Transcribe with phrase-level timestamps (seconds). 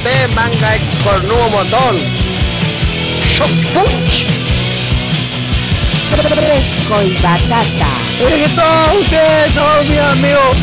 [0.00, 1.96] usted, manga de cornudo montón.
[6.10, 7.92] Fresco y batata.
[8.18, 10.56] Que todos ustedes son mis amigos.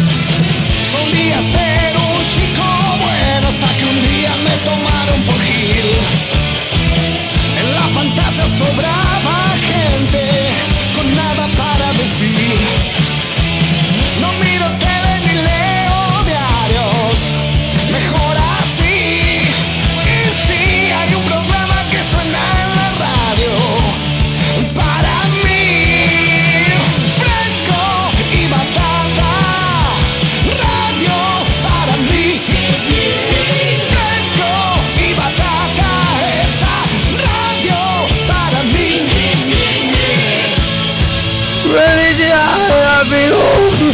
[0.92, 2.64] Solía ser un chico
[3.00, 5.92] bueno hasta que un día me tomaron por Gil.
[7.60, 10.30] En la pantalla sobraba gente
[10.96, 12.97] con nada para decir.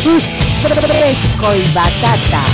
[0.03, 0.19] フ、
[0.61, 0.67] そ、
[1.73, 2.52] バタタ。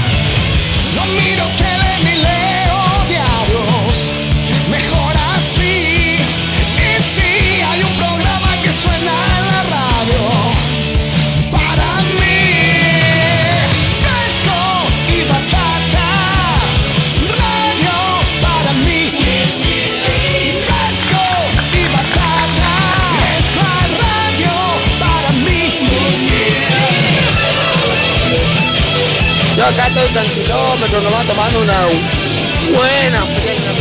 [29.59, 31.79] Yo acá estoy tranquilómetro, nomás tomando una
[32.71, 33.71] buena fresca.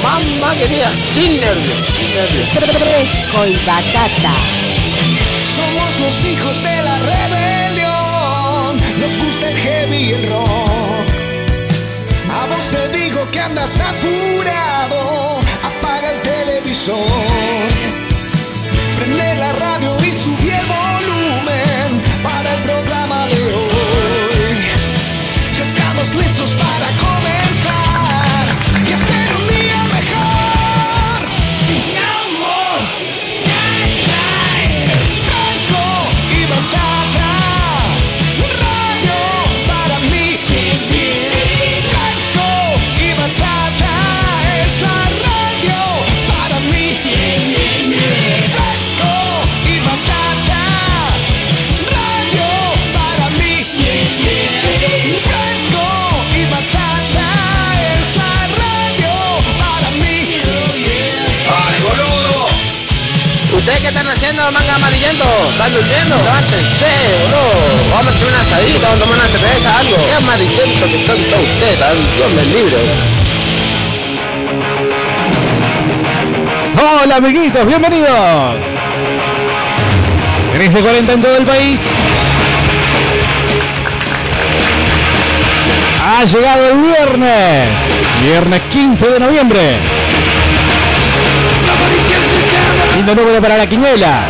[0.00, 2.48] Mamá querida, sin nervios, sin nervios.
[2.50, 4.34] Fresco y batata.
[5.44, 8.76] Somos los hijos de la rebelión.
[9.00, 11.08] Nos gusta el heavy y el rock.
[12.30, 15.40] A vos te digo que andas apurado.
[15.64, 16.94] Apaga el televisor.
[19.00, 22.97] Prende la radio y subí el volumen para el programa
[26.14, 26.57] Ya estamos
[63.90, 65.24] qué están haciendo, manga amarillento?
[65.50, 66.16] ¿Están durmiendo?
[66.16, 66.86] Levántense,
[67.22, 67.90] boludo.
[67.90, 69.96] Vamos a hacer una asadita, vamos a tomar una cerveza, algo.
[69.96, 71.78] Qué amarillento que son todos ustedes,
[72.16, 72.76] Dios me libre.
[77.02, 78.56] Hola amiguitos, bienvenidos.
[80.54, 81.80] 13.40 en todo el país.
[86.04, 87.68] Ha llegado el viernes.
[88.22, 89.97] Viernes 15 de noviembre.
[93.14, 94.20] Número para la quiniela.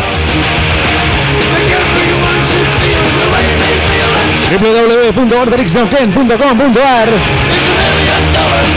[4.51, 7.09] www.orderixnoken.com.ar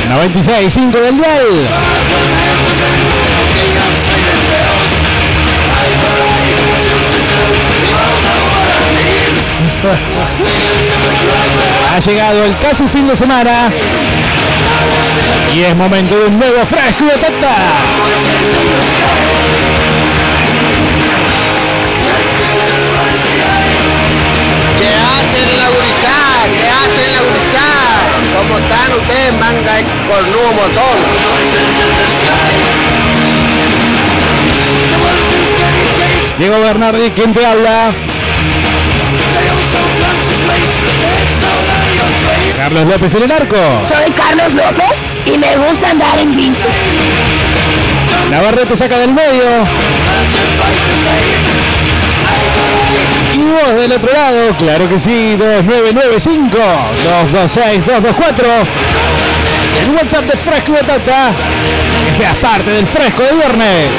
[0.09, 1.67] 96.5 del dial.
[11.93, 13.71] Ha llegado el casi fin de semana
[15.53, 17.55] y es momento de un nuevo fresco de tata.
[25.31, 26.43] Hacen la gurizada?
[26.57, 27.91] ¿Qué hacen la gurizada?
[28.35, 30.97] ¿Cómo están ustedes, manga de cornudo montón?
[36.37, 37.91] Diego Bernardi, ¿quién te habla?
[42.57, 43.57] Carlos López en el arco.
[43.87, 46.61] Soy Carlos López y me gusta andar en bici.
[48.29, 49.65] Navarrete saca del medio.
[53.63, 58.47] Vos del otro lado, claro que sí, 2995 226 224.
[59.81, 61.31] El WhatsApp de Fresco y Batata.
[62.05, 63.91] Que seas parte del fresco de viernes.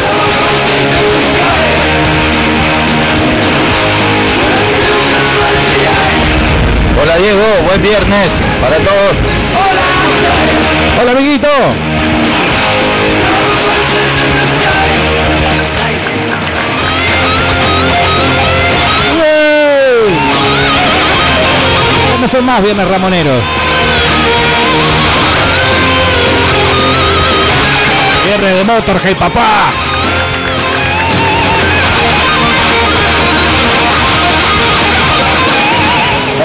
[7.01, 9.17] Hola Diego, buen viernes para todos.
[11.01, 11.49] Hola amiguito.
[22.23, 23.43] No son más viernes ramoneros.
[28.25, 29.73] Viernes de Motorhead, papá.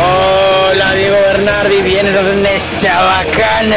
[0.01, 3.75] Hola Diego Bernardi, vienes donde chabacano.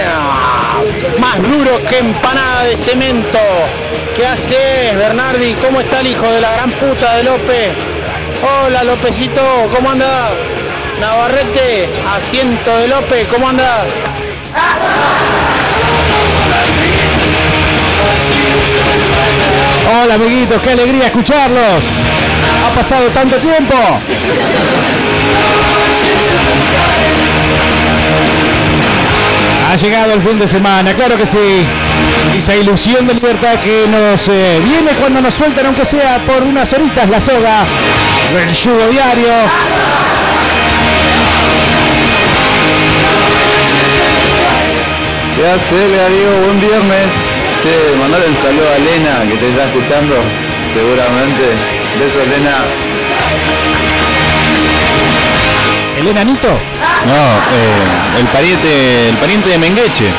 [1.19, 3.39] Más duro que empanada de cemento.
[4.17, 5.53] ¿Qué haces, Bernardi?
[5.53, 7.69] ¿Cómo está el hijo de la gran puta de López?
[8.43, 10.31] Hola, Lópezito, ¿cómo anda?
[11.01, 13.87] Navarrete, asiento de López, ¿cómo anda?
[20.03, 21.85] Hola amiguitos, qué alegría escucharlos.
[22.67, 23.75] Ha pasado tanto tiempo.
[29.71, 31.65] Ha llegado el fin de semana, claro que sí.
[32.37, 36.71] Esa ilusión de libertad que nos eh, viene cuando nos sueltan, aunque sea por unas
[36.75, 37.65] horitas, la soga
[38.35, 39.33] del yugo diario.
[45.41, 46.45] ¿Qué hace, Darío?
[46.45, 47.09] Buen viernes.
[47.63, 50.17] Che, mandale un saludo a Elena que te está escuchando,
[50.75, 51.57] seguramente.
[51.99, 52.57] Beso, Elena.
[55.99, 56.49] ¿El enanito?
[56.49, 57.23] No,
[57.57, 60.13] eh, el pariente, el pariente de Mengueche.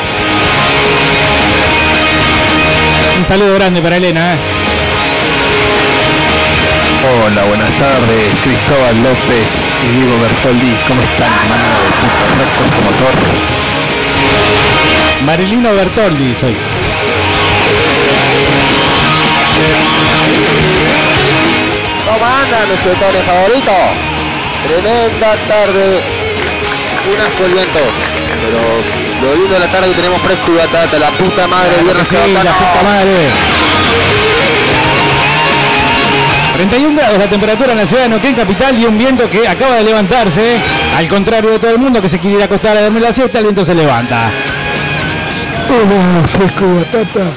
[3.16, 4.34] Un saludo grande para Elena.
[4.34, 4.38] eh.
[7.24, 8.34] Hola, buenas tardes.
[8.42, 10.76] Cristóbal López y Diego Bertoldi.
[10.88, 12.90] ¿Cómo están, hermano de puta?
[12.90, 13.61] Motor.
[15.24, 16.56] Marilino Bertoldi soy.
[22.04, 23.72] ¿Cómo anda nuestro Tony favorito?
[24.66, 26.02] Tremenda tarde.
[27.08, 27.78] Un asco el viento.
[28.42, 30.98] Pero lo lindo de la tarde que tenemos fresco y batata.
[30.98, 33.28] La puta madre, viernes Sí, la puta madre.
[36.54, 39.76] 31 grados la temperatura en la ciudad de Neuquén capital y un viento que acaba
[39.76, 40.60] de levantarse.
[40.96, 43.12] Al contrario de todo el mundo que se quiere ir a acostar a dormir la
[43.12, 44.30] siesta, el viento se levanta.
[45.68, 47.30] Hola, fresco y batata.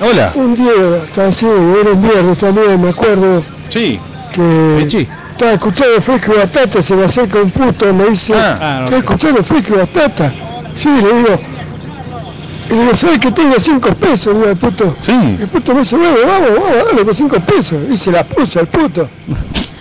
[0.00, 0.32] Hola.
[0.34, 3.98] Un día, así, era un viernes también, me acuerdo Sí.
[4.32, 5.08] que Pechi.
[5.32, 8.84] estaba escuchando fresco y batata, se me acerca un puto, me dice, Ah, no.
[8.84, 10.32] ¿estás escuchando fresco y batata?
[10.74, 11.40] Sí, le digo.
[12.68, 14.34] Y le digo, ¿sabes que tengo cinco pesos?
[14.34, 14.96] Digo al puto.
[15.00, 15.36] Sí.
[15.40, 17.78] El puto me dice, bueno, vamos, vamos, dale con cinco pesos.
[17.90, 19.08] Y se la puse al puto.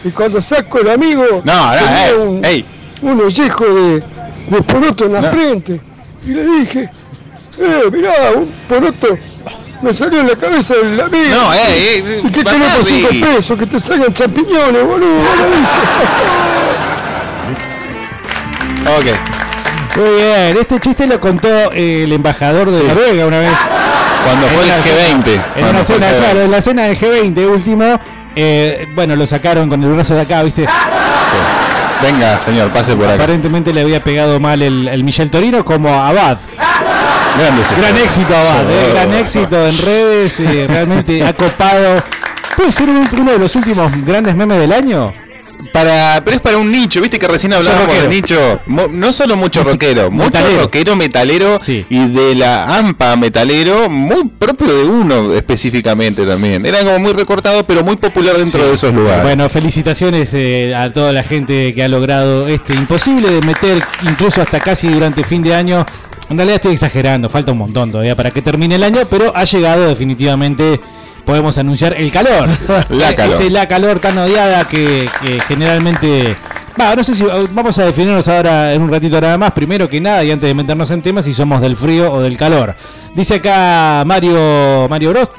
[0.03, 2.65] Y cuando saco el amigo, No, no, tenía eh, un, ey.
[3.01, 4.03] un ollejo de,
[4.49, 5.29] de poroto en la No.
[5.31, 5.81] frente.
[6.25, 6.89] Y le dije,
[7.59, 9.17] eh, mirá, un poroto
[9.81, 11.35] me salió en la cabeza del amigo.
[11.35, 12.85] No, eh, eh, ¿Y qué tenés por Bernardi.
[12.85, 13.59] cinco pesos?
[13.59, 15.07] Que te salgan champiñones, boludo.
[15.51, 15.75] le dice.
[18.97, 19.97] Ok.
[19.97, 22.85] Muy bien, este chiste lo contó eh, el embajador de Sí.
[22.87, 23.51] Noruega una vez.
[24.25, 25.41] Cuando fue el En la cena- G20.
[25.57, 26.17] En una cena, G20.
[26.17, 27.99] claro, en la cena del G20 último.
[28.35, 30.65] eh, bueno, lo sacaron con el brazo de acá, ¿viste?
[32.01, 33.15] Venga, señor, pase por acá.
[33.15, 36.37] Aparentemente le había pegado mal el, el Michel Torino como Abad.
[37.77, 41.95] Gran éxito, Abad, eh, gran éxito en redes, eh, realmente ha copado.
[42.55, 45.13] ¿Puede ser un- uno de los últimos grandes memes del año?
[45.73, 48.59] Para, pero es para un nicho, viste que recién hablábamos de nicho.
[48.67, 51.85] Mo- no solo mucho Música- rockero, mucho rockero metalero Sí.
[51.89, 56.65] y de la AMPA metalero, muy propio de uno específicamente también.
[56.65, 59.23] Era como muy recortado, pero muy popular dentro de esos lugares.
[59.23, 64.41] Bueno, felicitaciones eh, a toda la gente que ha logrado este imposible de meter incluso
[64.41, 65.85] hasta casi durante fin de año.
[66.29, 69.43] En realidad estoy exagerando, falta un montón todavía para que termine el año, pero ha
[69.43, 70.79] llegado definitivamente,
[71.25, 72.47] podemos anunciar el calor.
[72.89, 73.35] La Eh, calor.
[73.35, 76.35] ese la calor tan odiada que, que generalmente...
[76.79, 79.51] Va, no sé si vamos a definirnos ahora en un ratito nada más.
[79.51, 82.37] Primero que nada y antes de meternos en temas, si somos del frío o del
[82.37, 82.75] calor.
[83.13, 85.29] Dice acá Mario Mario Bros.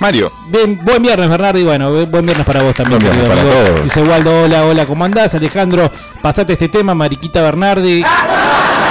[0.00, 3.40] Mario, Bien, buen viernes, Bernardo, y bueno, bu- buen viernes para vos también, Buen para
[3.42, 3.84] todos.
[3.84, 5.34] Dice Waldo, hola, hola, ¿cómo andás?
[5.36, 5.90] Alejandro,
[6.20, 8.04] pasate este tema, Mariquita Bernardi.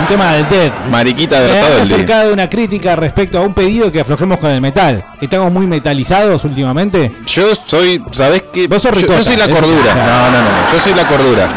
[0.00, 0.72] Un tema del Dead.
[0.90, 1.92] Mariquita Me han Bertoldi.
[1.94, 5.04] acercado una crítica respecto a un pedido que aflojemos con el metal.
[5.20, 7.12] Estamos muy metalizados últimamente.
[7.26, 8.66] Yo soy, ¿sabés qué?
[8.66, 9.94] Vos sos yo, yo ricota, soy la cordura.
[9.94, 11.48] No, no, no, yo soy la cordura.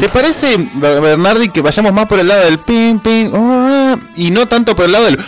[0.00, 4.30] ¿Te parece, Ber- Bernardi, que vayamos más por el lado del ping, ping, ah, y
[4.30, 5.18] no tanto por el lado del...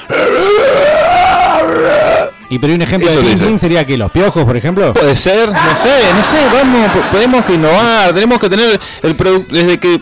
[2.50, 4.94] Y pero un ejemplo Eso de ping ping sería que los piojos, por ejemplo.
[4.94, 9.14] Puede ser, no sé, no sé, vamos, po- tenemos que innovar, tenemos que tener el
[9.16, 10.00] producto, desde que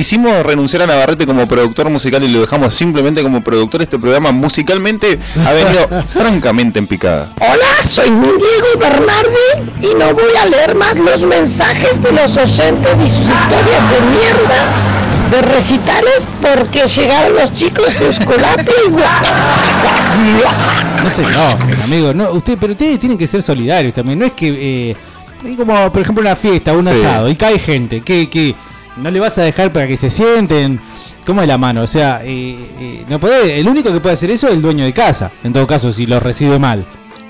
[0.00, 4.32] hicimos renunciar a Navarrete como productor musical y lo dejamos simplemente como productor, este programa
[4.32, 7.30] musicalmente ha venido francamente en picada.
[7.40, 12.92] Hola, soy Diego Bernardi y no voy a leer más los mensajes de los docentes
[12.98, 14.72] y sus historias de mierda
[15.30, 18.90] de recitales porque llegaron los chicos de Escolapio y
[21.02, 22.14] No se enojen, amigo.
[22.14, 24.18] No, usted, pero ustedes tienen que ser solidarios también.
[24.18, 24.90] No es que.
[24.90, 24.96] Eh,
[25.56, 26.90] como, por ejemplo, una fiesta, un Sí.
[26.90, 28.00] asado, y cae gente.
[28.00, 28.54] Que, que
[29.00, 30.80] no le vas a dejar para que se sienten.
[31.26, 31.82] ¿Cómo es la mano?
[31.82, 34.84] O sea, eh, eh, no puede, el único que puede hacer eso es el dueño
[34.84, 35.30] de casa.
[35.44, 36.86] En todo caso, si lo recibe mal.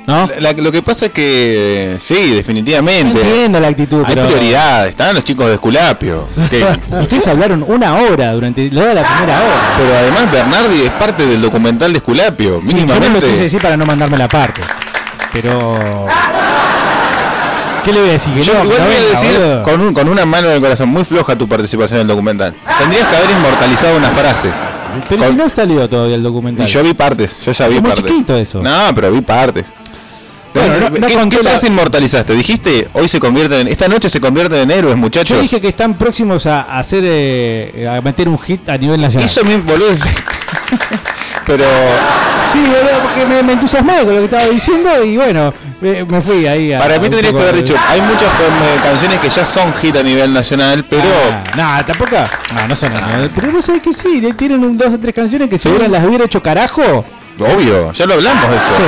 [0.06, 0.26] ¿No?
[0.40, 3.20] La- lo que pasa es que sí, definitivamente.
[3.20, 6.28] Entiendo la actitud, Hay pero- prioridades, están los chicos de Esculapio.
[6.50, 6.64] que-
[7.02, 9.74] Ustedes hablaron una hora durante lo de la primera hora.
[9.76, 13.28] pero además Bernardi es parte del documental de Esculapio, Sí, yo no lo mínimamente.
[13.30, 14.62] quise decir para no mandarme la parte.
[15.32, 16.06] Pero.
[17.88, 18.34] ¿Qué le voy a decir?
[18.42, 19.62] Yo no, igual voy a decir boludo.
[19.62, 22.54] con, un- con una mano en el corazón, muy floja tu participación en el documental.
[22.78, 24.52] Tendrías que haber inmortalizado una frase.
[25.08, 26.66] Pero con- no salió todavía el Y documental.
[26.66, 28.06] yo vi partes, yo ya vi Es muy partes.
[28.10, 28.62] chiquito eso.
[28.62, 29.64] No, pero vi partes.
[30.52, 32.34] Bueno, no- no ¿Qué, conté qué la- frase inmortalizaste?
[32.34, 35.36] Dijiste, hoy se convierten en, esta noche se convierten en héroes, muchachos.
[35.36, 39.00] Yo dije que están próximos a a hacer eh, a meter un hit a nivel
[39.00, 39.26] nacional.
[39.28, 39.88] Eso mismo, boludo.
[41.48, 41.64] pero
[42.52, 45.52] Sí, boludo, porque me, me entusiasmé con lo que estaba diciendo y bueno,
[45.82, 46.78] me, me fui ahí a.
[46.78, 48.28] para mí tendrías que haber de- dicho, hay muchas
[48.82, 51.02] canciones que ya son hit a nivel nacional, pero
[51.58, 52.16] Ah, no, tampoco.
[52.54, 53.30] No, no son así.
[53.34, 56.04] Pero vos sabés que sí, tienen un, dos o tres canciones que si hubieran las
[56.04, 57.04] hubiera hecho carajo,
[57.38, 58.66] obvio, ya lo hablamos de eso.
[58.76, 58.82] Sí.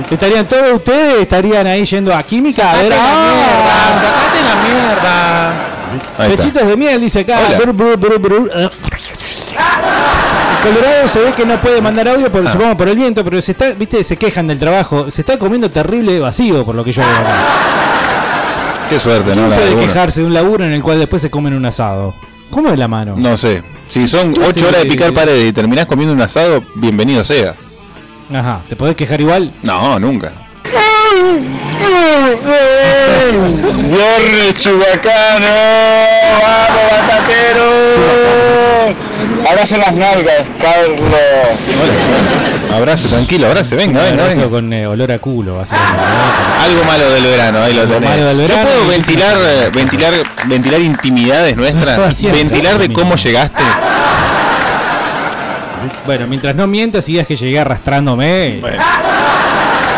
[0.00, 2.92] Eh, estarían todos ustedes, estarían ahí yendo a química a ver.
[2.92, 3.92] Sacate la ¡Ah!
[3.92, 4.54] mierda, sacate la
[6.26, 6.36] mierda.
[6.36, 7.38] Pechitos de miel, dice acá.
[7.58, 8.70] Brr, brr, brr.
[10.62, 12.52] Colorado se ve que no puede mandar audio por, Ah.
[12.52, 15.10] supongo por el viento, pero se está, viste, se quejan del trabajo.
[15.10, 17.10] Se está comiendo terrible vacío, por lo que yo veo.
[18.88, 19.34] Qué suerte, ¿no?
[19.34, 21.64] ¿Quién La de puede quejarse de un laburo en el cual después se comen un
[21.64, 22.14] asado?
[22.50, 23.14] ¿Cómo de la mano?
[23.16, 23.62] No sé.
[23.88, 27.24] Si son Yo 8 sé horas de picar paredes y terminás comiendo un asado, bienvenido
[27.24, 27.54] sea.
[28.32, 29.52] Ajá, ¿te podés quejar igual?
[29.62, 30.32] No, nunca.
[33.88, 35.46] Viernes chubacano,
[36.42, 37.68] vamos batatero.
[39.48, 41.00] Abrazo las nalgas, Carlos.
[42.74, 44.50] Abrace, tranquilo, abrace, venga, Un venga, abrazo venga.
[44.50, 45.58] con eh, olor a culo.
[45.60, 48.08] Algo malo del verano, ahí lo tenés.
[48.08, 50.14] malo del Yo puedo ventilar, eh, ventilar,
[50.46, 53.62] ventilar intimidades nuestras, ventilar de cómo llegaste.
[56.06, 58.58] Bueno, mientras no mientas y digas que llegué arrastrándome.
[58.60, 58.82] Bueno.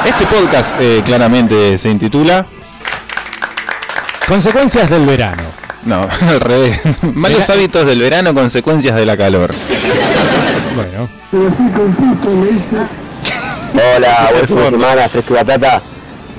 [0.05, 2.47] Este podcast eh, claramente se intitula
[4.29, 5.43] Consecuencias del verano.
[5.85, 6.81] No, al revés.
[7.15, 9.53] Malos Vera- hábitos del verano, consecuencias de la calor.
[10.77, 11.09] Bueno.
[13.97, 15.83] Hola, buen fin de semana, fresco y batata.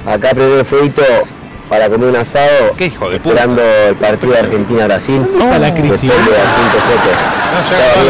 [0.08, 1.04] Acá primero fueguito
[1.70, 2.74] para comer un asado.
[2.76, 3.36] Qué hijo de puta.
[3.36, 5.22] Esperando el partido de Argentina-Brasil.
[5.24, 6.02] ¿Dónde está la crisis?
[6.02, 6.08] De.
[6.08, 6.24] No,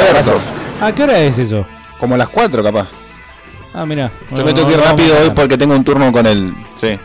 [0.01, 0.43] ya abrazos.
[0.81, 1.65] ¿A qué hora es eso?
[1.99, 2.87] Como a las 4 capaz.
[3.75, 4.09] Ah, mira.
[4.31, 6.97] Yo me tengo que ir rápido hoy porque tengo un turno con el sí,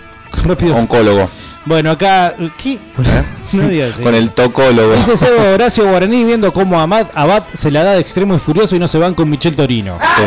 [0.45, 0.77] Rápido.
[0.77, 1.29] oncólogo.
[1.65, 2.35] Bueno, acá.
[2.57, 2.79] ¿Qué?
[3.53, 4.03] No digas eso.
[4.03, 4.95] Con el tocólogo.
[4.95, 8.77] Dice Seba Horacio Guaraní viendo cómo Amad Abad se la da de extremo y furioso
[8.77, 9.99] y no se van con Michel Torino.
[10.17, 10.23] Sí,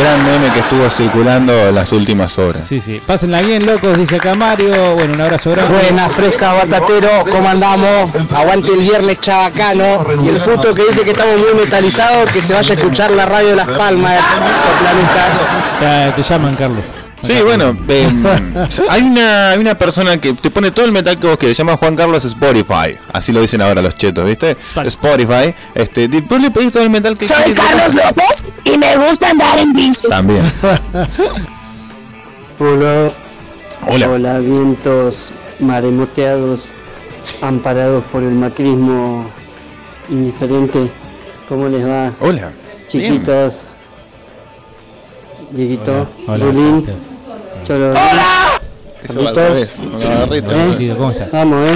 [0.00, 2.64] gran meme que estuvo circulando en las últimas horas.
[2.66, 3.00] Sí, sí.
[3.06, 4.94] Pásenla bien, locos, dice acá Mario.
[4.96, 5.74] Bueno, un abrazo grande.
[5.74, 8.14] Buenas, fresca, batatero, ¿cómo andamos?
[8.32, 10.06] Aguante el viernes chabacano.
[10.24, 13.26] Y el puto que dice que estamos muy metalizados, que se vaya a escuchar la
[13.26, 14.20] radio de Las Palmas.
[15.80, 16.84] Ya, te llaman, Carlos.
[17.26, 18.08] Sí, bueno, eh,
[18.90, 21.62] hay una hay una persona que te pone todo el metal que vos querés, se
[21.62, 22.98] llama Juan Carlos Spotify.
[23.12, 24.56] Así lo dicen ahora los chetos, ¿viste?
[24.84, 25.54] Spotify.
[25.74, 27.54] Este, vos le pedís todo el metal que Soy.
[27.54, 30.08] Carlos López y me gusta andar en bici.
[30.08, 30.44] También.
[32.58, 33.10] Hola,
[33.88, 34.10] Hola.
[34.10, 36.66] hola, vientos maremoteados,
[37.42, 39.28] amparados por el macrismo
[40.08, 40.90] indiferente.
[41.48, 42.52] ¿Cómo les va, Hola.
[42.88, 43.56] chiquitos?
[45.50, 46.46] Dieguito, Hola.
[47.64, 47.92] Cholo.
[47.92, 49.36] Eso va al Carlitos.
[49.36, 50.52] revés, con la barrita.
[50.52, 50.68] ¿Eh?
[50.72, 51.32] Querido, ¿Cómo estás?
[51.32, 51.74] Vamos, eh.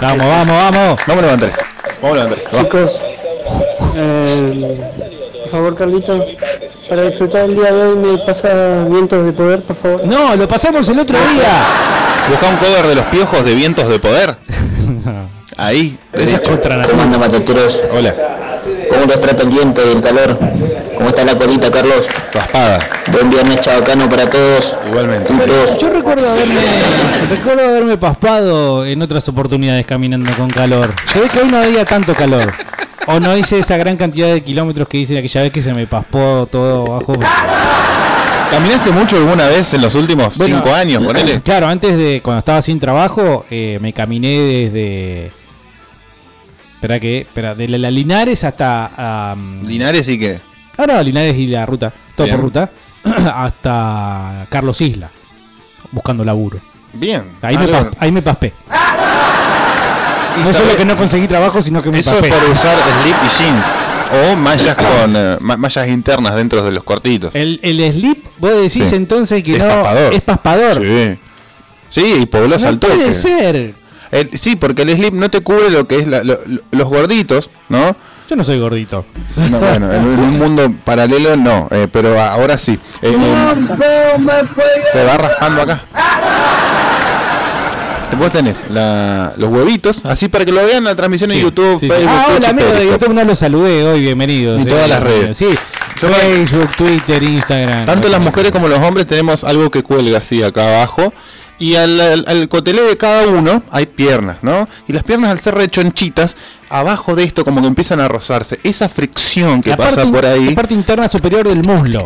[0.00, 1.00] Vamos, vamos, vamos.
[1.06, 1.64] Vamos a levantar esto.
[2.02, 2.56] Vamos a levantar esto.
[2.56, 2.62] va.
[2.62, 2.92] Chicos,
[3.96, 4.90] eh,
[5.42, 6.26] por favor, Carlito,
[6.88, 10.04] para disfrutar el día de hoy me pasa vientos de poder, por favor.
[10.04, 11.64] No, lo pasamos el otro día.
[12.28, 14.36] Busca un cover de los piojos de vientos de poder.
[15.56, 16.58] Ahí, derecho.
[16.88, 17.84] ¿Cómo andan, batateros?
[17.92, 18.14] Hola.
[18.90, 20.38] ¿Cómo los trata el viento y el calor?
[20.96, 22.08] ¿Cómo está la colita, Carlos?
[22.32, 22.78] Raspada.
[23.12, 24.78] Buen viernes chabacano para todos.
[24.88, 25.32] Igualmente.
[25.80, 26.60] Yo recuerdo haberme,
[27.28, 30.94] recuerdo haberme paspado en otras oportunidades caminando con calor.
[31.12, 32.52] Se ve que hoy no había tanto calor.
[33.06, 35.86] O no hice esa gran cantidad de kilómetros que hice aquella vez que se me
[35.86, 37.14] paspó todo abajo.
[38.50, 41.04] ¿Caminaste mucho alguna vez en los últimos Bueno, cinco años?
[41.04, 41.40] Ponele.
[41.44, 45.32] Claro, antes de cuando estaba sin trabajo, eh, me caminé desde.
[46.76, 47.22] Espera que.
[47.22, 49.36] Espera, de la, la Linares hasta.
[49.66, 50.53] Linares y qué.
[50.76, 51.92] Ah, no, Linares y la ruta.
[52.16, 52.36] Todo Bien.
[52.36, 52.70] por ruta.
[53.34, 55.10] hasta Carlos Isla.
[55.90, 56.58] Buscando laburo.
[56.92, 57.24] Bien.
[57.42, 58.52] Ahí, me, Algo- pas- ahí me paspé.
[60.44, 62.28] No solo que no conseguí trabajo, sino que me Eso paspé.
[62.28, 63.66] es por usar slip y jeans.
[64.32, 67.34] O mallas con eh, ma- mallas internas dentro de los cortitos.
[67.34, 68.96] El, el slip, vos decís Sí.
[68.96, 70.14] entonces que Es no paspador.
[70.14, 70.82] es paspador.
[70.82, 71.18] Sí.
[71.90, 72.94] Sí, y poblás no al toque.
[72.96, 73.74] puede ser.
[74.10, 76.38] El- sí, porque el slip no te cubre lo que es la- lo-
[76.72, 77.96] los gorditos, ¿no?
[78.28, 79.04] Yo no soy gordito.
[79.50, 82.72] No, bueno, en, en un mundo paralelo no, eh, pero ahora sí.
[83.02, 83.64] Eh, eh,
[84.92, 85.82] te va raspando acá.
[88.18, 91.42] Vos tenés la- los huevitos, así para que lo vean en la transmisión en Sí,
[91.42, 91.92] YouTube, sí, sí.
[91.92, 92.86] Facebook, Ah, hola amigos de.
[92.86, 94.60] YouTube, no los saludé hoy, bienvenidos.
[94.60, 95.36] Y todas las redes.
[95.36, 95.48] Sí,
[95.96, 97.84] Facebook, Twitter, Instagram.
[97.86, 101.12] Tanto las mujeres como los hombres tenemos algo que cuelga así acá abajo.
[101.58, 104.68] Y al, al, al cotelé de cada uno hay piernas, ¿no?
[104.88, 106.36] Y las piernas al ser rechonchitas,
[106.78, 108.58] abajo de esto como que empiezan a rozarse.
[108.64, 112.04] Esa fricción que La pasa parte- por ahí, La parte interna superior del muslo.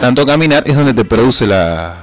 [0.00, 1.96] tanto caminar, es donde te produce la...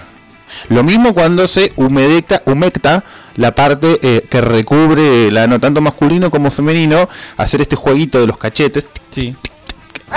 [0.69, 3.03] Lo mismo cuando se humedecta, humecta
[3.35, 7.07] la parte eh, que recubre la ano tanto masculino como femenino,
[7.37, 9.35] hacer este jueguito de los cachetes, Sí.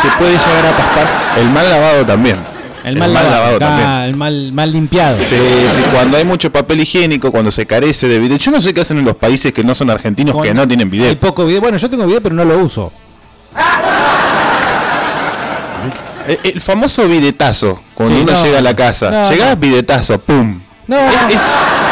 [0.03, 1.39] que puede llegar a paspar.
[1.39, 2.39] El mal lavado también.
[2.85, 5.17] El mal, lavado, acá, el mal, mal limpiado.
[5.19, 5.25] Sí,
[5.75, 8.39] sí, cuando hay mucho papel higiénico, cuando se carece de bidet.
[8.41, 10.89] Yo no sé qué hacen en los países que no son argentinos que no tienen
[10.89, 11.19] Hay bidet.
[11.19, 11.61] poco video.
[11.63, 12.93] Bueno, yo tengo video, pero no lo uso.
[16.27, 18.45] El, el famoso bidetazo, cuando Sí, uno no.
[18.45, 19.11] llega a la casa.
[19.11, 19.57] No, Llegás, no.
[19.57, 20.61] bidetazo, pum.
[20.87, 21.43] No, Es, es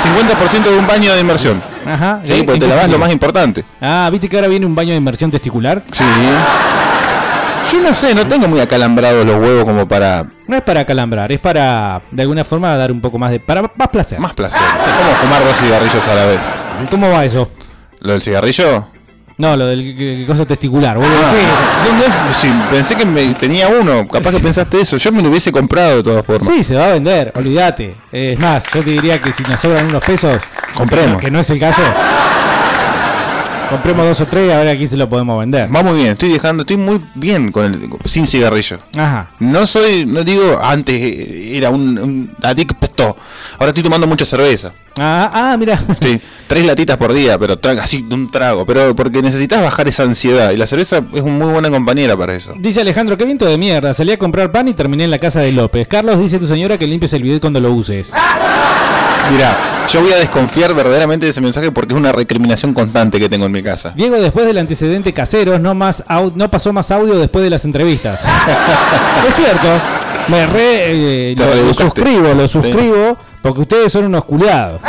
[0.04, 1.62] 50% de un baño de inmersión.
[1.86, 2.20] Ajá.
[2.24, 3.64] Sí, Eh, porque te lavas lo más importante.
[3.80, 5.82] Ah, ¿viste que ahora viene un baño de inmersión testicular?
[5.92, 6.04] Sí.
[7.72, 11.32] Yo no sé, no tengo muy acalambrados los huevos como para No es para acalambrar,
[11.32, 13.40] es para, de alguna forma, dar un poco más de...
[13.40, 14.20] para más placer.
[14.20, 14.60] más placer.
[14.60, 16.40] Es como fumar dos cigarrillos a la vez.
[16.90, 17.50] ¿Cómo va eso?
[18.00, 18.86] ¿Lo del cigarrillo?
[19.38, 21.10] No, lo del que cosa testicular, boludo.
[21.24, 21.90] Ah, Sí.
[21.90, 24.06] no, no, sí, pensé que me, tenía uno.
[24.06, 24.98] Capaz que pensaste eso.
[24.98, 26.46] Yo me lo hubiese comprado de todas formas.
[26.46, 27.96] Sí, se va a vender, olvídate.
[28.12, 30.36] Es más, yo te diría que si nos sobran unos pesos,
[30.74, 31.18] Compremos.
[31.18, 31.80] que no es el caso,
[33.72, 35.74] compremos dos o tres a ver aquí se lo podemos vender.
[35.74, 38.78] Va muy bien, estoy dejando, estoy muy bien con el sin cigarrillo.
[38.96, 39.30] Ajá.
[39.40, 43.16] No soy, no digo, antes era un, un adicto.
[43.58, 44.72] Ahora estoy tomando mucha cerveza.
[44.98, 45.82] Ah, ah, mira.
[46.00, 48.66] Sí, tres latitas por día, pero traga así de un trago.
[48.66, 50.50] Pero porque necesitas bajar esa ansiedad.
[50.50, 52.54] Y la cerveza es una muy buena compañera para eso.
[52.58, 53.94] Dice Alejandro, qué viento de mierda.
[53.94, 55.88] Salí a comprar pan y terminé en la casa de López.
[55.88, 58.12] Carlos dice tu señora que limpies el bidet cuando lo uses.
[59.30, 63.28] Mira, yo voy a desconfiar verdaderamente de ese mensaje porque es una recriminación constante que
[63.28, 63.92] tengo en mi casa.
[63.94, 68.20] Diego, después del antecedente caseros, no más no pasó más audio después de las entrevistas.
[69.28, 69.68] es cierto.
[70.28, 72.52] Me re, eh, lo, suscribo, lo Sí.
[72.52, 74.80] suscribo, porque ustedes son unos culiados.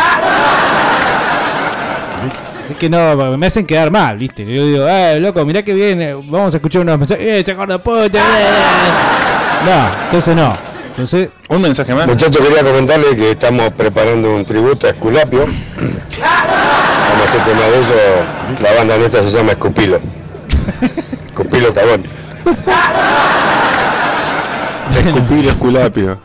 [2.66, 4.46] Así que no, me hacen quedar mal, ¿viste?
[4.46, 7.48] Yo digo, eh, loco, mirá que bien, eh, vamos a escuchar unos mensajes.
[7.48, 8.20] ¡Eh, gordo puta!
[8.20, 8.44] eh".
[9.66, 10.73] No, entonces no.
[10.94, 12.06] Entonces, Un mensaje más.
[12.06, 15.40] Muchachos, quería comentarles que estamos preparando un tributo a Esculapio.
[15.40, 15.56] Vamos
[16.20, 18.62] a hacer tema de eso.
[18.62, 20.00] La banda nuestra se llama Escupilo.
[21.28, 22.04] Escupilo Cabón.
[24.96, 26.20] Escupir esculapio.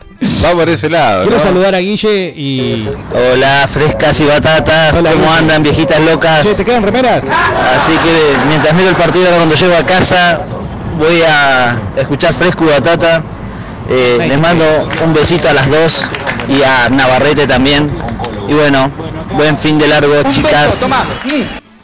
[0.44, 1.22] Va por ese lado.
[1.22, 1.42] quiero ¿no?
[1.42, 2.88] saludar a Guille y.
[3.32, 5.38] Hola, frescas y batatas, Hola, ¿cómo Guille.
[5.38, 6.44] andan, viejitas locas?
[6.46, 7.22] Che, ¿te quedan remeras?
[7.76, 10.40] Así que mientras miro el partido, ahora cuando llego a casa,
[10.98, 13.22] voy a escuchar fresco y batata.
[13.88, 14.64] Eh, les mando
[15.04, 16.10] un besito a las dos
[16.48, 17.90] y a Navarrete también.
[18.48, 18.90] Y bueno,
[19.34, 20.86] buen fin de largo, chicas.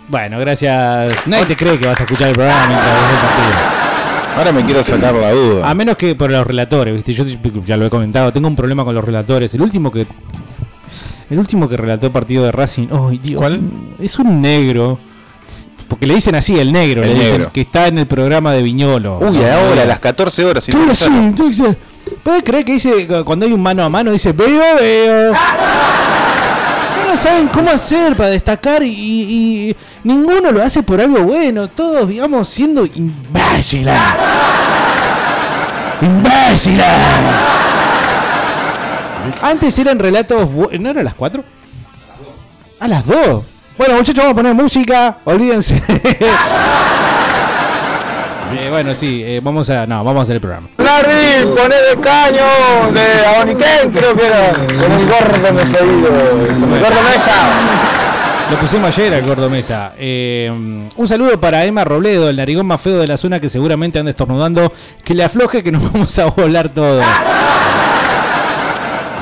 [0.08, 1.26] Bueno, gracias.
[1.26, 3.74] Nadie te cree que vas a escuchar el programa mientras ves el partido.
[4.36, 5.68] Ahora me quiero sacar la duda.
[5.70, 7.12] A menos que por los relatores, ¿viste?
[7.14, 7.24] Yo
[7.64, 9.54] ya lo he comentado, tengo un problema con los relatores.
[9.54, 10.06] El último que.
[11.30, 12.88] El último que relató el partido de Racing.
[12.92, 13.40] ¡Ay, Dios!
[13.40, 13.60] ¿Cuál?
[13.98, 14.98] Es un negro.
[15.88, 17.02] Porque le dicen así, el negro.
[17.02, 19.18] El le dicen que está en el programa de Viñolo.
[19.20, 20.64] Uy, No, ahora no, a las 14 horas.
[20.64, 20.72] ¿Qué?
[21.46, 21.76] Dice-
[22.22, 25.32] ¿Puede creer que dice cuando hay un mano a mano dice veo, veo?
[25.32, 31.68] Ya no saben cómo hacer para destacar y, ninguno lo hace por algo bueno.
[31.68, 33.94] Todos, digamos, siendo imbéciles.
[36.00, 36.86] ¡Imbéciles!
[39.42, 40.48] Antes eran relatos.
[40.78, 41.44] ¿No eran las 4?
[42.80, 43.44] A las 2.
[43.76, 45.18] Bueno, muchachos, vamos a poner música.
[45.24, 45.82] Olvídense.
[48.58, 49.86] Eh, bueno, sí, eh, vamos a.
[49.86, 50.68] No, vamos a hacer el programa.
[50.78, 54.52] Larry, poné de caño de Aboniquén, creo que era.
[54.52, 56.08] Con el gordo mesedillo.
[56.60, 57.32] Con el gordo mesa.
[58.50, 59.92] Lo pusimos ayer al gordo mesa.
[59.98, 60.50] Eh,
[60.96, 64.10] un saludo para Emma Robledo, el narigón más feo de la zona que seguramente anda
[64.10, 64.72] estornudando.
[65.02, 67.04] Que le afloje que nos vamos a volar todos.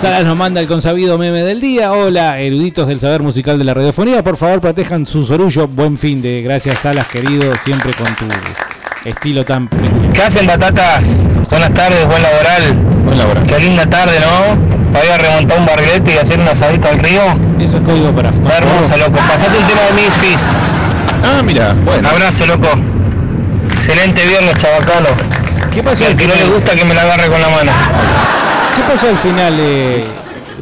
[0.01, 1.93] Salas nos manda el consabido meme del día.
[1.93, 4.25] Hola, eruditos del saber musical de la radiofonía.
[4.25, 5.69] Por favor, protejan su sorullo.
[5.69, 6.43] Buen fin de.
[6.43, 7.55] Gracias, Salas, querido.
[7.65, 8.25] Siempre con tu
[9.05, 10.13] estilo tan peculiar.
[10.13, 11.05] ¿Qué hacen batatas?
[11.51, 12.75] Buenas tardes, buen laboral.
[13.05, 13.47] Buen laboral.
[13.47, 14.93] Qué linda tarde, ¿no?
[14.93, 17.23] Para ir a remontar un barrilete y hacer un asadito al río.
[17.59, 18.53] Eso es código para fumar.
[18.55, 19.19] Está hermosa, loco.
[19.29, 20.47] Pasate el tema de Misfist.
[21.25, 22.09] Ah, mira, bueno.
[22.09, 22.69] Abrazo, loco.
[23.73, 25.09] Excelente viernes, chabacano.
[25.73, 27.73] ¿Qué pasó Y al que no le gusta que me la agarre con la mano.
[28.77, 29.57] ¿Qué pasó al final?
[29.59, 30.05] eh?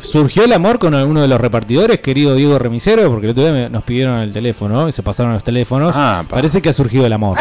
[0.00, 3.08] ¿Surgió el amor con alguno de los repartidores, querido Diego Remisero?
[3.10, 5.94] Porque el otro día me- nos pidieron el teléfono y se pasaron los teléfonos.
[6.28, 7.36] Parece que ha surgido el amor.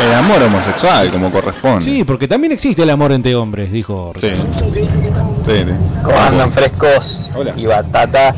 [0.00, 1.84] El amor homosexual, como corresponde.
[1.84, 4.12] Sí, porque también existe el amor entre hombres, dijo.
[4.20, 4.30] Sí.
[4.30, 5.64] Sí, sí.
[6.04, 8.36] ¿Cómo andan frescos y batatas?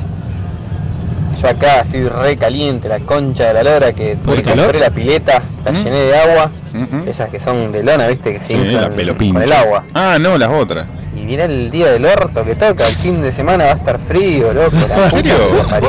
[1.41, 4.67] Yo acá estoy re caliente, la concha de la lora que ¿Por hoy calor?
[4.67, 6.51] compré la pileta, la llené de agua,
[7.07, 8.93] esas que son de lona, viste, que se Sí, inflan
[9.33, 9.85] con el agua.
[9.95, 10.87] Ah, no, las otras.
[11.17, 13.99] Y viene el día del orto que toca, el fin de semana va a estar
[13.99, 14.77] frío, loco.
[14.89, 15.35] La ¿En puta serio?
[15.57, 15.81] ¿Posta?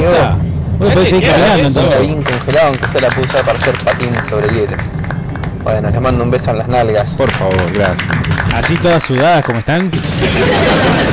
[0.80, 1.30] Vos podés seguir
[1.60, 2.02] entonces.
[2.02, 4.78] Bien congelado, aunque se la pude usar para hacer patines sobre hielo.
[5.64, 7.10] Bueno, les mando un beso en las nalgas.
[7.12, 7.98] Por favor, gracias.
[8.54, 9.90] Así todas sudadas como están.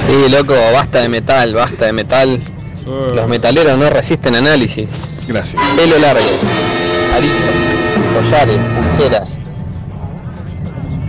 [0.07, 2.43] Sí, loco, basta de metal, basta de metal.
[2.87, 4.89] Los metaleros no resisten análisis.
[5.27, 5.63] Gracias.
[5.77, 6.25] Pelo largo,
[7.15, 9.29] aritos, collares, pulseras.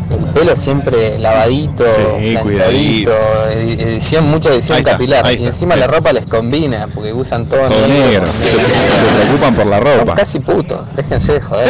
[0.09, 1.85] El pelo siempre lavadito,
[2.19, 3.11] Sí, planchadito,
[3.51, 5.31] edición, mucha edición Ahí está, capilar.
[5.31, 8.25] y encima la ropa les combina, porque usan todo, Todo negro.
[8.25, 10.15] Se, se preocupan por la Son ropa.
[10.15, 11.69] casi putos, déjense de joder.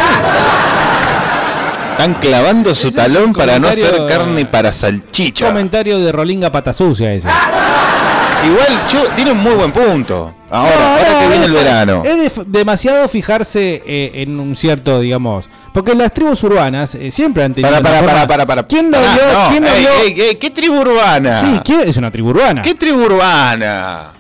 [2.00, 5.48] Están clavando su talón para no hacer carne para salchicha.
[5.48, 7.28] Comentario de Rolinga Pata Sucia ese.
[7.28, 10.34] Igual, yo, tiene un muy buen punto.
[10.50, 12.04] Ahora, No, ahora no, que viene el verano.
[12.06, 15.50] Es demasiado fijarse eh, en un cierto, digamos.
[15.74, 17.70] Porque las tribus urbanas eh, siempre han tenido.
[17.70, 18.64] Para, para, para, para, para.
[18.64, 19.08] ¿Quién no vio?
[19.34, 19.90] no, ¿Quién ey, vio?
[20.02, 21.42] ey, ey, ¿Qué tribu urbana?
[21.42, 22.62] Sí, ¿quién- es una tribu urbana.
[22.62, 24.14] ¿Qué tribu urbana?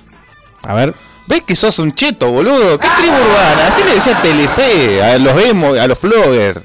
[0.63, 0.93] A ver.
[1.29, 2.79] ¿Ves que sos un cheto, boludo?
[2.79, 3.67] ¿Qué tribu urbana?
[3.67, 6.61] Así le decía Telefe a los emo, a los floggers.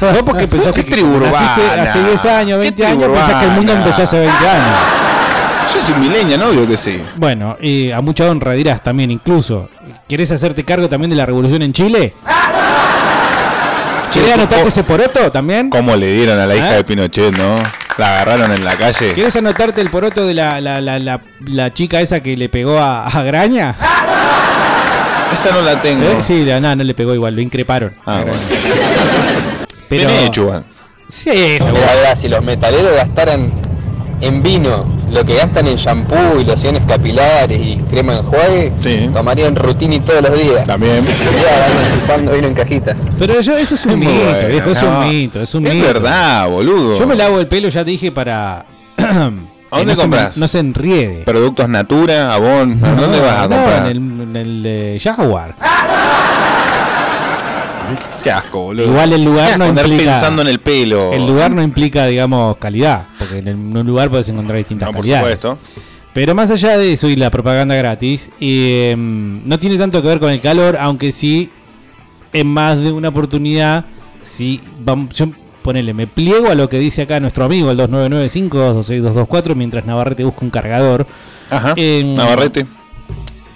[0.00, 1.82] Vos porque pensás ¿Qué que tribu urbana?
[1.84, 3.84] hace 10 años, ¿Qué 20 tribu años, pensás que el mundo urbana?
[3.86, 4.76] empezó hace 20 años.
[5.72, 7.00] Yo soy milenial, obvio que sí.
[7.14, 9.68] Bueno, y a mucha honra dirás también incluso.
[10.08, 12.14] ¿Querés hacerte cargo también de la revolución en Chile?
[14.12, 15.70] ¿Querés anotarte ese poroto también?
[15.70, 16.76] ¿Cómo le dieron a la hija ¿Eh?
[16.78, 17.54] de Pinochet, no?
[17.98, 19.12] La agarraron en la calle.
[19.12, 22.78] ¿Querés anotarte el poroto de la, la, la, la, la chica esa que le pegó
[22.78, 23.74] a, a Graña?
[25.34, 26.04] Esa no la tengo.
[26.04, 26.18] ¿Eh?
[26.22, 27.92] Sí, la- no, no le pegó igual, lo increparon.
[28.06, 28.38] Ah, bueno.
[29.88, 30.64] Pero- Bien hecho.
[31.08, 31.58] Sí.
[31.60, 33.50] Mira, verá, si los metaleros gastaran
[34.20, 38.72] en vino lo que gastan en shampoo y lociones capilares y crema de enjuague,
[39.12, 40.66] tomarían rutini todos los días.
[40.66, 41.04] También.
[42.00, 42.96] Chupando vino en cajita.
[43.18, 45.00] Pero yo, eso es un Es mito, bueno, viejo, es no.
[45.00, 45.86] un mito, es un Es mito.
[45.86, 46.98] verdad, boludo.
[46.98, 48.64] Yo me lavo el pelo, ya te dije, para...
[48.96, 50.36] que ¿A dónde no se compras?
[50.36, 51.22] no se enriede.
[51.24, 52.78] Productos Natura, Avon.
[52.82, 53.78] ¿A dónde No, vas a no, comprar?
[53.82, 53.96] en el,
[54.30, 55.54] en el, eh, Jaguar.
[58.22, 58.84] Qué asco, boludo.
[58.84, 60.12] Igual el lugar asco no andar implica...
[60.12, 61.12] pensando en el pelo.
[61.12, 63.06] El lugar no implica, digamos, calidad.
[63.18, 65.40] Porque en, el- en un lugar puedes encontrar distintas No, por calidades.
[65.40, 65.58] supuesto.
[66.12, 70.18] Pero más allá de eso y la propaganda gratis, eh, no tiene tanto que ver
[70.18, 71.50] con el calor, aunque sí,
[72.32, 73.84] en más de una oportunidad,
[74.22, 75.28] sí, vamos, yo
[75.62, 80.40] ponele, me pliego a lo que dice acá nuestro amigo, el 2995-26224, mientras Navarrete busca
[80.44, 81.06] un cargador.
[81.50, 82.66] Ajá, Em, Navarrete.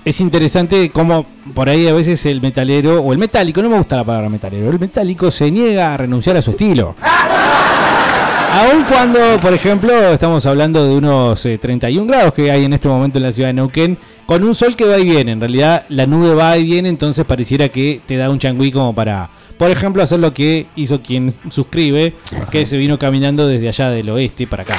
[0.04, 3.96] Es interesante cómo por ahí a veces el metalero, o el metálico, no me gusta
[3.96, 6.96] la palabra metalero, el metálico se niega a renunciar a su estilo.
[8.52, 12.88] Aun cuando, por ejemplo, estamos hablando de unos eh, 31 grados que hay en este
[12.88, 15.32] momento en la ciudad de Neuquén, con un sol que va y viene.
[15.32, 18.94] En realidad, la nube va y viene, entonces pareciera que te da un changüí como
[18.94, 22.14] para, por ejemplo, hacer lo que hizo quien suscribe,
[22.50, 24.76] que se vino caminando desde allá del oeste para acá.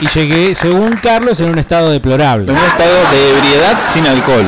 [0.00, 2.50] Y llegué, según Carlos, en un estado deplorable.
[2.50, 4.46] En un estado de ebriedad sin alcohol.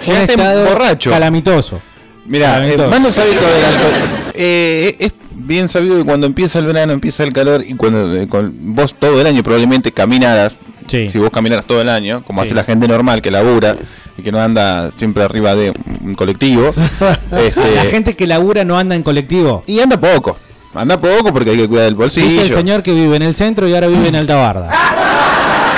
[0.00, 1.10] Un Llegaste estado borracho.
[1.10, 1.80] calamitoso.
[2.26, 2.88] Mira, Calamitoso.
[2.90, 3.92] más no del alcohol.
[4.34, 8.26] Eh, es bien sabido que cuando empieza el verano, empieza el calor y cuando eh,
[8.28, 10.52] con vos todo el año probablemente caminaras,
[10.86, 12.46] si vos caminaras todo el año, como Sí.
[12.48, 13.76] hace la gente normal que labura
[14.16, 16.72] y que no anda siempre arriba de un colectivo,
[17.38, 19.62] este, La gente que labura no anda en colectivo.
[19.66, 20.38] y anda poco,
[20.74, 22.26] anda poco porque hay que cuidar el bolsillo.
[22.28, 24.70] Dice el señor que vive en el centro y ahora vive en Alta Barda.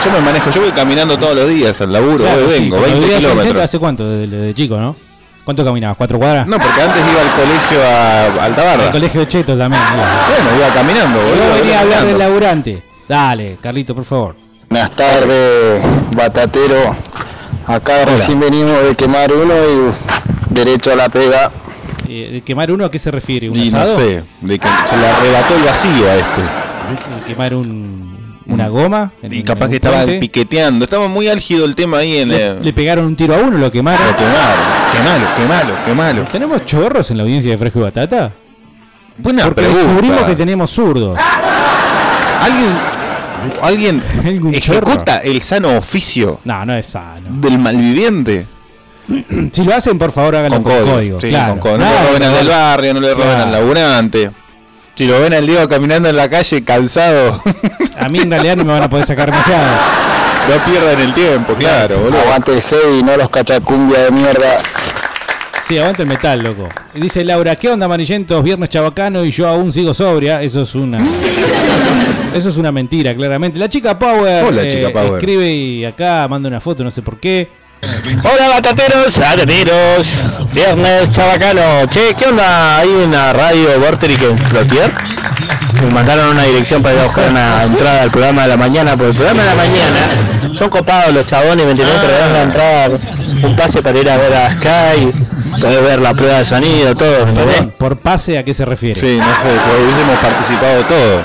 [0.05, 2.77] Yo me manejo, yo voy caminando todos los días al laburo, Claro, voy, sí, vengo,
[2.79, 3.65] cuando 20 vivías en el centro, kilómetros.
[3.65, 4.09] ¿Hace cuánto?
[4.09, 4.97] De, de chico, ¿no?
[5.45, 5.97] ¿Cuánto caminabas?
[5.97, 6.47] ¿Cuatro cuadras?
[6.47, 8.87] No, porque antes iba al colegio a Altabarda.
[8.87, 9.83] Al colegio de Cheto también.
[9.95, 10.27] iba.
[10.29, 11.49] Bueno, iba caminando, boludo.
[11.49, 12.83] vos venía a hablar del laburante.
[13.09, 14.37] Dale, Carlito, por favor.
[14.69, 15.83] Buenas tardes,
[16.17, 16.97] batatero.
[17.67, 21.51] Acá recién venimos de quemar uno y derecho a la pega.
[22.15, 23.49] Eh, ¿De quemar uno a qué se refiere?
[23.49, 26.43] ¿Un Y no sé, de que se le arrebató el vacío a este.
[26.43, 29.13] ¿De quemar un, una goma?
[29.23, 30.19] en- Y capaz que un estaba puente?
[30.21, 30.85] piqueteando.
[30.85, 32.63] Estaba muy álgido el tema ahí en Le, el.
[32.65, 34.07] le pegaron un tiro a uno, lo quemaron.
[34.07, 34.83] Lo quemaron.
[34.93, 36.25] Qué malo, qué malo, qué malo.
[36.31, 38.31] ¿Tenemos chorros en la audiencia de Fresco y Batata?
[39.17, 39.83] Buena Porque pregunta.
[39.85, 41.19] descubrimos que tenemos zurdos.
[42.43, 42.73] ¿Alguien,
[43.63, 47.29] alguien ¿Algún ejecuta el sano oficio No, no es sano.
[47.41, 48.47] del malviviente?
[49.53, 50.93] Si lo hacen, por favor, háganlo Con con, código.
[50.95, 51.21] código.
[51.21, 51.53] Sí, claro.
[51.53, 51.79] con código.
[51.79, 53.43] No Nada le roben al del barrio, no le roben Claro.
[53.45, 54.31] al laburante.
[54.95, 57.43] Si lo ven al Diego caminando en la calle calzado.
[57.99, 59.77] A mí en realidad no me van a poder sacar demasiado.
[60.49, 62.21] No pierdan el tiempo, claro, boludo.
[62.21, 64.59] Aguante el heavy, no los cachacumbia de mierda.
[65.67, 66.69] Sí, aguanta el metal, loco.
[66.95, 68.43] Y dice Laura, ¿qué onda, amarillentos?
[68.43, 70.43] Viernes chabacano y yo aún sigo sobria.
[70.43, 70.99] Eso es una.
[72.35, 73.59] Eso es una mentira, claramente.
[73.59, 75.15] La chica Power, Hola, chica Power.
[75.15, 77.49] escribe y acá manda una foto, no sé por qué.
[77.83, 80.15] Hola batateros, batateros,
[80.53, 81.85] viernes chabacano.
[81.91, 82.79] Che, ¿qué onda?
[82.79, 84.93] Hay una radio Vorterix en Flotier.
[85.83, 88.97] Me mandaron una dirección para ir a buscar una entrada al programa de la mañana.
[88.97, 89.99] Por el programa de la mañana
[90.53, 92.89] son copados los chabones, 29 te regalan la entrada,
[93.43, 95.11] un pase para ir a ver a Sky,
[95.61, 97.27] poder ver la prueba de sonido, todo.
[97.27, 97.63] ¿me entendés?
[97.79, 99.01] Por, pase, ¿a qué se refiere?
[99.01, 101.23] Sí, no sé, que hubiésemos participado todo.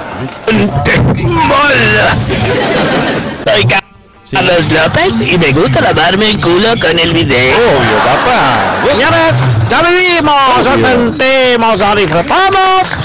[4.29, 7.55] Soy Carlos López y me gusta lavarme el culo con el video.
[7.55, 8.75] Obvio, papá.
[8.91, 13.03] Señores, ya vivimos, ya sentimos, ya disfrutamos.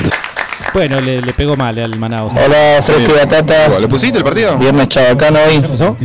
[0.74, 2.26] Bueno, le, le pegó mal al Manao.
[2.26, 3.78] Hola, Fresco y Batata.
[3.78, 4.58] ¿Le pusiste el partido?
[4.58, 5.60] Viernes chabacano hoy.
[5.60, 5.96] pasó?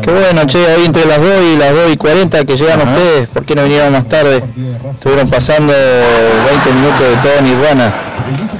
[0.00, 3.28] Qué bueno, che, hoy entre las 2 y las 2 y 40 que llegan ustedes,
[3.28, 4.42] ¿por qué no vinieron más tarde?
[4.90, 7.92] Estuvieron pasando 20 minutos de todo Nirvana.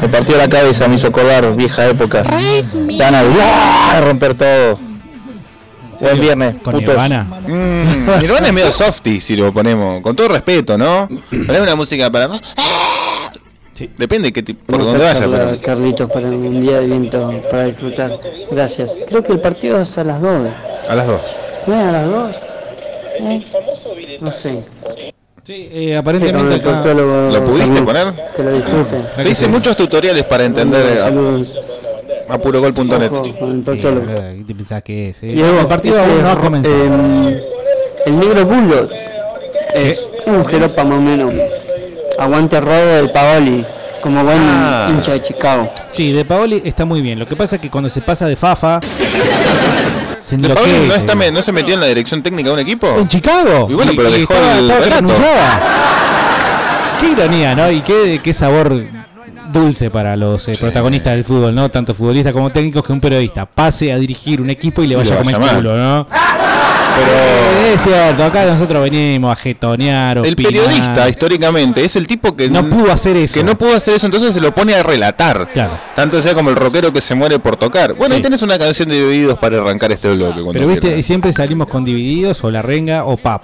[0.02, 2.22] Me partió la cabeza, me hizo acordar vieja época.
[2.22, 3.02] De
[3.40, 4.00] ¡ah!
[4.02, 4.95] romper todo.
[6.00, 6.88] Buen viernes, ¿Con putos.
[6.88, 7.22] Nirvana?
[7.46, 10.00] Mm, Nirvana es medio softy si lo ponemos.
[10.02, 11.08] Con todo respeto, ¿no?
[11.30, 12.28] Ponemos una música para.
[13.98, 15.60] Depende qué tipo, por Vamos dónde vaya, hacerla, pero.
[15.60, 18.18] Carlitos, para un día de viento para disfrutar.
[18.50, 18.96] Gracias.
[19.06, 20.48] Creo que el partido es a las 2.
[20.88, 21.20] A las dos.
[21.66, 22.36] ¿No es a las 2?
[23.20, 23.44] ¿Eh?
[24.20, 24.64] No sé.
[25.42, 26.94] Sí, eh, aparentemente Sí, el acá.
[26.94, 27.84] ¿Lo pudiste también.
[27.84, 28.14] poner?
[28.34, 29.06] Que lo disfruten.
[29.16, 31.54] Te hice muchos tutoriales para entender Saludos.
[32.28, 33.10] A, purogol.net.
[33.24, 33.34] Sí,
[34.38, 35.22] ¿Qué te pensás que es?
[35.22, 35.26] eh?
[35.28, 36.74] Diego, el partido este, no ha comenzado.
[36.74, 37.42] eh,
[38.06, 38.90] el negro Bulos
[39.74, 41.34] es un jeropa más o menos.
[42.18, 43.64] Aguante robo del Paoli,
[44.02, 44.88] como buen Ah.
[44.90, 45.70] hincha de Chicago.
[45.88, 47.18] Sí, de Paoli está muy bien.
[47.18, 48.80] Lo que pasa es que cuando se pasa de Fafa.
[50.20, 50.86] se ¿De enloquece.
[50.88, 52.88] no, está, me- no se metió en la dirección técnica de un equipo?
[52.98, 53.66] ¿En Chicago?
[53.70, 55.60] Y bueno, pero dejó estaba- el estaba.
[56.98, 57.70] Qué ironía, ¿no?
[57.70, 58.72] Y qué, qué sabor
[59.58, 61.68] dulce para los eh, protagonistas del fútbol, ¿no?
[61.68, 64.96] Tanto futbolistas como técnicos que un periodista pase a dirigir un equipo y le Y
[64.98, 65.56] vaya a comer mal.
[65.56, 66.06] culo, ¿no?
[66.08, 72.34] Pero Eh, Es cierto, acá nosotros venimos a jetonear, el periodista históricamente es el tipo
[72.34, 73.34] que No pudo hacer eso.
[73.34, 75.48] Que no pudo hacer eso, entonces se lo pone a relatar.
[75.48, 75.72] Claro.
[75.94, 77.92] Tanto sea como el rockero que se muere por tocar.
[77.94, 78.16] Bueno, Sí.
[78.18, 80.42] ahí tenés una canción de divididos para arrancar este bloque.
[80.52, 83.42] Pero viste, siempre salimos con divididos o la renga o pap.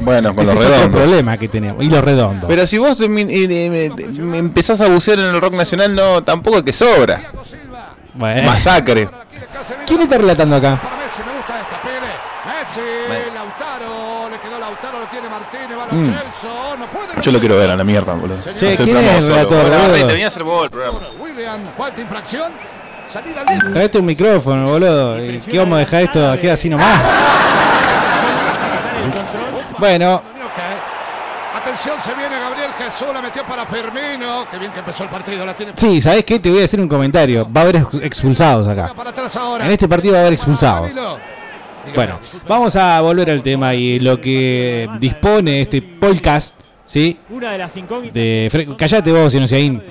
[0.00, 1.00] Bueno, con Ese los es otro redondos.
[1.02, 1.84] problema que tenemos.
[1.84, 2.48] Y los redondos.
[2.48, 6.22] Pero si vos me, me- me- me empezás a bucear en el rock nacional, no,
[6.22, 7.20] tampoco es que sobra.
[8.14, 8.42] Bueno.
[8.50, 9.08] Masacre.
[9.86, 10.80] ¿Quién está relatando acá?
[15.90, 17.20] Mm.
[17.22, 18.38] Yo lo quiero ver a la mierda, boludo.
[18.56, 19.48] Che, ¿quién un es el.
[23.72, 25.18] Traete un micrófono, boludo.
[25.24, 27.00] ¿Y ¿Qué vamos a dejar esto aquí así nomás?
[29.78, 30.22] Bueno,
[31.54, 34.46] Atención, se viene Gabriel Jesús, la metió para Firmino.
[34.50, 36.38] Qué bien que empezó el partido, la tiene sí, ¿sabés qué?
[36.38, 37.48] Te voy a decir un comentario.
[37.54, 38.92] Va a haber ex- expulsados acá.
[38.94, 39.64] para atrás ahora.
[39.66, 40.90] En este partido va a haber expulsados.
[41.94, 47.18] Bueno, vamos a volver al tema y lo que dispone este podcast, ¿sí?
[47.30, 48.14] Una de las incógnitas.
[48.14, 49.82] De Fre- Callate vos, Inociaín.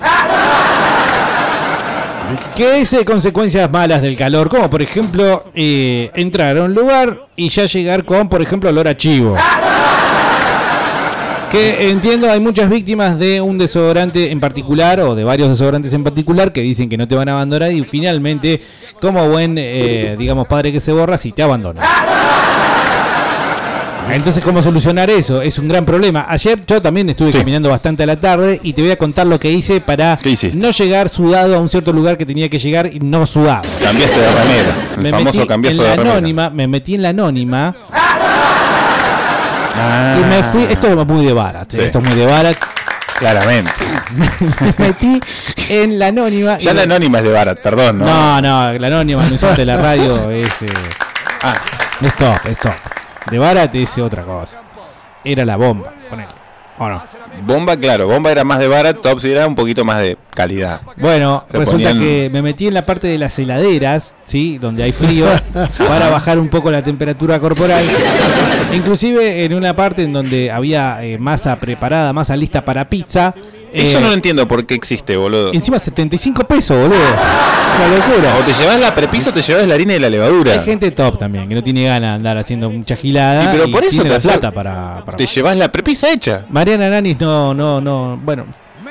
[2.54, 7.26] Que es eh, consecuencias malas del calor, como por ejemplo eh, entrar a un lugar
[7.36, 9.36] y ya llegar con, por ejemplo, olor a chivo.
[11.50, 16.04] Que entiendo, hay muchas víctimas de un desodorante en particular o de varios desodorantes en
[16.04, 18.60] particular que dicen que no te van a abandonar y finalmente,
[19.00, 21.80] como buen, eh, digamos, padre que se borra, si te abandona.
[24.10, 25.42] Entonces, ¿cómo solucionar eso?
[25.42, 26.24] Es un gran problema.
[26.28, 29.38] Ayer yo también estuve caminando bastante a la tarde y te voy a contar lo
[29.38, 30.18] que hice para
[30.54, 33.62] no llegar sudado a un cierto lugar que tenía que llegar y no sudado.
[33.82, 34.76] Cambiaste de remera.
[34.96, 36.12] El Me famoso en de la remera.
[36.12, 38.07] anónima, me metí en la anónima Ah,
[40.20, 40.64] y me fui.
[40.64, 41.70] Esto es muy de Barat.
[41.70, 41.80] Sí.
[41.80, 42.56] Esto es muy de Barat.
[43.18, 43.70] Claramente.
[44.60, 45.20] me metí
[45.68, 46.56] en la anónima.
[46.58, 48.04] Ya la anónima es de Barat, perdón, ¿no?
[48.04, 50.62] No, no, la anónima anunciante de la radio es.
[50.62, 50.66] eh,
[51.42, 51.54] Ah.
[52.00, 52.72] es top, es top.
[53.30, 54.58] De Barat es otra cosa.
[55.24, 56.28] Era la bomba, ponele.
[56.78, 57.02] ¿O no?
[57.44, 58.06] Bomba, claro.
[58.06, 60.80] Bomba era más de Barat, Tops era un poquito más de calidad.
[60.96, 64.58] Bueno, Se resulta ponían- que me metí en la parte de las heladeras, ¿sí?
[64.58, 65.26] Donde hay frío,
[65.78, 67.84] para bajar un poco la temperatura corporal.
[68.74, 73.34] Inclusive en una parte en donde había eh, masa preparada, masa lista para pizza.
[73.72, 75.52] Eso eh, no lo entiendo por qué existe, boludo.
[75.52, 76.98] Encima 75 pesos, boludo.
[77.04, 78.36] Es una locura.
[78.40, 80.52] O te llevas la prepisa o te llevas la harina y la levadura.
[80.52, 83.44] Hay gente top también, que no tiene ganas de andar haciendo mucha gilada.
[83.44, 86.10] Y pero por eso tiene te la hace- plata para, para- Te llevas la prepisa
[86.10, 86.46] hecha.
[86.48, 88.18] Mariana Nanis no, no, no.
[88.22, 88.46] Bueno,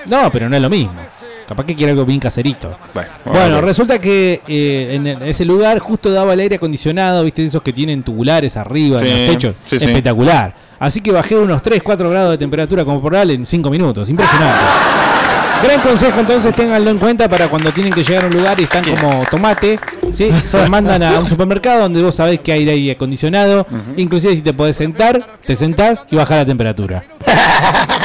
[0.05, 0.93] no, pero no es lo mismo.
[1.47, 2.77] Capaz que quiere algo bien caserito.
[3.25, 7.71] Bueno, resulta que eh, en ese lugar justo daba el aire acondicionado, viste, esos que
[7.71, 9.55] tienen tubulares arriba Sí, en los techos.
[9.69, 9.86] sí, sí.
[9.86, 10.53] Espectacular.
[10.79, 14.10] Así que bajé unos 3, 4 grados de temperatura corporal en 5 minutos.
[14.10, 14.60] Impresionante.
[15.63, 18.63] Gran consejo, entonces ténganlo en cuenta para cuando tienen que llegar a un lugar y
[18.63, 19.79] están como tomate,
[20.12, 20.29] ¿sí?
[20.43, 24.53] se mandan a un supermercado donde vos sabés que hay aire acondicionado, inclusive si te
[24.53, 27.03] podés sentar, te sentás y bajás la temperatura.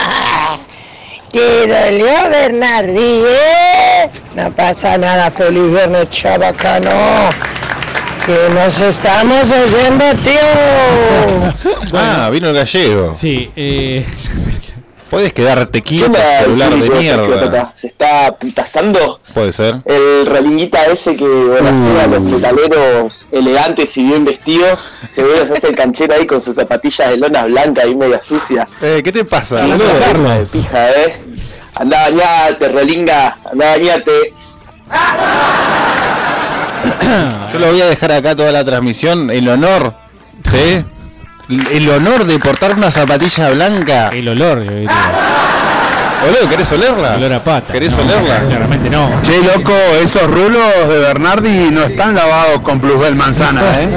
[1.32, 3.22] ¿Te dolió, Bernardi?
[3.26, 4.10] eh?
[4.34, 6.90] No pasa nada, feliz viernes, chabacano.
[8.26, 11.92] Que nos estamos oyendo, tío.
[11.94, 13.14] Ah, vino el gallego.
[13.14, 14.04] Sí, eh.
[15.12, 17.70] Puedes quedarte quieto, celular de mierda.
[17.74, 19.20] ¿Se está putazando?
[19.34, 19.82] Puede ser.
[19.84, 25.46] El relinguita ese que volacea a los metaleros elegantes y bien vestidos, se ve que
[25.46, 28.66] se hace el canchero ahí con sus zapatillas de lona blanca y media sucia.
[28.80, 31.20] Eh, ¿Qué te pasa, cabeza de pija, eh.
[31.74, 34.32] Andá bañate, relinga, andá bañate.
[37.52, 39.30] Yo lo voy a dejar acá toda la transmisión.
[39.30, 39.94] El honor,
[40.50, 40.82] ¿sí?
[41.70, 44.08] El honor de portar una zapatilla blanca.
[44.08, 44.90] El olor, yo diría.
[46.22, 47.14] Boludo, ¿querés olerla?
[47.16, 47.72] Olor a pata.
[47.72, 48.40] ¿Querés No, olerla?
[48.48, 49.10] Claramente no.
[49.22, 53.88] Che, loco, esos rulos de Bernardi no están lavados con plusbel manzana, ¿eh?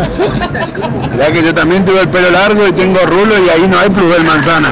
[1.12, 3.90] Mirá que yo también tuve el pelo largo y tengo rulo y ahí no hay
[3.90, 4.70] plusbel manzana.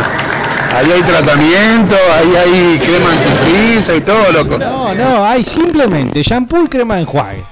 [0.75, 4.57] Ahí hay tratamiento, ahí hay crema antifriza y todo, loco.
[4.57, 7.43] No, no, hay simplemente shampoo y crema de enjuague.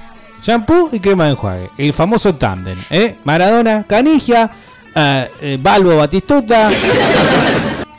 [0.42, 1.70] Shampoo y crema de enjuague.
[1.78, 3.18] El famoso tándem, ¿eh?
[3.22, 4.50] Maradona, Canigia,
[4.94, 6.70] eh, eh, Balbo, Batistuta.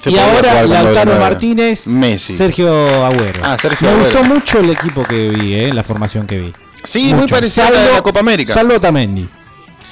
[0.01, 1.17] Se y ahora Lautaro.
[1.17, 2.35] Martínez, Messi.
[2.35, 3.41] Sergio Agüero.
[3.43, 4.19] Ah, Sergio Me Agüero.
[4.19, 5.73] gustó mucho el equipo que vi, ¿eh?
[5.73, 6.53] La formación que vi.
[6.83, 8.53] Sí, muy parecida a la de la Copa América.
[8.53, 9.27] Salvo Otamendi.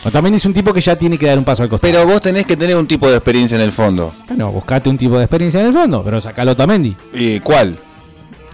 [0.03, 1.89] Otamendi es un tipo que ya tiene que dar un paso al costado.
[1.93, 4.13] Pero vos tenés que tener un tipo de experiencia en el fondo.
[4.27, 6.93] Bueno, buscate un tipo de experiencia en el fondo, pero sacalo Otamendi.
[7.13, 7.79] ¿Y cuál?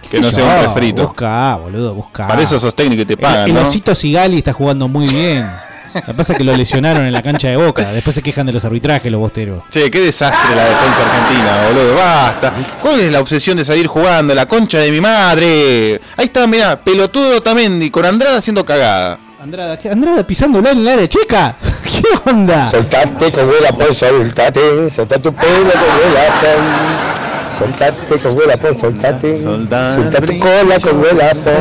[0.08, 1.02] Que no sea yo, un refrito.
[1.08, 2.28] Busca, boludo, busca.
[2.28, 3.68] Para eso sos técnico y te pagan, El, el ¿no?
[3.68, 5.44] osito Sigali está jugando muy bien.
[5.94, 7.90] Lo que pasa es que lo lesionaron en la cancha de Boca.
[7.92, 9.62] Después se quejan de los arbitrajes los bosteros.
[9.70, 11.94] Che, qué desastre la defensa argentina, boludo.
[11.94, 12.52] Basta.
[12.80, 14.34] ¿Cuál es la obsesión de seguir jugando?
[14.34, 16.00] La concha de mi madre.
[16.16, 19.18] Ahí está, mirá, pelotudo Tamendi con Andrada haciendo cagada.
[19.40, 19.88] Andrada, ¿qué?
[19.88, 21.56] Andrada pisándolo en el área checa.
[21.84, 22.68] ¿Qué onda?
[22.68, 27.56] Soltate con huela por soltate, soltate tu pelo con huela por.
[27.56, 29.42] Soltate con huela por soltate.
[29.42, 31.52] Soltate tu cola con huela por.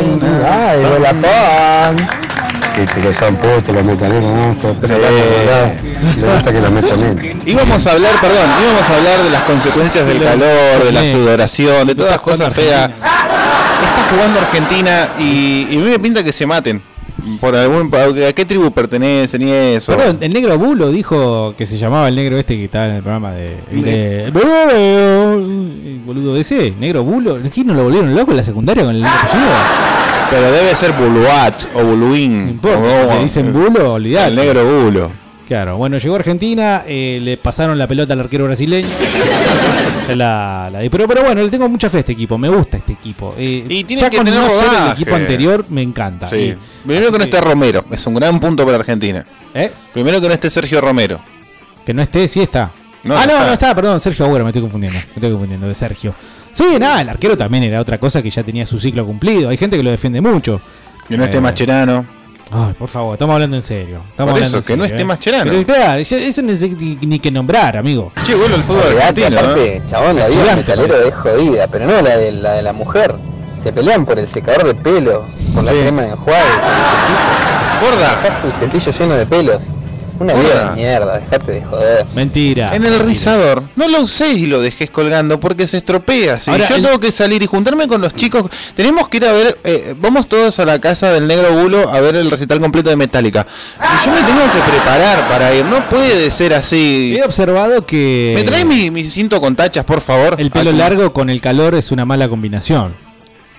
[0.51, 2.37] Ay, huela por.
[2.79, 6.99] Y te lo zampó, te lo metan en no, se Le gusta que lo metan.
[7.45, 11.87] Íbamos a hablar, perdón, íbamos a hablar de las consecuencias del calor, de la sudoración,
[11.87, 12.89] de todas las cosas feas.
[12.89, 16.81] Está jugando Argentina y, y a mí me pinta que se maten.
[17.41, 19.95] Por algún, ¿A qué tribu pertenecen y eso?
[19.97, 23.01] Perdón, el negro Bulo dijo que se llamaba el negro este que estaba en el
[23.01, 23.57] programa de.
[23.71, 27.39] de- el boludo ese, negro Bulo.
[27.53, 29.49] ¿Qué no lo volvieron loco en la secundaria con el apellido?
[30.29, 32.45] Pero debe ser Buluat o Buluín.
[32.45, 34.29] No importa, le dicen Bulo, olvidate.
[34.29, 35.11] El negro Bulo.
[35.47, 38.87] Claro, bueno, llegó Argentina, eh, le pasaron la pelota al arquero brasileño.
[40.15, 42.93] La- la- pero, pero bueno, le tengo mucha fe a este equipo, me gusta este
[42.93, 43.35] equipo.
[43.37, 46.29] Eh, Y tiene ya que con tener no ser el equipo anterior me encanta.
[46.29, 46.35] Sí.
[46.37, 49.25] Y- Primero que no esté Romero, es un gran punto para Argentina.
[49.53, 49.69] ¿Eh?
[49.93, 51.19] Primero que no esté Sergio Romero.
[51.85, 52.71] Que no esté, sí está.
[53.08, 53.48] No, ah, no no, está.
[53.48, 55.00] no está, perdón, Sergio Agüero, me estoy confundiendo.
[55.00, 56.13] Me estoy confundiendo de Sergio.
[56.52, 59.50] Sí, nada, el arquero también era otra cosa que ya tenía su ciclo cumplido.
[59.50, 60.60] Hay gente que lo defiende mucho.
[61.08, 62.06] Que no esté Eh, Mascherano.
[62.50, 64.02] Ay, por favor, estamos hablando en serio.
[64.10, 65.06] Estamos Por hablando eso, en que no esté eh.
[65.06, 65.52] Mascherano.
[65.52, 68.12] Pero claro, eso, eso no es ni, ni que nombrar, amigo.
[68.26, 69.39] Che, bueno, el fútbol Olvidate, argentino.
[69.39, 69.82] aparte, ¿eh?
[69.88, 73.15] chabón, la vida del metalero es jodida, pero no la de la, de la mujer.
[73.62, 77.82] Se pelean por el secador de pelo, por la crema de enjuague, por el cepillo.
[77.82, 78.22] Gorda.
[78.22, 79.62] Dejaste el cepillo lleno de pelos.
[80.19, 82.06] Una vida de mierda, dejate de joder.
[82.15, 82.75] Mentira.
[82.75, 86.39] En el rizador, no lo uséis y lo dejes colgando porque se estropea.
[86.39, 89.25] Si Ahora, yo el- tengo que salir y juntarme con los chicos, tenemos que ir
[89.25, 92.60] a ver, eh, vamos todos a la casa del negro bulo a ver el recital
[92.60, 93.45] completo de Metallica.
[93.80, 97.15] Y yo me tengo que preparar para ir, no puede ser así.
[97.17, 100.36] He observado que ¿Me traes mi, mi cinto con tachas, por favor?
[100.39, 102.93] el pelo Ah, largo con el calor es una mala combinación.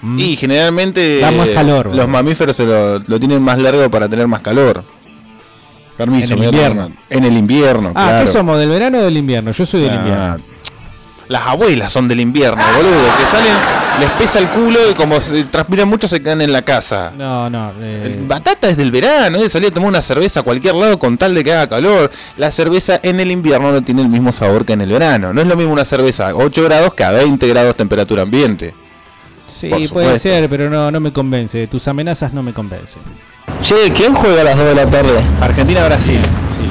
[0.00, 0.18] Mm.
[0.18, 4.08] Y generalmente Da más eh, calor, los mamíferos se lo, lo tienen más largo para
[4.08, 4.84] tener más calor.
[5.98, 6.90] Permiso, En el invierno.
[7.10, 8.24] En el invierno, Ah, claro.
[8.24, 8.58] ¿qué somos?
[8.58, 9.50] ¿Del verano o del invierno?
[9.52, 10.36] Yo soy del Ah, invierno.
[11.28, 13.52] Las abuelas son del invierno, boludo, que salen,
[14.00, 17.12] les pesa el culo y como se transpiran mucho se quedan en la casa.
[17.18, 17.70] No, no.
[17.82, 20.74] eh, El batata es del verano, es de salir a tomar una cerveza a cualquier
[20.74, 22.10] lado con tal de que haga calor.
[22.38, 25.34] La cerveza en el invierno no tiene el mismo sabor que en el verano.
[25.34, 28.72] No es lo mismo una cerveza a 8 grados que a 20 grados temperatura ambiente.
[29.46, 31.66] sí, puede ser, pero no, no me convence.
[31.66, 33.02] Tus amenazas no me convencen.
[33.62, 35.20] Che, ¿quién juega a las 2 de la tarde?
[35.40, 36.20] Argentina-Brasil.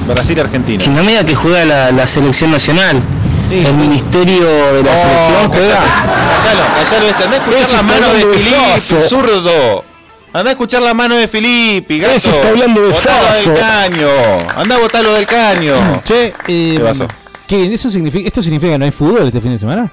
[0.08, 0.84] Brasil-Argentina.
[0.84, 3.02] Que no me diga que juega la, la selección nacional.
[3.52, 5.80] el ministerio de la selección juega.
[6.44, 7.24] Callalo, callalo este.
[7.24, 9.86] Andá a escuchar la mano de Filippi, zurdo.
[10.34, 12.16] Andá a escuchar la mano de Filippi, gato.
[12.16, 14.08] Ese está hablando de Botalo del caño.
[14.56, 16.02] Andá a botarlo del caño.
[16.04, 16.34] Che, eh,
[16.78, 17.08] ¿Qué pasó?
[17.48, 19.92] ¿qué, eso significa, ¿Esto significa que no hay fútbol este fin de semana?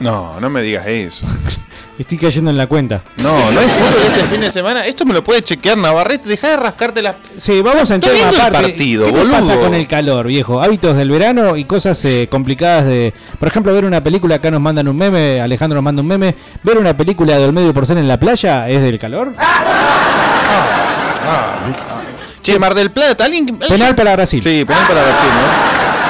[0.00, 1.24] No, no me digas eso.
[1.98, 3.04] Estoy cayendo en la cuenta.
[3.18, 4.84] No, no hay fútbol este fin de semana.
[4.84, 6.28] Esto me lo puede chequear Navarrete.
[6.28, 7.14] Deja de rascarte la.
[7.38, 8.68] Sí, vamos a entrar en viendo el aparte.
[8.68, 9.30] partido, ¿Qué boludo.
[9.32, 10.60] pasa con el calor, viejo?
[10.60, 13.14] Hábitos del verano y cosas eh, complicadas de.
[13.38, 16.34] Por ejemplo, ver una película, acá nos mandan un meme, Alejandro nos manda un meme.
[16.64, 19.32] Ver una película de Olmedo y Porcel en la playa es del calor.
[22.42, 23.56] Che, Mar del Plata, alguien.
[23.56, 24.42] Penal para Brasil.
[24.42, 26.03] Sí, penal para Brasil, ¿no?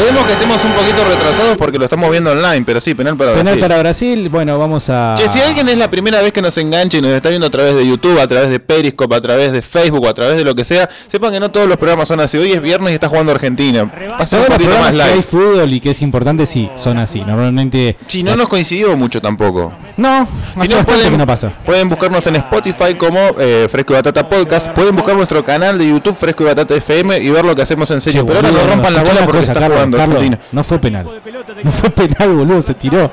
[0.00, 3.32] Podemos que estemos un poquito retrasados porque lo estamos viendo online, pero sí, penal para
[3.32, 3.60] Penal Brasil.
[3.60, 5.14] para Brasil, bueno, vamos a.
[5.18, 7.50] Che, si alguien es la primera vez que nos engancha y nos está viendo a
[7.50, 10.54] través de YouTube, a través de Periscope, a través de Facebook, a través de lo
[10.54, 12.38] que sea, sepan que no todos los programas son así.
[12.38, 13.92] Hoy es viernes y está jugando Argentina.
[14.16, 15.22] Pasa un poquito más programas que hay live.
[15.22, 17.20] fútbol y que es importante, sí, son así.
[17.20, 17.98] Normalmente.
[18.08, 19.70] Si no nos coincidió mucho tampoco.
[19.96, 20.26] No,
[20.60, 21.50] Si no, pueden, que no pasa.
[21.64, 24.68] pueden buscarnos en Spotify como eh, Fresco y Batata Podcast.
[24.70, 27.90] Pueden buscar nuestro canal de YouTube Fresco y Batata FM y ver lo que hacemos
[27.90, 28.22] en serio.
[28.22, 30.38] Che, Pero ahora no rompan la bola porque cosa, está Carlos, jugando Carlos.
[30.52, 31.20] No fue penal.
[31.62, 33.10] No fue penal, boludo, se tiró.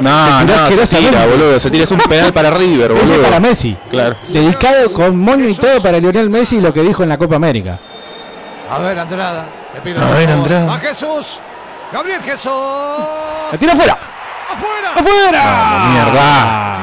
[0.00, 1.60] No, no, se tira, boludo.
[1.60, 3.22] Se tira, es un penal para River, Ese boludo.
[3.24, 3.76] para Messi.
[3.90, 4.16] Claro.
[4.28, 7.78] Dedicado con moño y todo para Lionel Messi lo que dijo en la Copa América.
[8.70, 9.48] A ver, Andrada.
[9.74, 10.30] Le pido A ver.
[10.30, 10.74] Andrada.
[10.74, 11.40] A Jesús.
[11.92, 12.52] Gabriel Jesús.
[13.52, 13.98] ¡La tira afuera!
[14.52, 14.90] ¡Afuera!
[14.96, 15.42] ¡Afuera!
[15.42, 16.76] Vamos, mierda.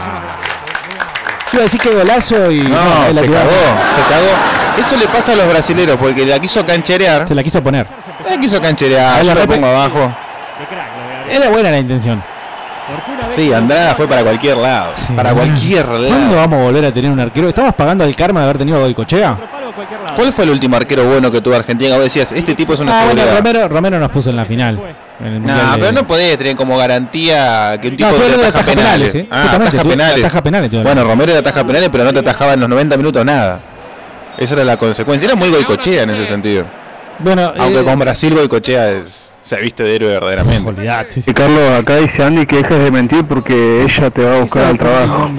[1.52, 2.60] Yo iba a decir que golazo y.
[2.62, 2.78] No,
[3.14, 3.62] se cagó,
[3.96, 4.78] se cagó.
[4.80, 7.28] Eso le pasa a los brasileros porque la quiso cancherear.
[7.28, 7.88] Se la quiso poner.
[8.30, 9.24] La quiso cancherear.
[9.24, 10.14] Yo la pongo abajo.
[11.30, 12.24] Era buena la intención.
[13.36, 14.94] Sí, Andrada fue para cualquier lado.
[15.16, 16.36] Para cualquier ¿Cuándo lado.
[16.36, 17.50] vamos a volver a tener un arquero?
[17.50, 19.38] ¿Estamos pagando el karma de haber tenido a Goicochea?
[20.16, 21.96] ¿Cuál fue el último arquero bueno que tuvo Argentina?
[21.96, 23.38] Vos decías, este tipo es una Ah, bueno, seguridad.
[23.38, 24.80] Romero, Romero nos puso en la final.
[25.20, 28.28] En el Mundial No, de- pero no podés tener como garantía que un tipo estoy
[28.28, 29.12] te ataja ataja penales.
[29.12, 29.28] penales, ¿eh?
[29.32, 30.20] Ah, ataja penales.
[30.26, 31.04] ataja penales, Bueno.
[31.04, 33.60] Romero te ataja penales, pero no te atajaba en los 90 minutos nada.
[34.38, 35.26] Esa era la consecuencia.
[35.26, 36.66] Era muy goicochea en ese sentido.
[37.20, 40.72] Bueno, Aunque eh, con Brasil goicochea es, se viste de héroe verdaderamente.
[41.26, 44.66] Y Carlos, acá dice Andy que dejes de mentir porque ella te va a buscar
[44.66, 45.30] al trabajo.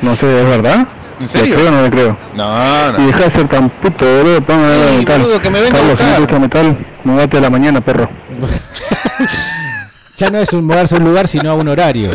[0.00, 0.86] No sé, ¿es verdad?
[1.18, 1.56] ¿En serio?
[1.56, 2.18] ¿Le creo o no le creo?
[2.34, 3.02] No, no.
[3.02, 5.20] Y deja de ser tan puto, boludo, ponme de Sí, metal.
[5.22, 7.80] boludo, que me venga a Carlos, si no te gusta metal, mudate a la mañana,
[7.80, 8.08] perro.
[10.18, 12.10] ya no es un mudarse a un lugar, sino a un horario.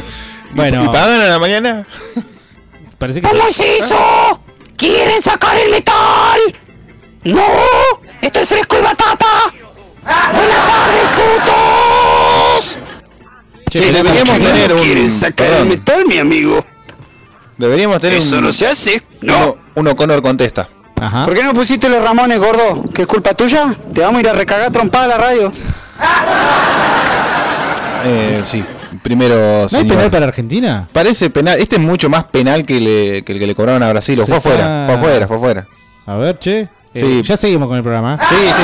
[0.54, 1.84] Bueno, ¿Y pagan a la mañana?
[2.98, 3.28] parece que.
[3.28, 4.40] ¿Cómo es eso?
[4.78, 6.40] ¿Quieren sacar el letal?
[7.24, 7.46] No,
[8.22, 9.28] esto es fresco y batata.
[10.04, 12.80] Buenas tardes, putos.
[13.70, 15.34] Che, deberíamos tener un.
[15.36, 16.66] perdón, metal, mi amigo?
[17.62, 18.44] Deberíamos tener Eso un.
[18.46, 19.02] no se hace.
[19.24, 20.68] Uno, uno Conor contesta.
[21.00, 21.26] Ajá.
[21.26, 22.84] ¿Por qué no pusiste los Ramones, gordo?
[22.94, 23.74] ¿Qué es culpa tuya?
[23.94, 25.52] Te vamos a ir a recagar trompada a la radio.
[28.04, 28.64] Eh, sí,
[29.04, 29.68] primero.
[29.72, 30.88] ¿No hay penal para Argentina?
[30.92, 31.60] Parece penal.
[31.60, 34.20] Este es mucho más penal que, le- que el que le cobraron a Brasil.
[34.22, 35.68] O fue afuera, está- fue afuera, fue afuera.
[36.08, 36.62] A ver, che.
[36.62, 37.22] Eh, Sí.
[37.24, 38.18] Ya seguimos con el programa.
[38.28, 38.64] Sí, sí.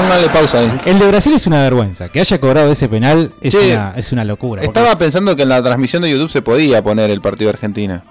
[0.00, 0.72] Pónganle pausa ahí.
[0.84, 2.08] El de Brasil es una vergüenza.
[2.08, 4.62] Que haya cobrado ese penal es, una, es una locura.
[4.62, 7.54] porque- Estaba pensando que en la transmisión de YouTube se podía poner el partido de
[7.54, 8.02] Argentina.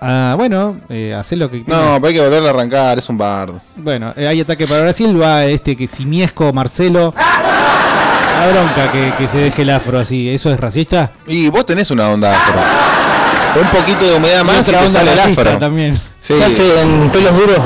[0.00, 3.16] Ah, bueno, eh, hacer lo que No, pero hay que volverlo a arrancar, es un
[3.16, 3.60] bardo.
[3.76, 7.14] Bueno, eh, hay ataque para Brasil, va este que Simiesco, Marcelo.
[7.16, 11.12] La bronca que, que se deje el afro así, ¿eso es racista?
[11.26, 12.60] Y vos tenés una onda afro.
[13.62, 15.58] Un poquito de humedad más y te onda sale el afro.
[15.58, 15.94] también.
[16.20, 16.34] Sí.
[16.38, 17.58] ¿Qué hacen pelos duros?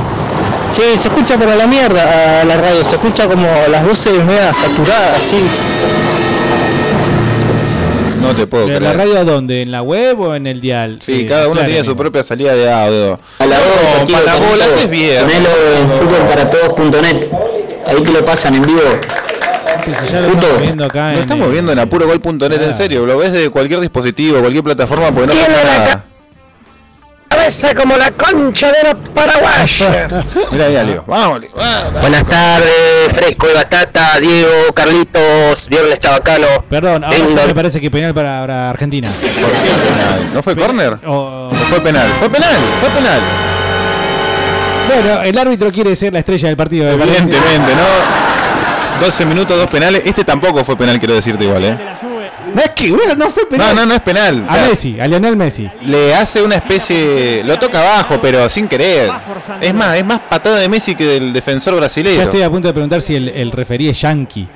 [0.72, 4.52] Che, se escucha para la mierda a la radio, se escucha como las voces media
[4.52, 5.42] saturadas, así.
[8.20, 8.82] No te puedo ¿En creer.
[8.82, 9.62] la radio a dónde?
[9.62, 10.98] ¿En la web o en el dial?
[11.04, 13.18] Sí, Eh, cada uno claro, tiene su propia salida de audio.
[13.38, 15.20] A la hora No, para bolas es bien.
[15.22, 15.48] Ponelo
[15.80, 17.26] en fútbolparatodos.net.
[17.86, 18.80] Ahí que lo pasan en vivo.
[19.84, 20.40] Sí, sí, ya lo Puto.
[20.40, 23.06] estamos viendo acá Lo en estamos el- viendo en apurogol.net en serio.
[23.06, 26.04] Lo ves de cualquier dispositivo, cualquier plataforma, porque no pasa nada.
[27.74, 30.08] Como la concha de la paraguaya.
[30.52, 31.04] Mira, mira, Leo.
[31.06, 31.50] Vamos, Leo.
[31.56, 32.00] vamos.
[32.02, 36.46] Buenas tardes, Fresco de Batata, Diego, Carlitos, Viernes Chabacano.
[36.68, 39.08] Perdón, ahora sí me parece que penal para, para Argentina.
[39.10, 40.30] ¿Por qué penal?
[40.34, 40.98] ¿No fue córner?
[41.06, 42.08] O- ¿O fue penal?
[42.18, 43.20] Fue penal, fue penal.
[44.88, 46.90] Bueno, el árbitro quiere ser la estrella del partido.
[46.90, 49.00] Evidentemente, ¿no?
[49.06, 50.02] 12 minutos, dos penales.
[50.04, 51.78] Este tampoco fue penal, quiero decirte igual, ¿eh?
[52.54, 53.74] No es que, bueno, no fue penal.
[53.74, 54.44] No, no, no es penal.
[54.48, 55.68] O A sea, Messi, a Lionel Messi.
[55.82, 57.42] le hace una especie.
[57.44, 59.10] Lo toca abajo, pero sin querer.
[59.60, 62.22] Es más, es más patada de Messi que del defensor Ya brasileño.
[62.22, 64.48] estoy a punto de preguntar si el, el referí es yankee.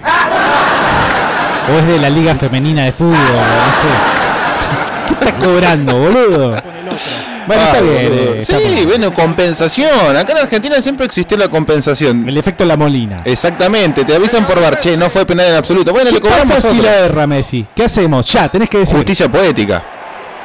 [1.72, 3.88] O es de la Liga Femenina de Fútbol, no sé.
[5.08, 6.56] ¿Qué estás cobrando, boludo?
[7.46, 8.88] Bueno, está Ay, bien, eh, está Sí, bien.
[8.88, 10.16] bueno, compensación.
[10.16, 12.28] Acá en Argentina siempre existió la compensación.
[12.28, 13.16] El efecto La Molina.
[13.24, 15.92] Exactamente, te avisan por bar, che, no fue penal en absoluto.
[15.92, 16.82] Bueno, ¿Qué le cobramos pasa si otro.
[16.90, 17.66] la erra Messi?
[17.74, 18.26] ¿Qué hacemos?
[18.32, 18.96] Ya, tenés que decir.
[18.96, 19.82] Justicia poética.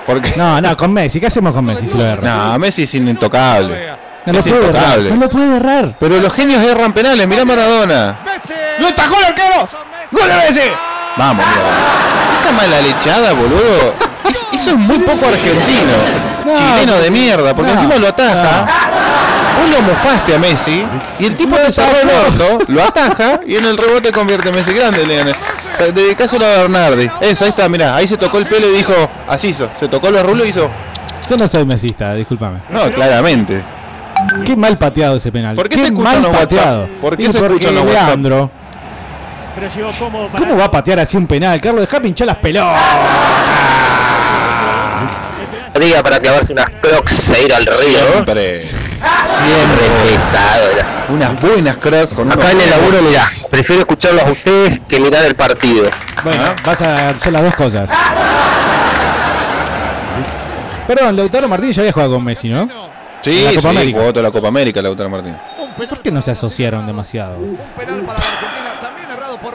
[0.06, 1.20] Porque No, no, con Messi.
[1.20, 2.22] ¿Qué hacemos con Messi si lo erra?
[2.54, 3.90] no, Messi es intocable.
[4.26, 4.76] No lo es puede errar.
[4.76, 5.10] intocable.
[5.12, 5.96] No lo puede errar.
[6.00, 8.20] Pero los genios erran penales, mirá Maradona.
[8.80, 9.68] ¡Lo atajó el arquero!
[10.12, 10.70] ¡Gol de Messi!
[11.18, 12.40] Vamos, mira.
[12.40, 13.94] Esa mala lechada, boludo.
[14.30, 16.56] Es- eso es muy poco argentino.
[16.56, 18.66] Chileno de mierda, porque no, encima lo ataja.
[19.60, 20.86] Vos lo mofaste a Messi
[21.20, 24.52] y el tipo te cerró el orto, lo ataja y en el rebote convierte a
[24.52, 25.32] Messi grande, Leone.
[25.94, 27.10] Dedicáselo a Bernardi.
[27.22, 28.94] Eso, ahí está, mirá, ahí se tocó el pelo y dijo,
[29.28, 29.70] así hizo.
[29.76, 30.70] Se tocó los rulos y hizo.
[31.30, 32.60] Yo no soy mesista, discúlpame.
[32.70, 33.64] No, claramente.
[34.46, 35.56] Qué mal pateado ese penal.
[35.56, 36.50] ¿Por qué Qué se escucha mal en los WhatsApp?
[36.50, 36.90] pateado.
[37.02, 38.08] ¿Por qué Y se porque escucha en los WhatsApp?
[38.08, 38.52] Leandro,
[39.56, 41.60] Pero llegó cómodo para ¿Cómo va a patear así un penal?
[41.60, 42.80] Carlos, deja pinchar las pelotas.
[45.80, 48.12] Diga para clavarse unas crocs e ir al río.
[48.14, 48.60] Siempre.
[48.60, 51.06] Siempre pesado era.
[51.10, 55.24] Unas buenas cross con Acá en el laburo, mirá, prefiero escucharlos a ustedes que mirar
[55.26, 55.84] el partido.
[56.24, 57.90] Bueno, vas a hacer las dos cosas.
[60.88, 62.68] Perdón, Lautaro Martínez ya había jugado con Messi, ¿no?
[63.22, 64.00] Sí, la Copa sí, América.
[64.00, 65.38] jugó toda la Copa América, Lautaro Martínez.
[65.78, 67.38] ¿Por qué no se asociaron demasiado?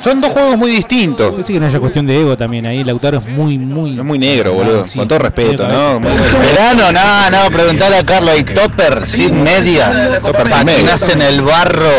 [0.03, 1.35] Son dos juegos muy distintos.
[1.47, 2.83] Sí que no haya cuestión de ego también ahí.
[2.83, 3.97] Lautaro es muy, muy.
[3.99, 4.85] Es muy negro, boludo.
[4.85, 4.99] sí.
[4.99, 6.01] Con todo respeto, ¿no?
[6.01, 10.19] Muy- Verano, no, no, preguntarle a Carlos y Topper sin media.
[10.21, 11.13] Topper sin Patinas media.
[11.15, 11.91] en el barro,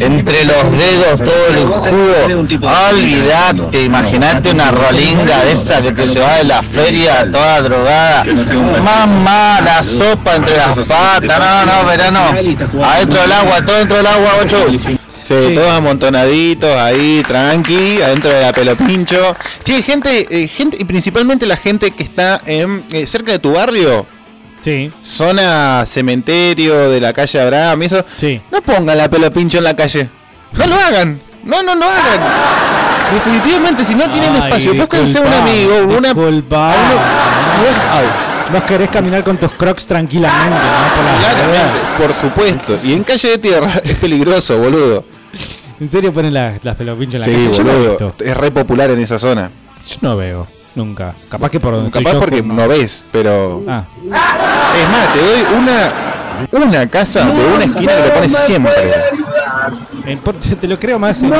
[0.00, 2.68] entre los dedos, todo el jugo.
[2.90, 8.24] Olvídate, imagínate una rolinga de esa que te llevaba de la feria, toda drogada.
[8.82, 11.38] Mamá, la sopa entre las patas.
[11.38, 12.20] No, no, verano.
[12.84, 14.66] Adentro del agua, todo dentro del agua, ocho.
[15.48, 19.34] Sí, todos amontonaditos ahí, tranqui, adentro de la pelo pincho.
[19.64, 23.52] Sí, gente, eh, gente, y principalmente la gente que está en, eh, cerca de tu
[23.52, 24.06] barrio.
[24.60, 24.92] Sí.
[25.02, 28.04] Zona cementerio de la calle Abraham, y eso.
[28.18, 28.40] Sí.
[28.50, 30.08] No pongan la pelo pincho en la calle.
[30.52, 31.20] No lo hagan.
[31.44, 32.20] No, no lo hagan.
[33.12, 36.08] Definitivamente, si no tienen Ay, espacio, búsquense un amigo, una.
[36.08, 36.72] disculpa.
[36.72, 38.06] Ay,
[38.52, 40.94] Vos querés caminar con tus crocs tranquilamente, ¿no?
[40.94, 42.78] Por la claramente, por supuesto.
[42.84, 45.04] Y en calle de tierra es peligroso, boludo.
[45.82, 47.58] ¿En serio ponen las, las pelopinchos en la Sí, calle?
[47.58, 48.14] Yo no he boludo.
[48.20, 49.50] Es re popular en esa zona.
[49.84, 51.12] Yo no veo, nunca.
[51.28, 53.64] Capaz que por donde estoy Capaz yo, porque no ves, pero.
[53.66, 53.82] Ah.
[54.04, 55.92] Es más, te doy una.
[56.52, 58.72] Una casa de una esquina que lo pones siempre.
[60.60, 61.20] Te lo creo más.
[61.24, 61.30] en-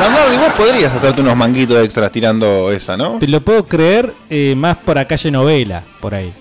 [0.00, 3.18] Bernardo, y vos podrías hacerte unos manguitos extras tirando esa, ¿no?
[3.18, 6.32] Te lo puedo creer eh, más por la calle novela, por ahí.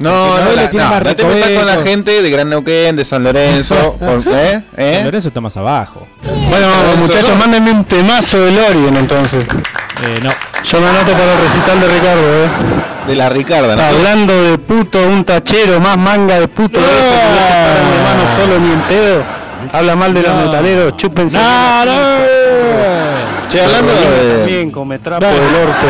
[0.00, 3.04] No, no, Novela la- no, no te metas con la gente de Gran Neuquén, de
[3.04, 3.96] San Lorenzo.
[4.00, 4.62] por- ¿eh?
[4.76, 4.92] ¿Eh?
[4.96, 6.06] San Lorenzo está más abajo.
[6.48, 6.66] Bueno,
[6.98, 9.44] muchachos, mándenme un temazo de Lorien entonces.
[9.44, 10.30] Eh, no.
[10.64, 12.48] Yo me anoto para el recital de Ricardo, eh.
[13.08, 13.82] De la Ricarda, ¿no?
[13.82, 19.22] Hablando de puto, un tachero, más manga de puto no hermano solo ni en pedo.
[19.72, 20.44] Habla mal de los No.
[20.46, 21.36] metaleros, chúpense.
[21.38, 21.92] No, no.
[23.50, 24.36] Che, hablando de.
[24.38, 25.86] También come trapo del orto.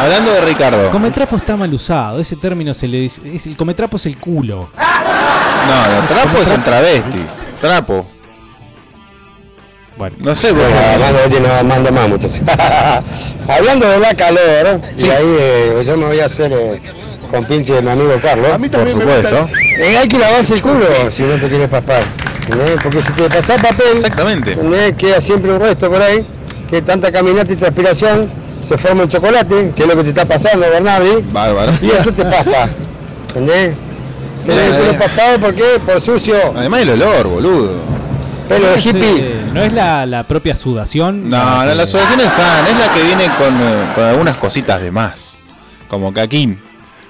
[0.00, 0.90] Hablando de Ricardo.
[0.90, 2.18] Cometrapo está mal usado.
[2.20, 3.20] Ese término se le dice.
[3.34, 4.70] es- el cometrapo es el culo.
[4.76, 7.20] No, no, trapo es el travesti.
[7.60, 8.06] Trapo.
[9.96, 10.16] Bueno.
[10.20, 10.52] No sé.
[10.52, 12.38] Mando, no, mando más muchachos.
[13.48, 16.80] Hablando de la calor, y ahí eh, yo me voy a hacer eh,
[17.30, 18.48] con pinche de mi amigo Carlos.
[18.72, 19.48] Por supuesto.
[19.78, 22.02] Eh, hay que lavarse el culo si no te quieres papar.
[22.82, 24.56] Porque si te pasás papel, Exactamente.
[24.96, 26.26] queda siempre un resto por ahí,
[26.68, 28.30] que tanta caminata y transpiración
[28.62, 31.72] se forma un chocolate, que es lo que te está pasando, Bernardi, Bárbaro.
[31.82, 32.68] y eso te pasa.
[33.28, 33.76] ¿Entendés?
[34.46, 35.64] El culo paspado, ¿por qué?
[35.84, 37.72] Por sucio, Además el olor, boludo.
[38.48, 39.16] pelo de No es, hippie.
[39.18, 41.28] eh, no es la, la propia sudación.
[41.28, 44.80] No, no, la sudación es sana, es la que viene con, eh, con algunas cositas
[44.80, 45.12] de más.
[45.88, 46.60] Como Caquín.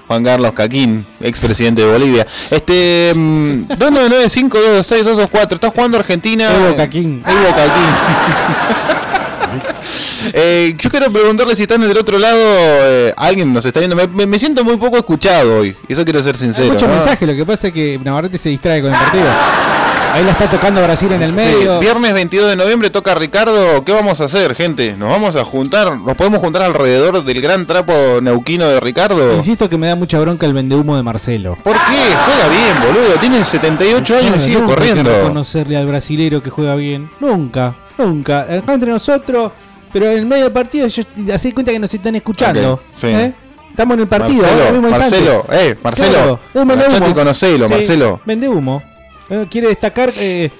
[0.07, 2.27] Juan Carlos Caquín, expresidente de Bolivia.
[2.49, 3.13] Este.
[3.15, 5.53] mm, 2995-226-224.
[5.55, 6.49] Está jugando Argentina.
[6.53, 7.23] Evo Caquín.
[7.25, 9.00] Evo Caquín.
[10.33, 12.37] Eh, yo quiero preguntarle si están del otro lado.
[12.39, 13.95] eh, alguien nos está viendo.
[13.95, 15.75] Me, siento muy poco escuchado hoy.
[15.87, 16.73] Eso quiero ser Hay sincero.
[16.73, 16.95] muchos ¿no?
[16.95, 19.25] mensajes, lo que pasa es que Navarrete se distrae con el partido.
[20.13, 21.79] Ahí la está tocando Brasil en el Sí, medio.
[21.79, 23.83] viernes 22 de noviembre toca Ricardo.
[23.85, 24.95] ¿Qué vamos a hacer, gente?
[24.97, 25.97] ¿Nos vamos a juntar?
[25.97, 29.35] ¿Nos podemos juntar alrededor del gran trapo neuquino de Ricardo?
[29.37, 31.57] Insisto que me da mucha bronca el vendehumo de Marcelo.
[31.63, 31.79] ¿Por qué?
[32.25, 33.13] Juega bien, boludo.
[33.21, 35.09] Tiene 78 años y sigue hay corriendo.
[35.09, 37.09] reconocerle al brasilero que juega bien.
[37.21, 37.75] Nunca,
[38.05, 38.41] nunca.
[38.41, 39.51] Acá entre nosotros,
[39.91, 42.81] pero en el medio del partido, yo hacé cuenta que nos están escuchando.
[42.99, 43.07] Sí.
[43.07, 43.33] ¿eh?
[43.69, 48.21] Estamos en el partido, Marcelo, Marcelo, eh, Marcelo, Claro, y conocelo, Marcelo.
[48.25, 48.83] Vende humo.
[49.29, 50.51] Eh, quiere destacar eh,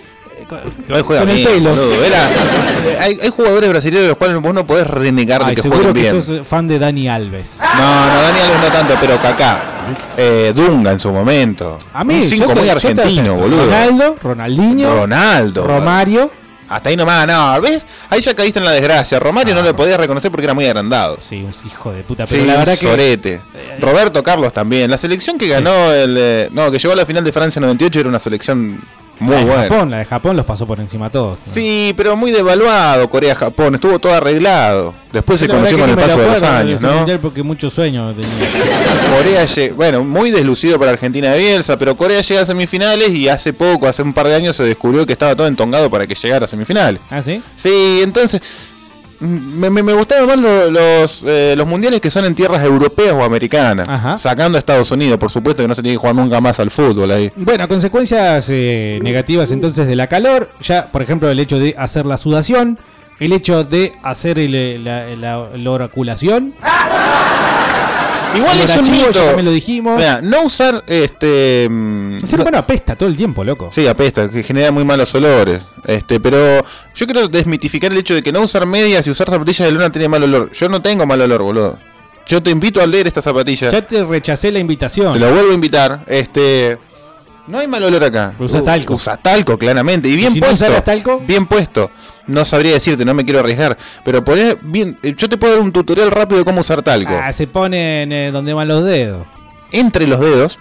[0.47, 1.71] con el pelo.
[1.73, 5.61] eh, hay, hay jugadores brasileños de los cuales vos no podés renegar de Ay, que
[5.61, 6.23] jueguen que bien.
[6.23, 7.57] sos fan de Dani Alves.
[7.59, 9.61] No, no, Dani Alves no tanto, pero Kaká.
[10.15, 11.77] Eh, Dunga en su momento.
[11.93, 13.65] A mí, Un yo cinco te- muy argentino, boludo.
[13.65, 15.67] Ronaldo, Ronaldinho, Ronaldo.
[15.67, 16.31] Romario.
[16.71, 17.85] Hasta ahí nomás, no, ¿ves?
[18.09, 19.19] Ahí ya caíste en la desgracia.
[19.19, 21.17] Romario no lo podías reconocer porque era muy agrandado.
[21.21, 22.25] Sí, un hijo de puta.
[22.25, 22.85] Sí, Pero la verdad un que.
[22.87, 23.41] sorete.
[23.79, 24.89] Roberto Carlos también.
[24.89, 26.15] La selección que ganó el.
[26.17, 28.81] eh, no, que llegó a la final de Francia 98 era una selección
[29.21, 29.63] muy la de buena.
[29.63, 31.37] Japón, la de Japón los pasó por encima a todos.
[31.53, 33.75] Sí, pero muy devaluado Corea-Japón.
[33.75, 34.93] Estuvo todo arreglado.
[35.13, 37.05] Después se conoció con el paso de los años, ¿no?
[37.21, 38.29] porque muchos sueños tenía.
[39.17, 43.27] Corea, lle- bueno, muy deslucido para Argentina de Bielsa, pero Corea llega a semifinales y
[43.27, 46.15] hace poco, hace un par de años, se descubrió que estaba todo entongado para que
[46.15, 47.01] llegara a semifinales.
[47.09, 47.41] ¿Ah, sí?
[47.57, 48.41] Sí, entonces
[49.21, 53.13] me, me, me gustaron más lo- los, eh, los mundiales que son en tierras europeas
[53.13, 53.87] o americanas,
[54.19, 56.71] sacando a Estados Unidos, por supuesto que no se tiene que jugar nunca más al
[56.71, 57.31] fútbol ahí.
[57.35, 60.49] Bueno, consecuencias eh, negativas entonces de la calor.
[60.61, 62.77] Ya, por ejemplo, el hecho de hacer la sudación.
[63.19, 66.55] El hecho de hacer el- la, la- la oraculación.
[68.35, 69.11] Igual es un ya mito.
[69.25, 69.97] también lo dijimos.
[69.97, 71.65] Mira, no usar este.
[71.65, 73.71] El ser humano apesta todo el tiempo, loco.
[73.73, 75.61] Sí, apesta, que genera muy malos olores.
[75.85, 76.63] Este, pero
[76.95, 79.91] yo quiero desmitificar el hecho de que no usar medias y usar zapatillas de luna
[79.91, 80.51] tiene mal olor.
[80.53, 81.77] Yo no tengo mal olor, boludo.
[82.27, 83.69] Yo te invito a leer esta zapatilla.
[83.69, 85.13] Ya te rechacé la invitación.
[85.13, 86.01] Te lo vuelvo a invitar.
[86.07, 86.77] Este.
[87.47, 88.33] No hay mal olor acá.
[88.39, 88.93] Usas U- talco.
[88.93, 90.07] Usas talco, claramente.
[90.07, 90.83] Y bien si no puesto.
[90.83, 91.19] talco?
[91.27, 91.91] Bien puesto.
[92.31, 93.77] No sabría decirte, no me quiero arriesgar.
[94.03, 94.97] Pero poner bien.
[95.03, 97.13] eh, Yo te puedo dar un tutorial rápido de cómo usar talco.
[97.13, 99.25] Ah, se ponen eh, donde van los dedos.
[99.71, 100.57] Entre los dedos.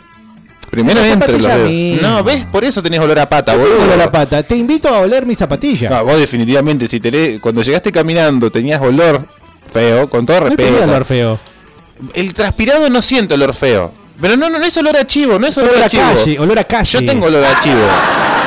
[0.71, 2.01] Primero entre los dedos.
[2.03, 2.45] No, ¿ves?
[2.45, 3.77] Por eso tenés olor a pata, boludo.
[3.79, 4.43] tengo la pata.
[4.45, 5.91] Te invito a oler mi zapatilla.
[5.91, 9.27] No, vos definitivamente, si tenés, cuando llegaste caminando tenías olor
[9.73, 10.69] feo, con todo No respeto.
[10.69, 11.41] tenía olor feo.
[12.15, 13.93] El transpirado no siente olor feo.
[14.21, 16.03] Pero no, no, no es olor a chivo, no es olor, olor a a chivo.
[16.15, 16.91] calle, olor a calle.
[17.01, 17.83] Yo tengo olor a chivo.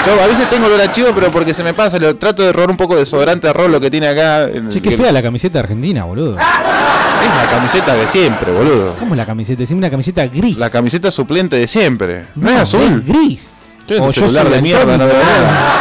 [0.05, 2.51] Yo a veces tengo olor a chivo, pero porque se me pasa, lo trato de
[2.51, 4.43] robar un poco de desodorante a lo que tiene acá.
[4.49, 6.37] en- Che, qué que- fea la camiseta argentina, boludo.
[6.37, 8.95] Es la camiseta de siempre, boludo.
[8.99, 9.59] ¿Cómo es la camiseta?
[9.59, 10.57] Decime una camiseta gris.
[10.57, 12.25] La camiseta suplente de siempre.
[12.35, 12.81] No, es azul.
[12.81, 13.53] es gris.
[13.87, 15.71] Yo O este yo celular de mierda no veo nada.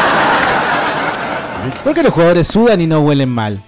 [1.84, 3.60] ¿Por qué los jugadores sudan y no huelen mal?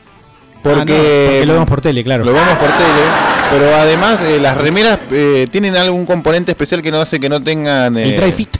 [0.63, 2.25] Porque, Ah, no, porque lo vemos por tele, claro.
[2.25, 3.03] Lo vemos por tele,
[3.51, 7.43] pero además eh, las remeras eh, tienen algún componente especial que no hace que no
[7.43, 7.97] tengan...
[7.99, 8.57] El eh, dry fit.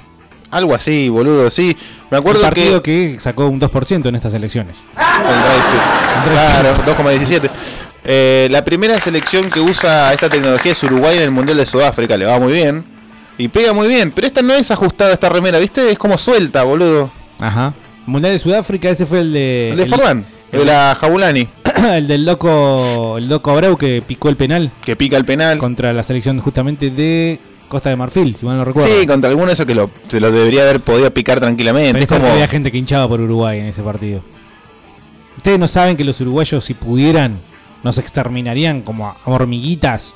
[0.55, 1.77] Algo así, boludo, sí.
[2.13, 3.15] Me acuerdo partido que...
[3.15, 3.21] que...
[3.21, 4.85] sacó un 2% en estas elecciones.
[4.97, 6.31] El.
[6.31, 7.51] Claro, 2,17.
[8.05, 12.17] Eh, la primera selección que usa esta tecnología es Uruguay en el Mundial de Sudáfrica,
[12.17, 12.85] le va muy bien.
[13.37, 15.91] Y pega muy bien, pero esta no es ajustada, esta remera, ¿viste?
[15.91, 17.11] Es como suelta, boludo.
[17.41, 17.75] Ajá.
[18.07, 19.71] Mundial de Sudáfrica, ese fue el de.
[19.71, 21.49] El de Forlán, de la Jabulani.
[21.95, 23.19] el del loco.
[23.19, 24.71] El loco Abreu que picó el penal.
[24.85, 25.59] Que pica el penal.
[25.59, 28.89] Contra la selección justamente de Costa de Marfil, si mal no recuerdo.
[28.89, 32.03] Sí, contra alguno de esos que lo, se lo debería haber podido picar tranquilamente.
[32.03, 32.25] Es como...
[32.27, 34.23] que había gente que hinchaba por Uruguay en ese partido.
[35.37, 37.39] Ustedes no saben que los uruguayos, si pudieran,
[37.83, 40.15] nos exterminarían como a hormiguitas.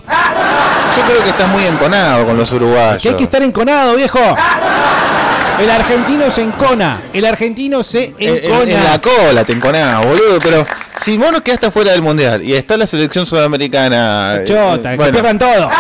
[0.97, 3.03] Yo creo que estás muy enconado con los uruguayos.
[3.03, 4.19] Que hay que estar enconado, viejo.
[5.61, 7.03] El argentino se encona.
[7.13, 8.63] El argentino se En, encona.
[8.63, 10.39] en- en la cola te enconás, boludo.
[10.43, 10.65] Pero
[11.09, 14.37] si vos no quedaste fuera del mundial y está la selección sudamericana.
[14.41, 15.71] eh, Chota, que bueno, pierdan todo.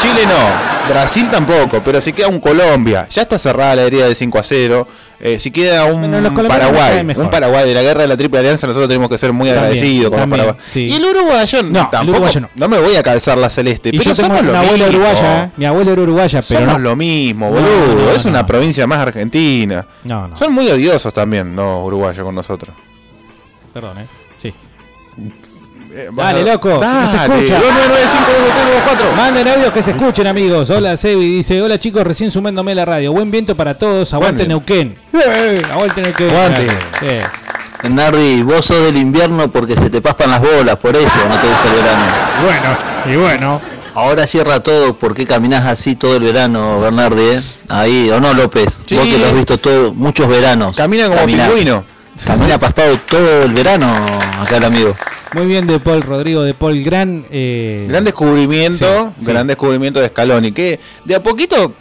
[0.00, 4.16] Chile no, Brasil tampoco, pero si queda un Colombia, ya está cerrada la herida del
[4.16, 4.88] 5 a 0.
[5.20, 8.40] eh, si queda un Bueno, los Paraguay, un Paraguay de la guerra de la Triple
[8.40, 10.72] Alianza, nosotros tenemos que ser muy También, agradecidos con también, los paraguayos.
[10.74, 10.80] sí.
[10.86, 12.10] Y el uruguayo No, el tampoco.
[12.18, 12.68] uruguayo no.
[12.68, 14.98] me voy a calzar la celeste, Y pero yo tengo somos lo una abuela mismo.
[15.02, 15.50] uruguaya, ¿eh?
[15.56, 16.78] Mi abuela era uruguaya, pero Somos no.
[16.90, 17.94] lo mismo, boludo.
[18.06, 19.86] no, es una provincia más argentina.
[20.02, 20.36] No, no.
[20.36, 22.74] Son muy odiosos también, no uruguayos con nosotros.
[23.72, 24.06] Perdón, eh.
[25.96, 27.60] Eh, Dale, a- loco, que se Dale, escucha.
[27.60, 30.70] 2995 Manden audios que se escuchen, amigos.
[30.70, 31.36] Hola, Sebi.
[31.36, 33.12] Dice: Hola, chicos, recién sumándome a la radio.
[33.12, 34.12] Buen viento para todos.
[34.12, 34.46] Aguante.
[34.48, 34.96] Neuquén.
[35.12, 36.30] Eh, Aguante Neuquén.
[36.30, 36.68] Aguante.
[37.00, 37.88] Sí.
[37.90, 41.46] Nardi, vos sos del invierno porque se te paspan las bolas, por eso no te
[41.46, 42.04] gusta el verano.
[42.44, 42.78] Bueno,
[43.12, 43.60] y bueno.
[43.94, 47.22] Ahora cierra todo, ¿por qué caminás así todo el verano, Bernardi?
[47.22, 47.40] eh?
[47.68, 48.80] Ahí, ¿o no, López?
[48.86, 48.96] Sí.
[48.96, 50.76] Vos que lo has visto todo, muchos veranos.
[50.76, 51.84] Camina como pingüino.
[52.24, 53.86] Camina pastado todo el verano,
[54.40, 54.94] acá el amigo.
[55.34, 57.24] Muy bien de Paul Rodrigo, de Paul Gran.
[57.30, 59.26] eh, Gran descubrimiento, Sí, sí.
[59.26, 61.74] gran descubrimiento de Scaloni, que de a poquito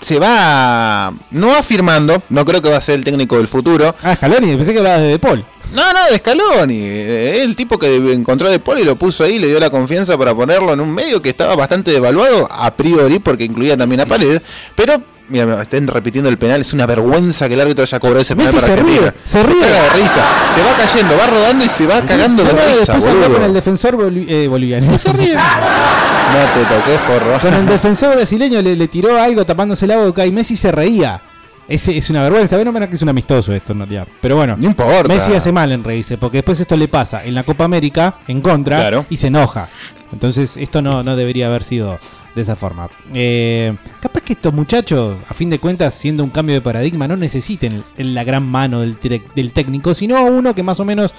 [0.00, 3.94] se va no afirmando, no creo que va a ser el técnico del futuro.
[4.02, 5.44] Ah, Scaloni, pensé que hablabas de De Paul.
[5.72, 9.22] No, no, de Scaloni, eh, el tipo que encontró a De Paul y lo puso
[9.22, 12.72] ahí, le dio la confianza para ponerlo en un medio que estaba bastante devaluado a
[12.74, 14.42] priori porque incluía también a Paredes,
[14.74, 15.00] pero
[15.30, 18.52] mira, estén repitiendo el penal, es una vergüenza que el árbitro haya cobrado ese penal
[18.52, 19.10] Messi para se Argentina.
[19.10, 19.60] ríe, se ríe.
[19.60, 20.24] caga de risa,
[20.54, 24.12] se va cayendo, va rodando y se va cagando de risa, después con el defensor
[24.28, 24.98] eh, boliviano.
[24.98, 25.34] se ríe.
[25.34, 27.38] No te toqué, forro.
[27.40, 31.20] Con el defensor brasileño le, le tiró algo tapándose la boca y Messi se reía.
[31.68, 32.56] Es, es una vergüenza.
[32.56, 34.06] Bueno, menos que es un amistoso esto en realidad.
[34.20, 35.06] Pero bueno, No importa.
[35.06, 38.40] Messi hace mal en reírse, porque después esto le pasa en la Copa América, en
[38.40, 39.06] contra, Claro.
[39.08, 39.68] y se enoja.
[40.12, 42.00] Entonces, esto no, no debería haber sido
[42.34, 42.88] de esa forma.
[43.14, 47.16] Eh, capaz que estos muchachos, a fin de cuentas, siendo un cambio de paradigma, no
[47.16, 48.96] necesiten la gran mano del,
[49.34, 51.12] del técnico, sino uno que más o menos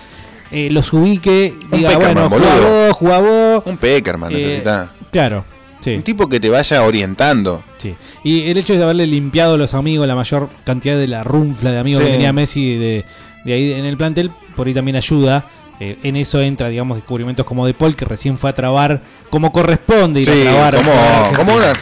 [0.51, 2.87] eh, los ubique, Un diga, bueno, boludo.
[2.87, 3.63] vos, jugá vos.
[3.65, 4.91] Un Peckerman Eh, necesita.
[5.11, 5.43] Claro,
[5.79, 5.95] sí.
[5.95, 7.63] Un tipo que te vaya orientando.
[7.77, 7.95] Sí.
[8.23, 11.71] Y el hecho de haberle limpiado a los amigos la mayor cantidad de la runfla
[11.71, 12.07] de amigos Sí.
[12.07, 13.05] que tenía Messi de,
[13.45, 15.45] de ahí en el plantel, por ahí también ayuda.
[15.83, 19.01] Eh, en eso entra, digamos, descubrimientos como De Paul, que recién fue a trabar
[19.31, 20.75] como corresponde ir Sí, a trabar.
[20.75, 21.73] como- jugador como una-.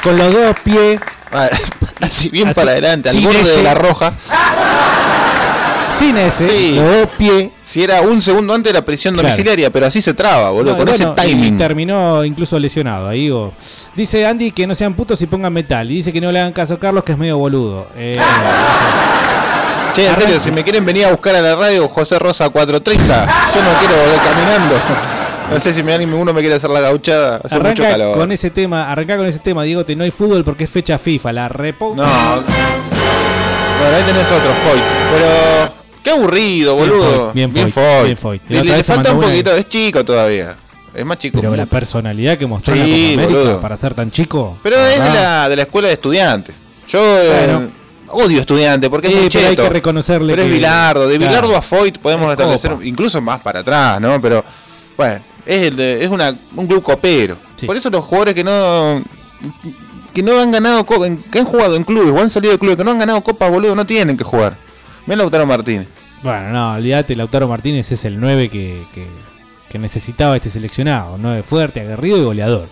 [0.00, 1.00] Con los dos pies.
[2.00, 4.12] Así bien Así, para adelante, al borde ese- de la roja.
[5.98, 6.74] Sin ese, Sí.
[6.76, 7.50] los dos pies.
[7.64, 9.26] Si era un segundo antes era prisión Claro.
[9.28, 11.56] domiciliaria, pero así se traba, boludo, No, con bueno, ese y timing.
[11.58, 13.08] terminó incluso lesionado.
[13.08, 13.52] Ahí digo.
[13.96, 15.90] Dice Andy que no sean putos y pongan metal.
[15.90, 17.88] Y dice que no le hagan caso a Carlos, que es medio boludo.
[17.96, 18.16] Eh,
[19.98, 23.26] Che, en serio, si me quieren venir a buscar a la radio José Rosa 430,
[23.54, 24.76] yo no quiero volver caminando.
[25.50, 28.16] No sé si me anime uno me quiere hacer la gauchada, hace mucho arranca calor.
[28.18, 30.98] con ese tema, arranca con ese tema, Diego, te no hay fútbol porque es fecha
[30.98, 31.94] FIFA, la repo.
[31.96, 32.04] No.
[32.04, 34.82] Bueno, ahí tenés otro Foyt,
[35.12, 35.72] pero
[36.04, 37.32] qué aburrido, Bien boludo.
[37.32, 38.04] Bien Foyt.
[38.04, 38.42] bien Foyt.
[38.48, 40.54] Y Le, la otra le falta un poquito, es chico todavía.
[40.94, 41.40] Es más chico.
[41.40, 43.60] Pero la personalidad que mostró Sí, la América boludo.
[43.60, 44.58] para ser tan chico.
[44.62, 46.54] Pero es de la, de la escuela de estudiantes.
[46.88, 47.68] Yo eh.
[48.10, 51.08] Odio estudiantes porque es muy hay que reconocerle Pero es Bilardo.
[51.08, 51.30] De claro.
[51.30, 52.84] Bilardo a Foyt podemos Es establecer copa.
[52.84, 54.20] incluso más para atrás, ¿no?
[54.20, 54.44] Pero
[54.96, 57.36] bueno, es, el de- es una, un club copero.
[57.66, 59.02] Por eso los jugadores que no
[60.14, 62.84] que no han ganado que han jugado en clubes o han salido de clubes que
[62.84, 64.56] no han ganado copas, boludo, no tienen que jugar.
[65.06, 65.86] Mira Lautaro Martínez.
[66.22, 69.06] Bueno, no, olvídate, Lautaro Martínez es el 9 que, que,
[69.68, 71.16] que necesitaba este seleccionado.
[71.18, 72.68] 9 fuerte, aguerrido y goleador.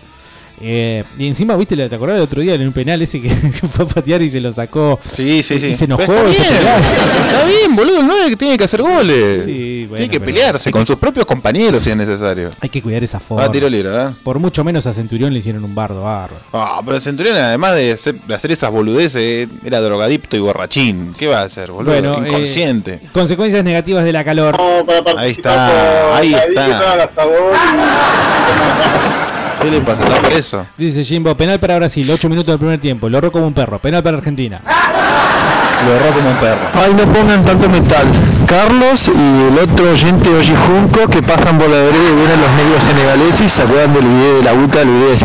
[0.59, 3.29] Eh, y encima, viste, ¿te acordás el otro día en un penal ese que,
[3.71, 4.99] fue a patear y se lo sacó?
[5.13, 5.67] Sí, sí, sí.
[5.67, 6.13] Y se enojó.
[6.27, 6.83] Y está, bien,
[7.27, 9.45] está bien, boludo, el 9 que tiene que hacer goles.
[9.45, 12.49] Sí, bueno, tiene que pelearse con sus propios compañeros si es necesario.
[12.59, 13.45] Hay que cuidar esa forma.
[13.45, 14.13] Ah, tiro libre, ¿verdad?
[14.23, 16.41] Por mucho menos a Centurión le hicieron un bardo bárbaro.
[16.53, 21.13] Ah, pero Centurión, además de hacer, de hacer esas boludeces, eh, era drogadicto y borrachín.
[21.17, 21.91] ¿Qué va a hacer, boludo?
[21.91, 22.99] Bueno, eh, Inconsciente.
[23.13, 24.57] Consecuencias negativas de la calor.
[25.17, 27.11] ahí está, ahí está.
[29.61, 30.03] ¿Qué le pasa?
[30.03, 30.67] ¿Está preso?
[30.77, 33.09] Dice Jimbo, penal para Brasil, 8 minutos del primer tiempo.
[33.09, 33.79] Lo ahorró como un perro.
[33.79, 34.61] Penal para Argentina.
[35.85, 36.59] Lo erró como un perro.
[36.73, 38.07] Ay, no pongan tanto metal.
[38.47, 42.51] Carlos y el otro oyente Oji Junco que pasan por la vereda y vienen los
[42.51, 45.17] medios senegaleses y se acuerdan del video de la UTA, el video de...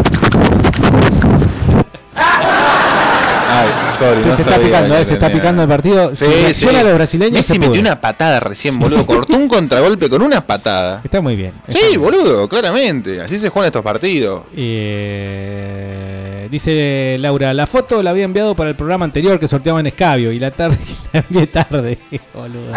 [4.02, 6.16] Sorry, Se está picando, eh, se está picando el partido.
[6.16, 9.06] Si Sí, a los brasileños, Messi se metió una patada recién, boludo.
[9.12, 11.00] Cortó un contragolpe con una patada.
[11.04, 11.52] Está muy bien.
[11.68, 13.20] Sí, boludo, claramente.
[13.20, 14.42] Así se juegan estos partidos.
[14.56, 19.86] Eh, dice Laura, la foto la había enviado para el programa anterior que sorteaba en
[19.86, 20.78] Escabio y la tarde
[21.12, 21.98] la envié tarde,
[22.34, 22.72] boludo.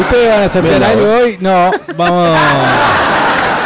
[0.00, 1.38] ¿Ustedes van a sortear algo hoy?
[1.40, 2.38] No, vamos.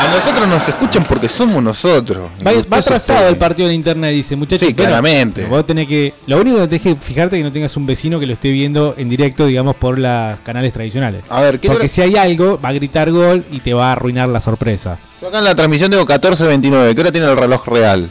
[0.01, 2.31] A nosotros nos escuchan porque somos nosotros.
[2.47, 4.61] Va, va atrasado el partido en internet, dice muchachos.
[4.67, 5.45] Sí, bueno, claramente.
[5.45, 6.15] vos tenés que.
[6.27, 8.51] Lo único que tenés que fijarte es que no tengas un vecino que lo esté
[8.51, 11.23] viendo en directo, digamos, por los canales tradicionales.
[11.29, 13.89] A ver, ¿qué Porque hora- si hay algo, va a gritar gol y te va
[13.91, 14.99] a arruinar la sorpresa.
[15.21, 16.95] Yo acá en la transmisión tengo 14.29.
[16.95, 18.11] ¿Qué hora tiene el reloj real?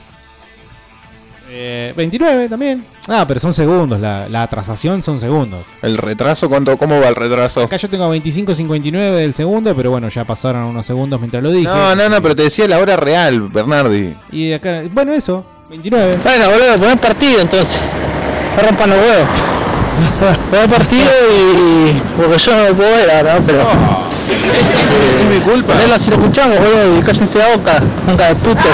[1.61, 2.85] Eh, 29 también.
[3.09, 3.99] Ah, pero son segundos.
[3.99, 5.65] La, la atrasación son segundos.
[5.81, 6.47] ¿El retraso?
[6.47, 7.61] ¿Cuánto, ¿Cómo va el retraso?
[7.63, 11.65] Acá yo tengo 25.59 del segundo, pero bueno, ya pasaron unos segundos mientras lo dije.
[11.65, 14.13] No, no, no, pero te decía la hora real, Bernardi.
[14.31, 16.19] Y acá, bueno, eso, 29.
[16.23, 17.81] Bueno, boludo, poner partido entonces.
[18.55, 19.29] No rompan los huevos.
[20.49, 23.45] Poner partido y, y- Porque yo no lo puedo ver ahora, ¿no?
[23.45, 23.61] pero.
[23.63, 25.73] es mi culpa.
[25.73, 28.61] Ponela si lo escuchamos, boludo, y cállense la boca, boca de puto.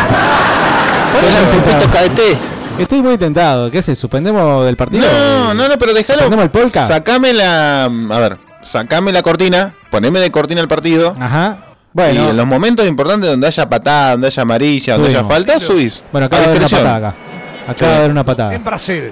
[1.19, 2.37] Pónganse puto cadete.
[2.79, 3.71] Estoy muy tentado.
[3.71, 3.97] ¿Qué haces?
[3.97, 5.07] ¿Suspendemos del partido?
[5.07, 6.19] No, no, no, pero déjalo.
[6.23, 6.87] ¿Suspendemos el polka?
[6.87, 7.85] Sacame la.
[7.85, 11.15] A ver, sacame la cortina, poneme de cortina el partido.
[11.19, 11.57] Ajá.
[11.93, 12.25] Bueno.
[12.25, 16.03] Y en los momentos importantes donde haya patada, donde haya amarilla, donde haya falta, subís.
[16.11, 17.15] Bueno, acá va a haber una patada acá.
[17.67, 18.55] Acá va a haber una patada.
[18.55, 19.11] En Brasil.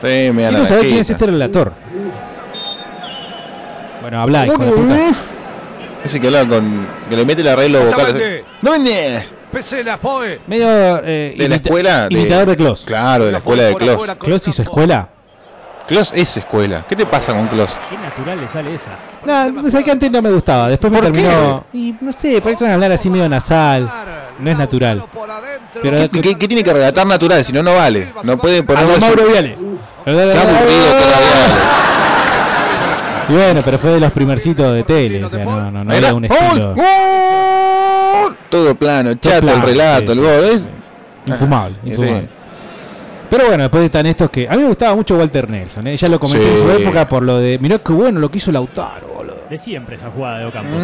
[0.00, 1.72] Sí, me Quiero saber quién es este relator.
[4.00, 5.10] Bueno, habla, hijo de puta.
[6.04, 6.86] Ese que habla con.
[7.10, 8.44] que le mete el arreglo vocal.
[8.62, 9.37] ¡No vende!
[9.50, 10.40] Pesela, Foe.
[10.46, 11.00] Medio.
[11.04, 12.08] eh, De la escuela.
[12.08, 12.82] de- Imitador de Klaus.
[12.86, 14.02] Claro, de la escuela de Klaus.
[14.18, 15.08] ¿Klaus hizo escuela?
[15.86, 16.84] Klaus es escuela.
[16.86, 17.74] ¿Qué te pasa con Klaus?
[17.88, 18.90] Qué natural le sale esa.
[19.24, 20.68] No, pensé que antes no me gustaba.
[20.68, 21.22] Después me ¿Por qué?
[21.22, 21.64] terminó.
[21.72, 23.90] Y no sé, parecen hablar así medio nasal.
[24.38, 25.02] No es natural.
[25.82, 27.42] Pero ¿Qué, qué- qué tiene que relatar natural?
[27.42, 28.12] Si no, no vale.
[28.22, 28.92] No puede a ponerlo.
[28.94, 29.56] lo Mauro Viale.
[30.04, 31.18] Qué aburrido que era
[33.30, 35.24] Y bueno, pero fue de los primercitos de tele.
[35.24, 36.74] O sea, no, no, no Era era un gol, estilo.
[38.50, 40.44] Todo plano, chato plano, el relato, sí, el gol.
[40.44, 40.68] ¿es?
[41.26, 42.20] Infumable, Ah, infumable.
[42.22, 42.28] sí.
[43.30, 44.48] Pero bueno, después están estos que.
[44.48, 45.96] A mí me gustaba mucho Walter Nelson, ¿eh?
[45.96, 46.50] ya lo comenté Sí.
[46.50, 47.58] en su época por lo de.
[47.58, 49.36] Mirá qué bueno lo que hizo Lautaro, boludo.
[49.50, 50.80] De siempre esa jugada de Ocampos.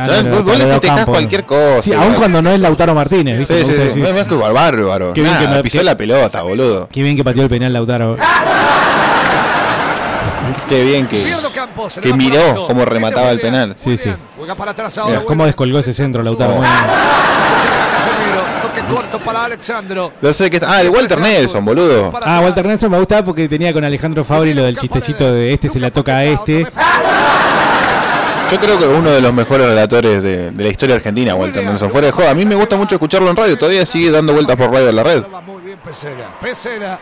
[0.00, 1.46] Ah, no, vos- le festejás cualquier no.
[1.48, 3.62] cosa, Sí, aun cuando no es Lautaro Martínez, ¿viste?
[3.62, 3.76] Sí, sí, sí.
[4.00, 4.04] decir.
[4.04, 5.12] Es que bárbaro.
[5.14, 6.88] Qué bien que no- pisó qué- la pelota, boludo.
[6.92, 8.16] Qué bien que pateó el penal Lautaro.
[10.68, 11.22] Qué bien que,
[11.54, 13.74] Campos, que miró cómo remataba el penal.
[13.76, 14.12] Sí, sí.
[14.36, 15.14] Juega para atrás ahora.
[15.14, 16.54] Mira, cómo descolgó ese centro Lautaro.
[18.62, 20.12] toque corto para Alexandro.
[20.20, 20.60] No sé qué.
[20.66, 22.12] Ah, el Walter Nelson, boludo.
[22.22, 25.68] Ah, Walter Nelson me gustaba porque tenía con Alejandro Fabri lo del chistecito de este
[25.68, 26.66] se la toca a este.
[28.50, 31.64] Yo creo que es uno de los mejores relatores de, de la historia argentina, Walter
[31.64, 31.90] Nelson.
[31.90, 32.30] Fuera de joda.
[32.30, 33.58] A mí me gusta mucho escucharlo en radio.
[33.58, 35.22] Todavía sigue dando vueltas por radio en la red.
[35.46, 36.34] Muy bien, Pesera.
[36.40, 36.98] Pesera.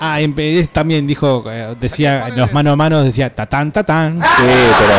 [0.00, 4.20] Ah, en vez- también dijo, eh, decía, en los mano a mano decía tatán, tatán.
[4.20, 4.42] Sí,
[4.78, 4.94] pero.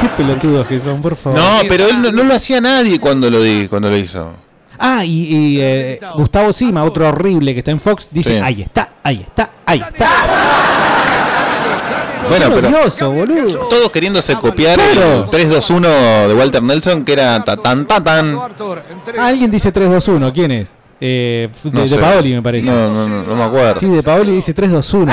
[0.00, 1.38] Qué pelotudos que son, por favor.
[1.38, 4.32] No, pero él no, no lo hacía nadie cuando lo, di, cuando lo hizo.
[4.78, 5.24] Ah, y,
[5.56, 8.40] y, eh, Gustavo Sima, otro horrible que está en Fox, dice, Sí.
[8.40, 10.08] ahí está, ahí está, ahí está.
[12.28, 13.58] Bueno, pero odioso, boludo.
[13.68, 15.24] todos queriéndose copiar Claro.
[15.24, 18.38] el 3-2-1 de Walter Nelson, que era tatán, tatán.
[19.18, 20.74] Alguien dice 3-2-1, ¿quién es?
[21.00, 21.96] Eh, de, No.
[22.00, 22.68] Paoli, me parece.
[22.68, 23.78] No, no, no, no me acuerdo.
[23.78, 25.12] Sí, de Paoli dice 3-2-1.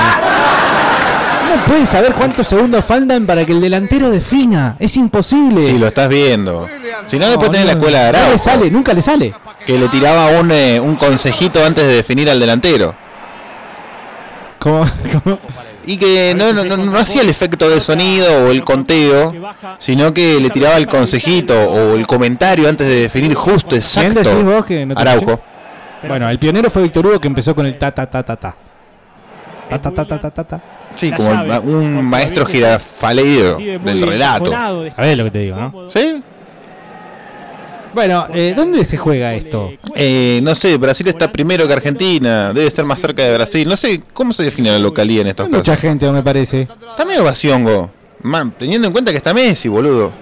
[1.48, 4.76] ¿Cómo pueden saber cuántos segundos faltan para que el delantero defina?
[4.78, 5.70] Es imposible.
[5.70, 6.68] Sí, lo estás viendo.
[7.08, 9.32] Si no, después tenés la escuela de No le Araujo, sale, nunca le sale.
[9.64, 12.94] que le tiraba un, eh, un consejito antes de definir al delantero.
[14.58, 14.84] ¿Cómo?
[15.24, 15.38] cómo?
[15.84, 19.32] Y que no, no, no, no hacía el efecto de sonido o el conteo,
[19.78, 24.42] sino que le tiraba el consejito o el comentario antes de definir justo, ¿Quién exacto.
[24.42, 25.40] no Araujo.
[26.06, 28.56] Bueno, el pionero fue Víctor Hugo que empezó con el ta ta ta ta ta.
[29.68, 30.62] Ta ta ta ta ta ta ta.
[30.96, 34.50] Sí, como el- un maestro girafaleiro del relato.
[34.94, 35.90] ¿Sabés lo que te digo, no?
[35.90, 36.22] ¿Sí?
[37.94, 39.70] Bueno, eh, ¿dónde se juega esto?
[39.94, 43.66] Eh, no sé, Brasil está primero que Argentina, debe estar más cerca de Brasil.
[43.66, 45.80] No sé, ¿cómo se define la localía en estos Hay mucha casos?
[45.80, 46.62] gente, me parece.
[46.90, 47.90] Está medio vaciongo.
[48.22, 50.12] Man, teniendo en cuenta que está Messi, boludo.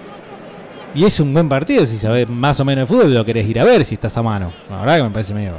[0.95, 3.59] Y es un buen partido, si sabés más o menos de fútbol, lo querés ir
[3.59, 4.53] a ver si estás a mano.
[4.69, 5.51] La verdad que me parece medio...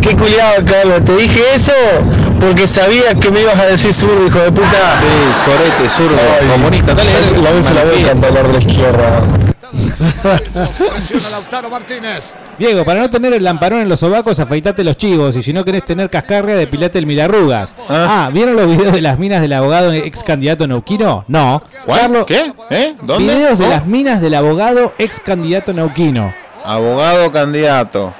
[0.00, 1.04] Qué culiado, Carlos.
[1.04, 1.72] Te dije eso
[2.38, 5.00] porque sabía que me ibas a decir zurdo, hijo de puta.
[5.00, 6.94] Sí, sorete, zurdo, comunista.
[6.94, 7.42] Dale, dale.
[7.42, 9.49] La vez se la voy a cantar de la izquierda.
[9.60, 12.32] Presiona Lautaro Martínez.
[12.58, 15.36] Diego, para no tener el lamparón en los sobacos, afeitate los chivos.
[15.36, 17.74] Y si no querés tener cascarria, depilate el milarrugas.
[17.88, 21.24] Ah, ¿vieron los videos de las minas del abogado ex candidato neuquino?
[21.28, 21.62] No.
[21.84, 22.24] ¿Cuál?
[22.26, 22.52] ¿Qué?
[22.70, 22.94] ¿Eh?
[23.02, 23.34] ¿Dónde?
[23.34, 26.32] Videos de las minas del abogado ex candidato neuquino.
[26.64, 28.14] Abogado candidato.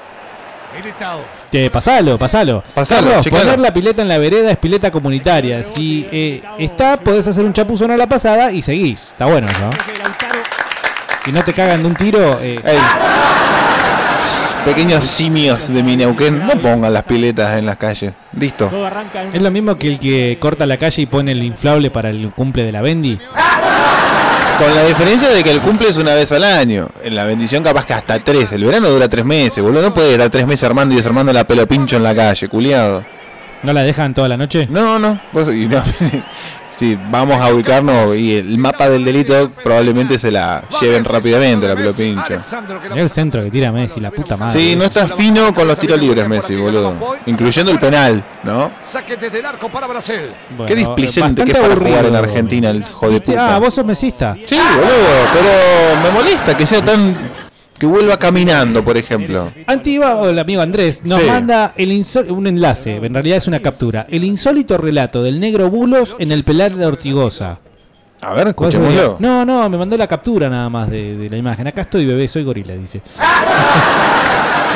[1.51, 2.63] Che, pasalo, pasalo.
[2.75, 5.63] Pasalo, Carlos, poner la pileta en la vereda es pileta comunitaria.
[5.65, 9.09] Si eh, está, podés hacer un chapuzón a la pasada y seguís.
[9.09, 9.61] Está bueno eso.
[9.61, 9.71] ¿no?
[11.25, 12.61] Si no te cagan de un tiro, eh,
[14.65, 18.13] Pequeños simios de mi Neuquén, no pongan las piletas en las calles.
[18.39, 18.71] Listo.
[19.33, 22.31] Es lo mismo que el que corta la calle y pone el inflable para el
[22.33, 23.19] cumple de la Bendy.
[24.59, 26.89] Con la diferencia de que el cumple es una vez al año.
[27.03, 28.53] En la bendición capaz que hasta tres.
[28.53, 29.81] El verano dura tres meses, boludo.
[29.81, 33.03] No puede estar tres meses armando y desarmando la pelo pincho en la calle, culiado.
[33.63, 34.67] ¿No la dejan toda la noche?
[34.71, 35.19] No, no.
[35.33, 35.83] Vos- y no,
[36.81, 41.77] sí, vamos a ubicarnos y el mapa del delito probablemente se la lleven rápidamente la
[41.77, 42.41] pelo pincho.
[42.89, 44.59] Mirá el centro que tira Messi, la puta madre.
[44.59, 46.97] Sí, no está fino con los tiros libres Messi, boludo.
[47.27, 48.73] Incluyendo el penal, ¿no?
[48.91, 50.33] Saque desde el arco para Brasil.
[50.67, 52.21] Qué displicente que es para jugar en.
[52.21, 53.33] Argentina el hijo de ¿Viste?
[53.33, 53.57] puta.
[53.57, 54.35] Ah, vos sos mesista.
[54.47, 57.15] Sí, boludo, pero me molesta que sea tan...
[57.81, 59.51] que vuelva caminando, por ejemplo.
[59.67, 61.27] Antigua, o el amigo Andrés, nos Sí.
[61.27, 64.07] manda el un enlace, en realidad es una captura.
[64.11, 67.59] El insólito relato del negro Bulos en el pelar de Ortigosa.
[68.21, 69.17] A ver, ¿Cuál escuchémoslo.
[69.19, 71.67] No, no, me mandó la captura nada más de, de la imagen.
[71.67, 73.01] Acá estoy, bebé, soy gorila, dice.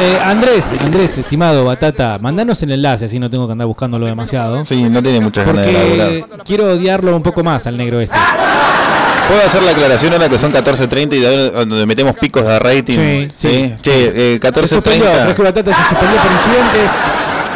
[0.01, 4.67] Eh, Andrés, Andrés, estimado Batata, mandanos el enlace, así no tengo que andar buscándolo demasiado.
[4.67, 8.17] Sí, no tiene muchas ganas de quiero odiarlo un poco más al negro este.
[9.29, 12.95] ¿Puedo hacer la aclaración ahora que son 14.30 y de- donde metemos picos de rating?
[12.97, 13.75] Sí, sí.
[13.83, 15.23] Che, eh, Se suspendió, 14.30.
[15.25, 16.91] Fresco y Batata se suspendió por incidentes.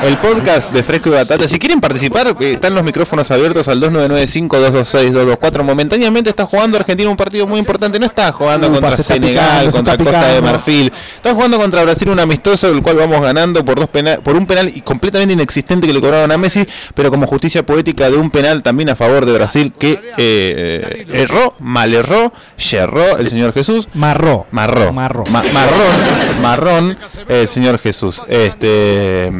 [0.05, 1.49] El podcast de Fresco y Batata.
[1.49, 5.63] Si quieren participar, eh, están los micrófonos abiertos al 2995-226-224.
[5.65, 7.99] Momentáneamente está jugando Argentina un partido muy importante.
[7.99, 10.41] No está jugando contra se Senegal, se contra Costa de.
[10.41, 10.93] Marfil.
[11.17, 14.47] Está jugando contra Brasil un amistoso, el cual vamos ganando por dos penal, por un
[14.47, 18.63] penal completamente inexistente que le cobraron a Messi, pero como justicia poética de un penal
[18.63, 22.33] también a favor de Brasil que eh, eh, erró, mal erró,
[22.71, 23.89] yerró el señor Jesús.
[23.95, 24.47] Marró.
[24.53, 24.93] Marró.
[24.93, 25.25] Marró.
[25.27, 26.41] Ma- marrón.
[26.41, 26.99] Marrón.
[27.29, 28.23] El señor Jesús.
[28.29, 29.31] Este.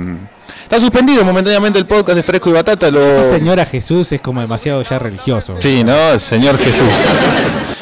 [0.69, 2.91] Está suspendido momentáneamente el podcast de Fresco y Batata.
[2.91, 3.25] Lo...
[3.25, 5.55] Señora Jesús es como demasiado ya religioso.
[5.61, 6.13] Sí, ¿no?
[6.13, 6.91] El señor Jesús.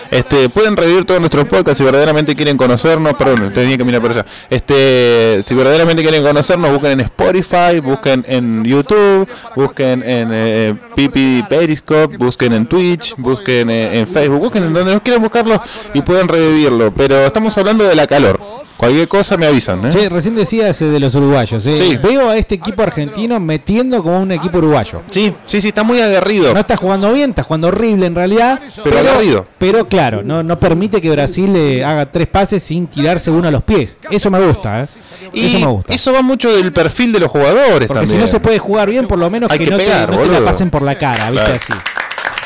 [0.09, 3.17] Este, pueden revivir todos nuestros podcasts si verdaderamente quieren conocernos.
[3.17, 4.25] Perdón, tenía que mirar por allá.
[4.49, 11.43] Este, si verdaderamente quieren conocernos, busquen en Spotify, busquen en YouTube, busquen en eh, Pipi
[11.49, 15.61] Periscope, busquen en Twitch, busquen eh, en Facebook, busquen en donde nos quieran buscarlo
[15.93, 16.95] y pueden revivirlo.
[16.95, 18.41] Pero estamos hablando de la calor.
[18.77, 19.89] Cualquier cosa me avisan, ¿eh?
[19.91, 21.65] Che, recién decías eh, de los uruguayos.
[21.65, 21.77] eh.
[21.79, 21.97] Sí.
[21.97, 25.03] Veo a este equipo argentino metiendo como un equipo uruguayo.
[25.11, 26.53] Sí, sí, sí, está muy aguerrido.
[26.53, 28.61] No está jugando bien, está jugando horrible en realidad.
[28.85, 29.47] Pero aguerrido.
[29.59, 33.51] Pero claro, no, no permite que Brasil eh, haga tres pases sin tirarse uno a
[33.51, 33.97] los pies.
[34.11, 34.87] Eso me gusta, ¿eh?
[35.33, 35.95] Y Eso me gusta.
[35.95, 38.21] eso va mucho del perfil de los jugadores Porque si también.
[38.21, 40.23] no se puede jugar bien, por lo menos Hay que, que no, pegar, te, no
[40.23, 41.45] te la pasen por la cara, ¿viste?
[41.47, 41.61] Claro.
[41.63, 41.73] Así.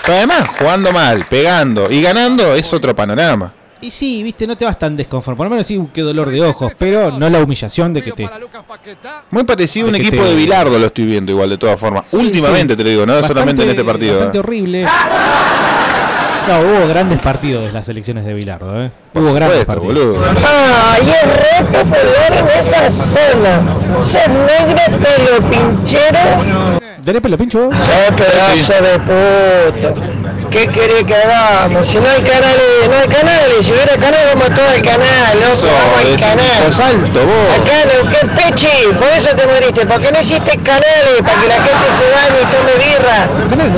[0.06, 3.52] Pero además, jugando mal, pegando y ganando es otro panorama.
[3.82, 5.36] Y sí, viste, no te vas tan desconforme.
[5.38, 8.12] Por lo menos sí, "Uh, qué dolor de ojos, pero no la humillación de que
[8.12, 8.28] te.
[9.30, 12.06] Muy parecido a un equipo te- de Bilardo lo estoy viendo igual de todas formas.
[12.08, 12.76] Sí, Últimamente sí.
[12.78, 14.14] te lo digo, no Bastante- solamente en este partido.
[14.16, 14.40] Bastante ¿eh?
[14.40, 14.86] horrible.
[16.48, 18.90] No, hubo grandes partidos de las elecciones de Bilardo, ¿eh?
[19.12, 19.94] Hubo grandes partidos.
[19.94, 20.24] boludo.
[20.46, 23.60] Ay, es re popular en esa zona.
[24.04, 26.80] Sos negro, pelo pinchero.
[27.04, 27.70] ¿Tenés pelo pincho?
[27.70, 30.20] ¡Qué pedazo de puto!
[30.50, 31.86] ¿Qué querés que hagamos?
[31.86, 33.64] Si no hay canales, no hay canales.
[33.64, 35.52] Si hubiera canales, vamos todos al canal, loco.
[35.52, 36.62] Eso, vamos al canal.
[36.66, 37.58] sos alto, vos.
[37.58, 39.86] Acá en Neuquén, Pechi, por eso te moriste.
[39.86, 43.18] Porque no hiciste canales para que la gente se bañe y tome birra.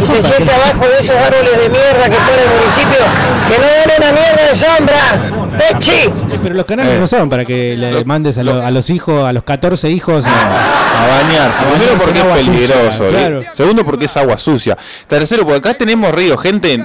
[0.02, 3.04] Y se siente abajo de esos árboles de mierda que pone el municipio.
[3.48, 5.21] Que no den una mierda de sombra.
[5.58, 6.38] Pechi.
[6.42, 7.00] Pero los canales Eh.
[7.00, 10.24] no son para que le mandes a, lo- a los hijos, a los 14 hijos.
[10.26, 11.58] A bañarse.
[11.58, 13.06] A Primero bañarse porque en es sucia, peligroso.
[13.06, 13.10] ¿eh?
[13.10, 13.42] claro.
[13.54, 14.76] Segundo porque es agua sucia.
[15.06, 16.84] Tercero porque acá tenemos río, gente.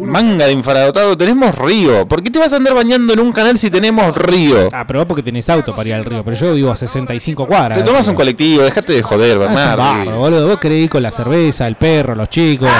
[0.00, 2.06] Manga de infradotado, tenemos río.
[2.08, 4.68] ¿Por qué te vas a andar bañando en un canal si tenemos río?
[4.72, 6.24] Ah, pero vos porque tenés auto para ir al río.
[6.24, 7.78] Pero yo vivo a 65 cuadras.
[7.78, 9.76] Te tomas un colectivo, dejate de joder, Ah, Bernardo.
[9.82, 10.48] bárbaro, boludo.
[10.48, 12.70] Vos querés ir con la cerveza, el perro, los chicos.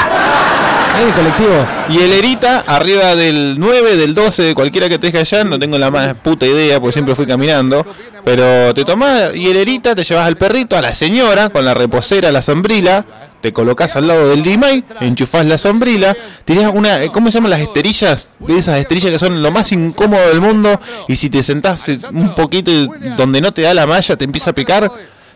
[1.01, 1.66] En colectivo.
[1.88, 5.78] Y el Erita, arriba del 9, del 12, de cualquiera que te allá, no tengo
[5.78, 7.84] la más puta idea, porque siempre fui caminando.
[8.24, 11.74] Pero te tomás y el Erita, te llevas al perrito, a la señora, con la
[11.74, 13.05] reposera, la sombrila,
[13.43, 17.51] te colocas al lado del Dimay, enchufás la sombrila, tirás una, eh, ¿cómo se llaman
[17.51, 18.28] las esterillas?
[18.38, 21.99] De esas esterillas que son lo más incómodo del mundo, y si te sentás eh,
[22.12, 22.70] un poquito
[23.16, 24.90] donde no te da la malla, te empieza a picar.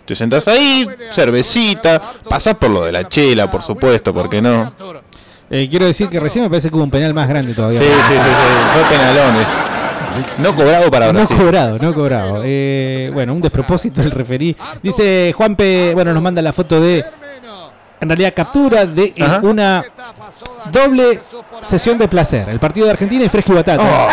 [0.06, 4.72] Te sentás ahí, cervecita, pasás por lo de la chela, por supuesto, porque no.
[5.50, 7.78] Eh, quiero decir que recién me parece que hubo un penal más grande todavía.
[7.78, 8.18] Sí, sí, sí, sí,
[8.72, 9.46] fue penalones.
[10.38, 11.36] No cobrado para No Brasil.
[11.36, 12.42] cobrado, no cobrado.
[12.44, 14.56] Eh, bueno, un despropósito el referí.
[14.82, 17.04] Dice Juanpe, bueno, nos manda la foto de,
[18.00, 19.40] en realidad captura de Ajá.
[19.42, 19.84] una
[20.72, 21.20] doble
[21.60, 22.48] sesión de placer.
[22.48, 23.82] El partido de Argentina y Fresco y Batata.
[23.84, 24.08] Oh.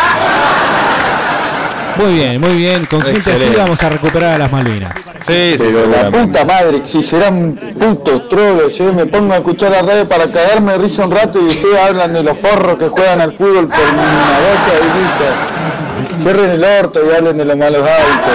[2.03, 2.85] Muy bien, muy bien.
[2.85, 4.93] Con gente así vamos a recuperar a las Malvinas.
[5.25, 6.19] Sí, sí, Pero la seguramente.
[6.19, 10.73] puta madre, si serán putos trolos, yo me pongo a escuchar la radio para cagarme
[10.73, 13.79] de risa un rato y ustedes hablan de los porros que juegan al fútbol por
[13.79, 16.23] una bocha y listo.
[16.23, 18.33] Cierren el orto y hablen de los malos hábitos.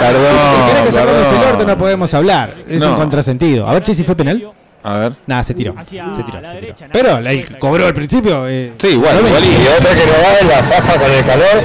[0.00, 1.64] Perdón, ¿Querés que saquemos el orto?
[1.66, 2.50] No podemos hablar.
[2.68, 2.90] Es No.
[2.90, 3.66] un contrasentido.
[3.68, 4.50] A ver, si fue penal.
[4.82, 5.12] A ver.
[5.26, 5.74] Nada, se tiró.
[5.84, 6.74] Se tiró, se tiró.
[6.92, 8.46] Pero la cobró al principio.
[8.48, 9.42] eh, Sí, igual, igual.
[9.44, 11.62] Y otra que no va es la fafa con el calor.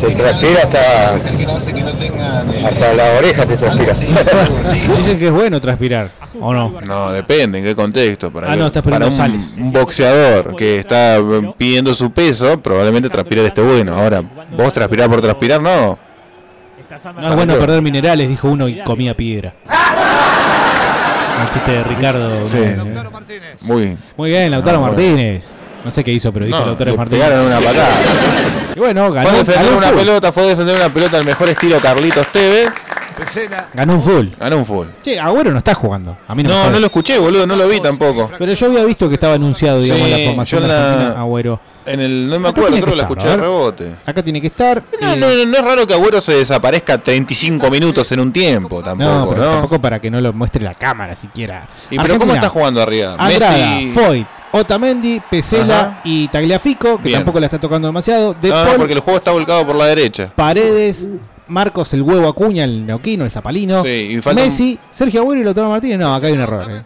[0.00, 1.14] Te transpira hasta,
[2.66, 3.94] hasta la oreja, te transpira.
[4.96, 6.80] Dicen que es bueno transpirar, ¿o no?
[6.86, 8.32] No, depende en qué contexto.
[8.32, 9.56] Para, Ah, no, estás para un, sales.
[9.58, 11.18] un boxeador que está
[11.58, 13.94] pidiendo su peso, probablemente transpirar esté bueno.
[13.94, 14.22] Ahora,
[14.56, 15.98] vos transpirar por transpirar, no.
[17.20, 19.54] No es bueno perder minerales, dijo uno y comía piedra.
[21.42, 22.46] El chiste de Ricardo.
[22.48, 22.58] Sí.
[23.62, 23.96] Muy.
[24.16, 24.96] Muy bien, Lautaro Ah, bueno.
[25.84, 27.24] No sé qué hizo, pero dijo No, Lautaro le Martínez.
[27.24, 27.88] pegaron una patada.
[28.76, 29.98] Y bueno, ganó, Fue a defender ganó un una full.
[29.98, 32.70] pelota, fue a defender una pelota al mejor estilo Carlitos Tevez.
[33.74, 34.28] Ganó un full.
[34.38, 34.86] Ganó un full.
[35.02, 36.16] Che, Agüero no está jugando.
[36.28, 38.30] A mí no, No, no lo escuché, boludo, no lo vi tampoco.
[38.38, 41.60] Pero yo había visto que estaba anunciado, digamos, Sí, la formación yo en la- Agüero.
[41.84, 43.94] En el, no me Acá acuerdo, creo que estar, escuché de rebote.
[44.06, 44.82] Acá tiene que estar.
[45.00, 48.82] No, no, no, no es raro que Agüero se desaparezca 35 minutos en un tiempo,
[48.82, 49.30] tampoco, no, ¿no?
[49.30, 51.68] pero tampoco para que no lo muestre la cámara siquiera.
[51.90, 53.16] ¿Y pero cómo está jugando arriba?
[53.18, 56.00] Andrada, Messi- Foyt, Otamendi, Pesela Ajá.
[56.04, 57.18] y Tagliafico, que Bien.
[57.20, 58.34] tampoco la está tocando demasiado.
[58.40, 60.32] De No, porque el juego está volcado por la derecha.
[60.34, 61.08] Paredes,
[61.48, 63.82] Marcos el huevo Acuña, el neuquino, el zapalino.
[63.82, 65.98] Sí, y Messi, Sergio Agüero y Lautaro Martínez.
[65.98, 66.66] No, acá hay un error.
[66.70, 66.82] eh.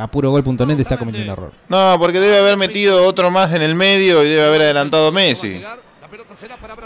[0.00, 1.52] A puro gol.net está cometiendo un error.
[1.68, 5.62] No, porque debe haber metido otro más en el medio y debe haber adelantado Messi.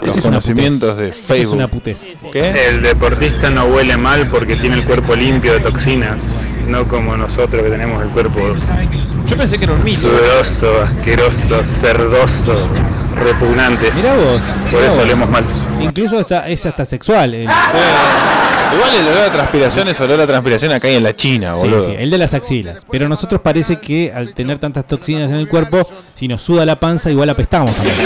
[0.01, 1.55] Los conocimientos de es Facebook.
[1.55, 2.11] una putez.
[2.31, 2.69] ¿Qué?
[2.69, 7.61] El deportista no huele mal porque tiene el cuerpo limpio de toxinas, no como nosotros
[7.61, 8.39] que tenemos el cuerpo
[9.27, 10.01] Yo pensé que era un mito.
[10.01, 12.67] sudoroso, asqueroso, cerdoso,
[13.15, 13.91] repugnante.
[13.91, 14.41] Mirá vos.
[14.71, 15.05] Por mirá eso vos.
[15.05, 15.43] olemos mal.
[15.79, 17.35] Incluso está, es hasta sexual.
[17.35, 17.49] el-
[18.73, 21.85] Igual el olor a transpiración es olor a transpiración acá en la China, Sí, boludo.
[21.85, 22.83] sí, el de las axilas.
[22.89, 25.87] Pero nosotros parece que al tener tantas toxinas en el cuerpo,
[26.23, 27.97] si nos suda la panza, igual apestamos también.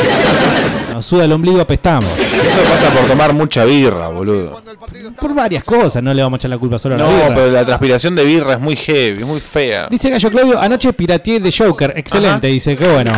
[0.91, 2.05] Nos suda el ombligo, apestamos.
[2.18, 4.59] Eso pasa por tomar mucha birra, boludo.
[5.22, 7.36] Por varias cosas, no le vamos a echar la culpa solo a la No, birra.
[7.36, 9.88] pero la transpiración de birra es muy heavy, es muy fea.
[9.91, 11.93] Dice Gallo Claudio, anoche pirateé de Joker.
[11.95, 13.11] Excelente, dice, qué bueno.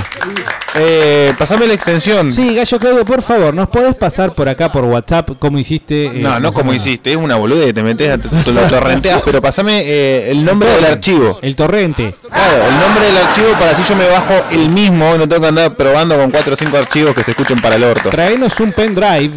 [0.76, 2.32] Eh, pasame la extensión.
[2.34, 6.06] Sí, Gallo Claudio, por favor, ¿nos podés pasar por acá por WhatsApp cómo hiciste?
[6.08, 6.76] eh, No, no como nada?
[6.78, 10.86] hiciste, es una boluda, te metes, te, lo torrenteas, pero pasame eh, el nombre del
[10.86, 11.40] archivo.
[11.42, 12.14] El torrente.
[12.30, 15.48] Claro, el nombre del archivo para así yo me bajo el mismo, no tengo que
[15.48, 18.10] andar probando con 4 o 5 archivos que se escuchen para el orto.
[18.10, 19.32] Traenos un pendrive.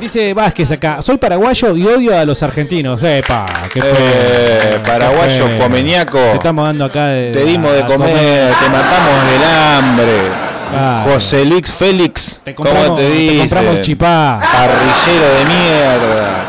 [0.00, 3.02] Dice Vázquez acá, soy paraguayo y odio a los argentinos.
[3.02, 3.92] Epa, qué feo.
[3.98, 5.58] Eh, paraguayo, Qué feo.
[5.62, 6.18] comeniaco.
[6.18, 10.50] Te estamos dando acá de, Te dimos de comer, te matamos del hambre.
[10.70, 11.10] Claro.
[11.12, 13.38] José Luis Félix, compramos- ¿cómo te te dice?
[13.40, 14.40] compramos chipá.
[14.40, 16.44] Parrillero de mierda.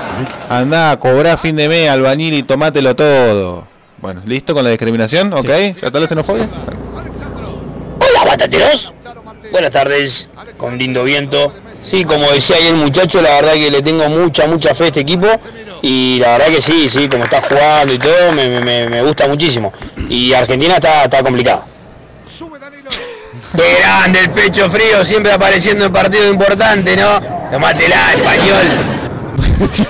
[0.50, 3.68] Andá, cobrá fin de mes, albañil y tomátelo todo.
[4.02, 5.32] Bueno, ¿listo con la discriminación?
[5.34, 5.46] ¿Ok?
[5.48, 6.48] ¿Ya está la xenofobia?
[8.00, 8.94] Hola, batateros.
[9.52, 11.54] Buenas tardes, con lindo viento.
[11.84, 14.88] Sí, como decía ahí el muchacho, la verdad que le tengo mucha, mucha fe a
[14.88, 15.28] este equipo.
[15.84, 19.74] Y la verdad que sí, sí, como está jugando y todo, me, me- gusta muchísimo.
[20.10, 21.66] Y Argentina está, está complicado.
[23.56, 27.20] Qué grande el pecho frío, siempre apareciendo en partido importante, ¿no?
[27.52, 28.68] Tomátela, español.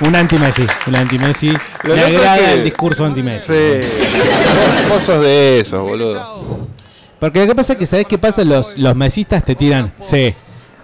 [0.00, 1.56] Un anti-Messi, un anti-Messi.
[1.84, 3.52] Lo Me es agrada que- el discurso anti-Messi.
[3.52, 3.88] Sí.
[4.88, 6.68] Vos, vos sos de esos, boludo.
[7.18, 8.44] Porque lo que pasa es que, ¿sabés qué pasa?
[8.44, 10.34] Los, los mesistas te tiran, sí,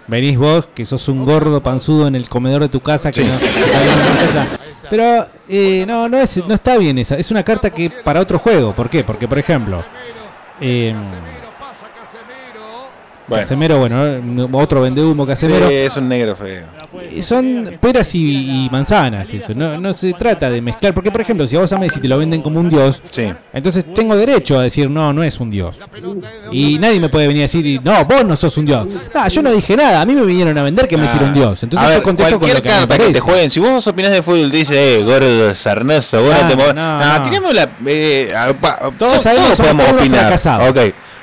[0.07, 3.37] venís vos, que sos un gordo panzudo en el comedor de tu casa, que no,
[3.37, 3.45] tu
[4.25, 4.47] casa.
[4.89, 7.15] Pero eh, no, no, es, no está bien esa.
[7.17, 8.73] Es una carta que para otro juego.
[8.73, 9.03] ¿Por qué?
[9.03, 9.83] Porque, por ejemplo,
[10.61, 10.95] eh.
[13.29, 15.67] Casemiro, bueno, otro vende humo Casemiro.
[15.67, 16.65] Sí, es un negro feo.
[17.01, 19.53] Eh, Son peras y, y manzanas, eso.
[19.55, 20.93] No, no se trata de mezclar.
[20.93, 23.01] Porque, por ejemplo, si a vos a Messi te lo venden como un dios,
[23.53, 25.77] entonces tengo derecho a decir, no, no es un dios.
[26.51, 28.87] Y nadie me puede venir a decir, no, vos no sos un dios.
[29.13, 30.01] No, yo no dije nada.
[30.01, 31.63] A mí me vinieron a vender que Messi era un dios.
[31.63, 34.11] Entonces yo contesto con cualquier lo que me carta que te jueguen, si vos opinás
[34.11, 36.75] de fútbol, te dice, eh, gordo, sarnoso, vos no, Ah, te movés.
[36.75, 37.23] no, No, no.
[37.23, 37.69] tiremos la.
[37.85, 38.27] Eh,
[38.59, 40.19] pa- Todos so- sabemos, somos podemos opinar.
[40.21, 40.69] fracasados.
[40.69, 40.79] Ok.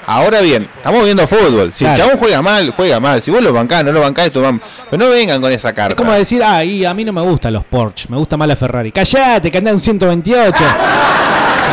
[0.07, 1.73] Ahora bien, estamos viendo fútbol.
[1.75, 1.95] Si Claro.
[1.95, 3.21] el chabón juega mal, juega mal.
[3.21, 5.95] Si vos lo bancás, no lo bancás, esto Pero no vengan con esa carta.
[5.95, 8.47] Es como decir, ah, y a mí no me gustan los Porsche, me gusta más
[8.47, 8.93] la Ferrari.
[8.93, 10.65] Callate, que anda un 128.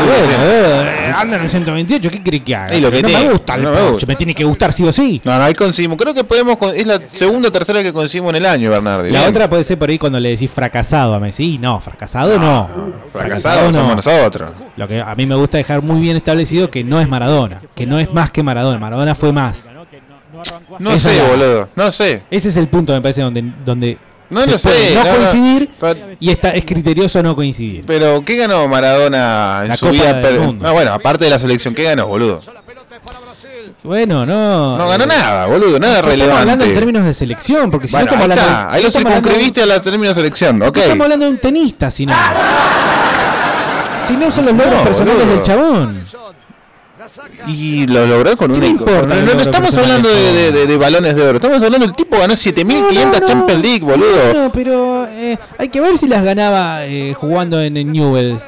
[0.01, 2.75] Y bueno, eh, anda en un 128, ¿qué crees que haga?
[2.75, 4.07] Y lo que no tiene, me gusta el no me Porsche, gusta.
[4.07, 5.21] me tiene que gustar sí o sí.
[5.23, 5.97] No, no, ahí conseguimos.
[5.97, 6.57] Creo que podemos.
[6.57, 9.11] con- Es la segunda o tercera que conseguimos en el año, Bernardi.
[9.11, 9.29] La Bien.
[9.29, 11.57] otra puede ser por ahí cuando le decís fracasado a Messi.
[11.57, 12.69] No, fracasado no.
[13.11, 14.51] Fracasado somos nosotros.
[14.75, 17.85] Lo que a mí me gusta dejar muy bien establecido que no es Maradona, que
[17.85, 18.79] no es más que Maradona.
[18.79, 19.69] Maradona fue más.
[20.79, 21.69] No Esa sé, es la- boludo.
[21.75, 22.23] No sé.
[22.31, 23.97] Ese es el punto, me parece, donde, donde
[24.33, 25.69] No se lo sé, no no, coincidir
[26.19, 27.83] y está, es criterioso no coincidir.
[27.85, 30.13] Pero, ¿qué ganó Maradona en La su Copa vida?
[30.13, 30.65] del per- Mundo.
[30.67, 32.41] No, bueno, aparte de la selección, ¿qué ganó, boludo?
[33.83, 34.77] Bueno, no.
[34.77, 36.41] No ganó nada, boludo, nada Estamos relevante.
[36.41, 38.51] hablando en términos de selección, porque si Bueno, no estamos ahí hablando.
[38.61, 40.77] está, ahí lo estamos hablando- circunscribiste a la término selección, ok.
[40.77, 42.13] Estamos hablando de un tenista, si no.
[44.07, 45.35] Si no son los logros No, personales boludo.
[45.35, 46.03] del chabón.
[47.47, 51.21] Y lo logró con ¿Qué un el No, no estamos hablando de, de- balones de
[51.23, 54.33] oro, estamos hablando del tipo ganó 7500 Champions League, boludo.
[54.33, 58.41] No, pero eh, hay que ver si las ganaba eh, jugando en el Newell's.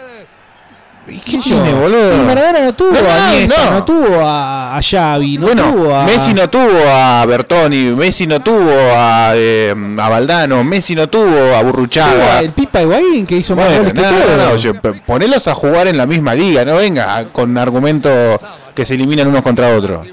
[1.08, 2.20] ¿Qué tiene, boludo?
[2.22, 3.72] Y Maradona no tuvo No, a Iniesta, no.
[3.80, 3.86] no.
[3.86, 6.04] tuvo a, a Xavi, no bueno, tuvo a...
[6.06, 11.56] Messi no tuvo a Bertoni, Messi no tuvo a, eh, a Valdano, Messi no tuvo
[11.56, 12.40] a Burruchaga.
[12.40, 14.38] el Pipa Higuaín que hizo más Bueno, goles que no, todo.
[14.38, 18.40] no, no, oye, p- ponelos a jugar en la misma liga, no venga con argumentos
[18.74, 20.08] que se eliminan unos contra otros.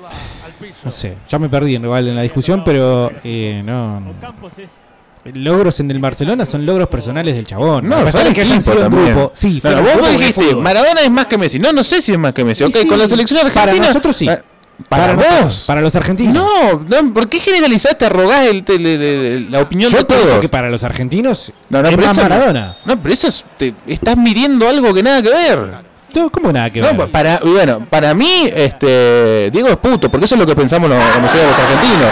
[0.84, 4.12] No sé, ya me perdí en, en la discusión, pero eh, no, no.
[5.24, 7.88] Logros en el Barcelona son logros personales del chabón.
[7.88, 9.30] No, son que hayan sido grupo.
[9.34, 10.54] Sí, No, no, vos dijiste.
[10.56, 11.58] Maradona es más que Messi.
[11.60, 12.64] No, no sé si es más que Messi.
[12.64, 13.86] Ok, sí, con la selección para argentina.
[13.86, 14.28] nosotros sí.
[14.28, 14.42] eh,
[14.88, 15.62] Para, Para vos.
[15.64, 16.34] para los argentinos.
[16.34, 20.38] No, no, ¿por qué generalizaste, arrogás el, el- el- la opinión Yo de todos?
[20.40, 22.76] que para los argentinos No, no, es más eso no- Maradona.
[22.84, 25.92] No, pero eso es, te- estás midiendo algo que nada que ver.
[26.16, 26.96] No, ¿Cómo nada que No, ver?
[26.96, 30.56] pa- para, y bueno, para mí, este, Diego es puto, porque eso es lo que
[30.56, 32.10] pensamos los argentinos.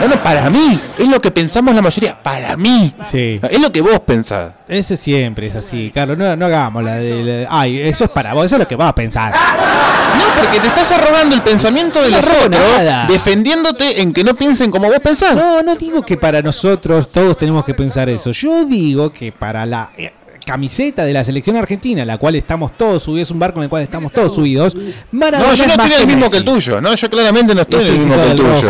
[0.00, 2.94] No, no, para mí, es lo que pensamos la mayoría, para mí.
[3.02, 3.38] Sí.
[3.50, 4.52] Es lo que vos pensás.
[4.66, 6.16] Eso siempre es así, Carlos.
[6.16, 7.22] No, no hagamos la de.
[7.42, 9.32] la- ay, eso es para vos, eso es lo que vas a pensar.
[9.32, 12.60] No, porque te estás arrogando el pensamiento de No los otros,
[13.08, 15.36] defendiéndote en que no piensen como vos pensás.
[15.36, 18.30] No, no digo que para nosotros todos tenemos que pensar eso.
[18.32, 20.12] Yo digo que para la eh,
[20.44, 23.70] camiseta de la selección argentina, la cual estamos todos subidos, es un barco en el
[23.70, 24.74] cual estamos todos subidos.
[24.74, 26.30] No, Maradona yo no es más estoy en el mismo Messi.
[26.32, 26.80] que el tuyo.
[26.80, 28.50] No, yo claramente no estoy el mismo que el tuyo.
[28.52, 28.66] rojo.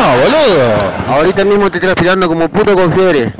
[0.00, 1.14] No, boludo.
[1.14, 3.34] Ahorita mismo te estoy transpirando como puto con fiebre.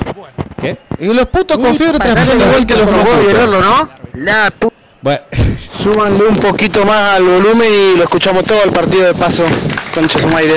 [0.61, 0.79] ¿Qué?
[0.99, 3.91] Y los putos con fiebre la igual que los por no ¿no?
[4.15, 4.73] La pu...
[5.05, 5.21] Bueno,
[5.83, 9.45] Súbanle un poquito más al volumen y lo escuchamos todo el partido de paso.
[9.95, 10.55] Concha su madre.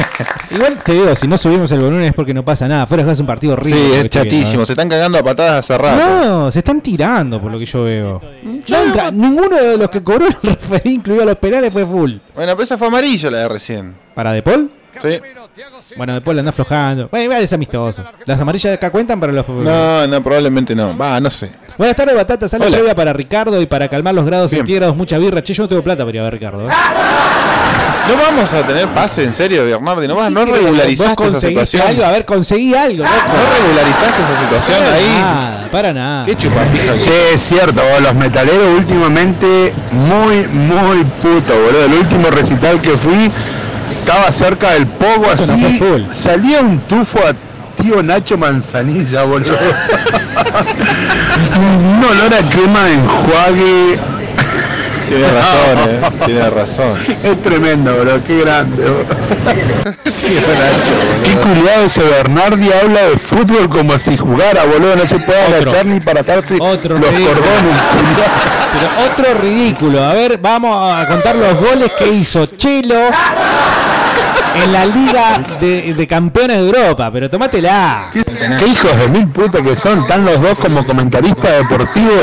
[0.50, 2.86] igual te digo, si no subimos el volumen es porque no pasa nada.
[2.86, 3.80] Fuera es un partido horrible.
[3.80, 4.62] Sí, es viendo, chatísimo.
[4.64, 4.66] ¿eh?
[4.66, 5.96] Se están cagando a patadas rato.
[5.96, 8.20] No, se están tirando por lo que yo veo.
[8.42, 12.16] Nunca- ninguno de los que cobró el referí, incluido los penales, fue full.
[12.34, 13.96] Bueno, pero esa fue amarilla la de recién.
[14.14, 14.70] ¿Para De Paul?
[15.02, 15.20] Sí.
[15.96, 17.08] Bueno, De Paul anda aflojando.
[17.10, 18.04] Bueno, es amistoso.
[18.26, 19.48] Las amarillas de acá cuentan para los.
[19.48, 20.94] No, no, probablemente no.
[20.98, 21.50] Va, no sé.
[21.78, 22.48] Buenas tardes, Batata.
[22.48, 25.42] Sale previa para Ricardo y para calmar los grados centígrados, mucha birra.
[25.42, 26.68] Che, yo no tengo plata para ir a ver a Ricardo.
[26.68, 26.72] ¿eh?
[28.08, 30.06] No vamos a tener pase, en serio, Bernardi.
[30.06, 31.82] No, vas, no regularizaste ¿Vos esa situación.
[31.86, 32.04] algo?
[32.04, 33.16] A ver, conseguí algo, loco.
[33.16, 35.08] No regularizaste esa situación Para ahí.
[35.18, 36.24] nada, para nada.
[36.24, 36.92] Qué chupapija.
[36.94, 41.84] que- Che, es cierto, los metaleros últimamente muy, muy puto, boludo.
[41.84, 43.30] El último recital que fui
[43.98, 46.06] estaba cerca del pogo Eso no así.
[46.12, 47.32] salía un tufo a
[47.80, 49.56] tío Nacho Manzanilla, boludo.
[51.58, 53.98] un olor a crema de enjuague.
[55.08, 56.00] Tiene razón, eh.
[56.26, 56.98] Tiene razón.
[57.22, 58.82] Es tremendo, bro, qué grande.
[58.84, 59.04] bro.
[60.16, 60.92] Tío Nacho,
[61.22, 61.54] Qué boludo.
[61.54, 64.96] culiado ese Bernardi habla de fútbol como si jugara, boludo.
[64.96, 67.34] No se puede agachar ni para atarse Otro los ridículo.
[67.36, 67.82] cordones.
[68.72, 70.02] Pero otro ridículo.
[70.04, 72.96] A ver, vamos a contar los goles que hizo Chelo
[74.64, 77.10] en la Liga de, de Campeones de Europa.
[77.12, 78.10] Pero tomátela.
[78.12, 82.14] Qué hijos de mil putas que son, están los dos como comentaristas deportivos.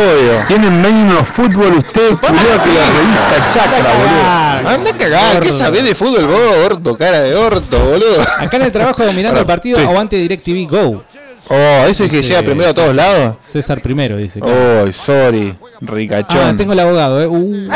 [0.47, 4.69] Tienen menos fútbol ustedes, culiao, que la revista Chacra, boludo.
[4.69, 8.21] Anda a cagar, ¿qué sabés de fútbol vos, orto, cara de orto, boludo?
[8.39, 9.83] Acá en el trabajo dominando el partido, Sí.
[9.85, 11.03] aguante DirecTV Go.
[11.49, 13.35] Oh, ese que Dice llega primero a todos lados.
[13.39, 14.39] César primero, dice.
[14.41, 16.39] Oh, sorry, ricachón.
[16.41, 17.27] Ah, tengo el abogado, eh.
[17.27, 17.67] Uh,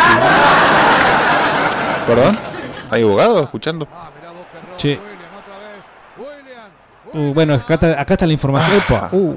[2.08, 2.38] ¿Perdón?
[2.90, 3.86] ¿Hay abogado escuchando?
[4.78, 4.99] Che.
[7.14, 8.78] Uh, bueno, acá está, acá está la información.
[8.78, 9.36] Epa, uh.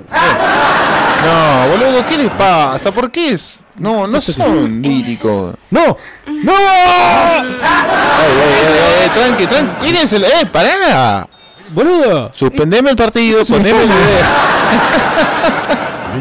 [1.24, 2.90] No, boludo, ¿qué les pasa?
[2.92, 3.56] ¿Por qué es?
[3.76, 5.54] No, no son líricos.
[5.70, 5.96] ¡No!
[6.26, 6.52] ¡No!
[6.52, 9.72] Ay, ay, ay, ay, tranqui, tranqui.
[9.80, 10.24] ¿Quién es el.?
[10.24, 11.26] ¡Eh, pará!
[11.70, 12.32] ¡Boludo!
[12.34, 14.26] Suspendeme el partido, poneme el video.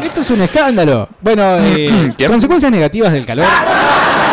[0.04, 1.08] Esto es un escándalo.
[1.20, 3.46] Bueno, eh, consecuencias negativas del calor.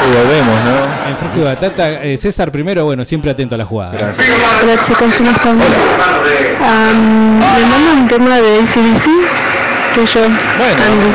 [0.07, 1.09] Y volvemos, ¿no?
[1.09, 3.91] En Fresco y Batata, eh, César primero, bueno, siempre atento a la jugada.
[3.91, 4.25] Gracias.
[4.63, 5.59] Hola chicos, ¿cómo están?
[6.65, 9.05] Am, me mandan un tema de ACDC,
[9.95, 11.11] soy yo, Andy.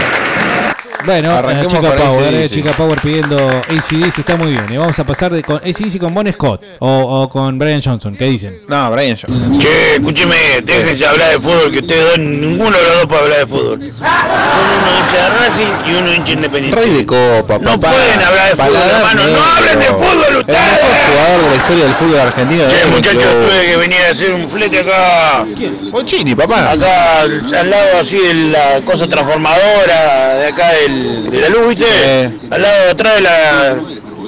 [1.05, 2.55] Bueno, Arranquemos eh, Chica con Power, eh, AC/DC.
[2.55, 4.65] Chica Power pidiendo ACDC, está muy bien.
[4.70, 6.89] Y vamos a pasar de, con ACDC con Bon Scott o,
[7.23, 8.61] o con Brian Johnson, ¿qué dicen?
[8.69, 9.59] No, Brian Johnson.
[9.59, 13.39] Che, escúcheme, déjense hablar de fútbol, que ustedes dos, ninguno de los dos puede hablar
[13.41, 13.79] de fútbol.
[13.93, 16.81] Son uno hincha de Racing y uno hincha independiente.
[16.81, 17.91] Rey de copa, No papá.
[17.93, 20.59] pueden hablar de fútbol, hermano, no hablen de fútbol El ustedes.
[20.61, 22.62] mejor jugador de la historia del fútbol argentino.
[22.69, 25.45] Che, muchachos, tuve que venir a hacer un flete acá.
[25.91, 26.70] Bochini, papá.
[26.73, 31.69] Acá al al lado así de la cosa transformadora de acá del, de la luz,
[31.69, 32.32] ¿viste?
[32.51, 33.77] Al lado de atrás de la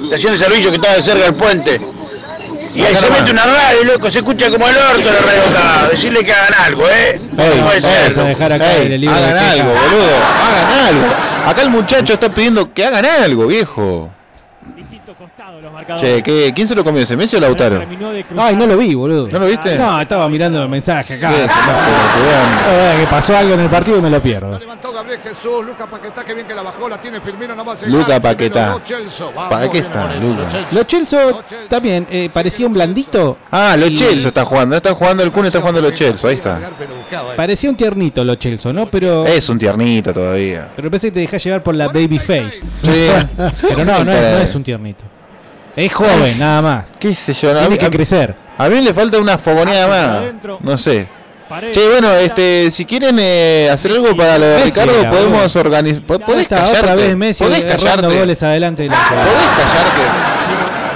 [0.03, 1.81] estación de servicio que está cerca del puente.
[2.73, 5.87] Y ahí se mete una radio, loco, se escucha como el orto la radio acá.
[5.91, 7.21] Decirle que hagan algo, ¿eh?
[7.31, 10.17] No puede ser, dejar acá Ey, en el libro hagan algo, boludo.
[10.43, 11.07] Hagan algo.
[11.47, 14.11] Acá el muchacho está pidiendo que hagan algo, viejo.
[15.99, 16.51] Che, ¿qué?
[16.55, 17.01] ¿quién se lo comió?
[17.01, 17.81] ¿ese Messi o Lautaro?
[18.37, 19.27] Ay, no lo vi, boludo.
[19.31, 19.77] ¿No lo viste?
[19.77, 21.31] No, estaba mirando el mensaje acá.
[22.99, 24.57] Que pasó algo en el partido y me lo pierdo.
[24.57, 27.73] Levantó Gabriel Jesús, Luca Paquetá, que bien que la bajó, la tiene Firmino, no va
[27.73, 27.91] a llegar.
[27.91, 28.79] Luca Paquetá.
[28.79, 30.43] Firmino, Lo Celso, vamos, ¿Para qué viene está, Moreno, Luca?
[30.43, 30.75] Lo Celso.
[30.75, 33.37] Lo Chelsea también eh, parecía un blandito.
[33.51, 34.73] Ah, los Chelsea está jugando.
[34.73, 36.29] No está jugando el Kun, está jugando los Chelsea.
[36.29, 36.71] Ahí está.
[37.35, 38.89] Parecía un tiernito lo Chelsea, ¿no?
[38.89, 40.71] Pero, Es un tiernito todavía.
[40.75, 42.63] pero pensé que te dejás llevar por la baby face.
[42.83, 43.09] Sí.
[43.61, 45.03] pero no, no es, no es un tiernito.
[45.75, 46.85] Es joven, nada más.
[46.99, 47.51] ¿Qué sé yo?
[47.53, 48.35] no, a Tiene mí- que a- crecer.
[48.57, 50.59] A mí le falta una fogoneada más.
[50.61, 51.07] No sé.
[51.71, 55.55] Che, bueno, este, si quieren eh, hacer algo para lo de Messi Ricardo, era, podemos
[55.55, 56.01] organizar.
[56.03, 56.79] Podés callarte.
[56.79, 58.07] otra vez Messi podés callarte.
[58.19, 58.83] goles adelante.
[58.83, 60.01] de la- Podés callarte.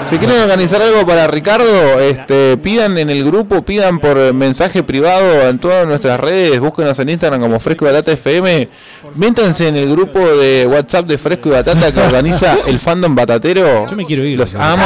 [0.09, 5.47] Si quieren organizar algo para Ricardo, este, pidan en el grupo, pidan por mensaje privado
[5.47, 8.69] en todas nuestras redes, búsquenos en Instagram como Fresco y Batata FM,
[9.13, 13.87] métanse en el grupo de WhatsApp de Fresco y Batata que organiza el fandom batatero.
[13.87, 14.35] Yo me quiero ir.
[14.39, 14.83] Los amo.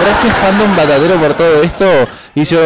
[0.00, 1.84] Gracias fandom batatero por todo esto.
[2.34, 2.56] Y se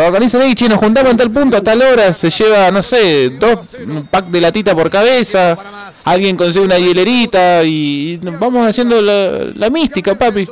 [0.00, 3.30] organizan ahí, che, nos juntamos en tal punto, a tal hora, se lleva, no sé,
[3.30, 3.76] dos
[4.10, 5.56] pack de latita por cabeza,
[6.04, 10.48] alguien consigue una hielerita y, y vamos haciendo la, la mística, papi.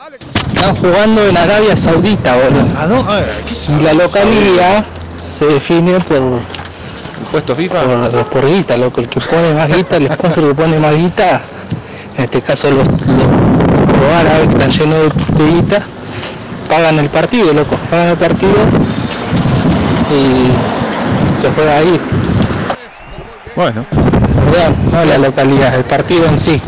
[0.00, 2.78] Están jugando en Arabia Saudita, boludo.
[2.78, 3.22] ¿A dónde?
[3.68, 4.82] Y la localidad
[5.20, 6.40] se define por
[7.30, 7.82] puesto FIFA?
[7.82, 9.02] Por, por guita, loco.
[9.02, 11.42] El que pone más guita, el sponsor que pone más guita,
[12.16, 15.82] en este caso los, los, los árabes que están llenos de, de guita,
[16.66, 17.76] pagan el partido, loco.
[17.90, 18.56] Pagan el partido
[20.10, 22.00] y se juega ahí.
[23.54, 23.84] Bueno.
[24.50, 24.70] ¿Verdad?
[24.92, 26.58] No la localidad, el partido en sí.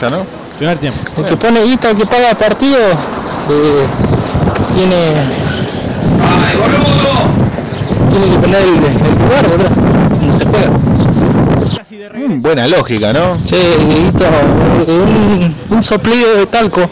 [0.00, 0.43] ya, ¿no?
[0.58, 1.00] Primer tiempo.
[1.18, 3.86] El que pone guita, el que paga el partido, eh,
[4.74, 5.12] tiene.
[8.10, 8.74] Tiene que poner el, el
[9.18, 9.70] lugar, ¿verdad?
[10.20, 10.70] Donde se juega.
[12.14, 13.34] Mm, buena lógica, ¿no?
[13.44, 14.28] Sí, Dieguito, eh,
[14.88, 16.82] un, un soplido de talco.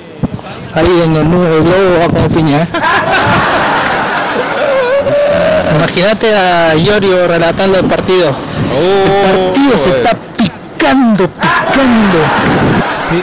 [0.74, 2.68] Ahí en el nuevo globo va como piña, ¿eh?
[5.76, 8.34] Imagínate a Iorio relatando el partido.
[8.76, 12.18] el partido se está picando, picando.
[13.08, 13.22] Sí.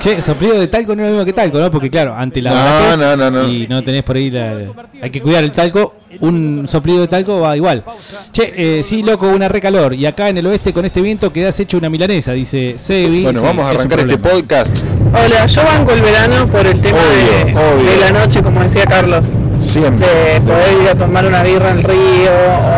[0.00, 1.70] Che, soplido de talco no es lo mismo que talco, ¿no?
[1.70, 3.48] Porque claro, ante la No, no, no, no.
[3.48, 4.58] y no tenés por ahí la,
[5.00, 7.84] hay que cuidar el talco, un soplido de talco va igual.
[8.32, 9.94] Che, eh, sí, loco, una recalor.
[9.94, 13.22] Y acá en el oeste con este viento quedás hecho una milanesa, dice Sebi.
[13.22, 14.84] Bueno, Sí, vamos a es arrancar este podcast.
[15.12, 17.90] Hola, yo banco el verano por el tema de, obvio.
[17.90, 19.26] de la noche, como decía Carlos.
[19.62, 20.06] Siempre.
[20.06, 22.30] De poder ir a tomar una birra en el río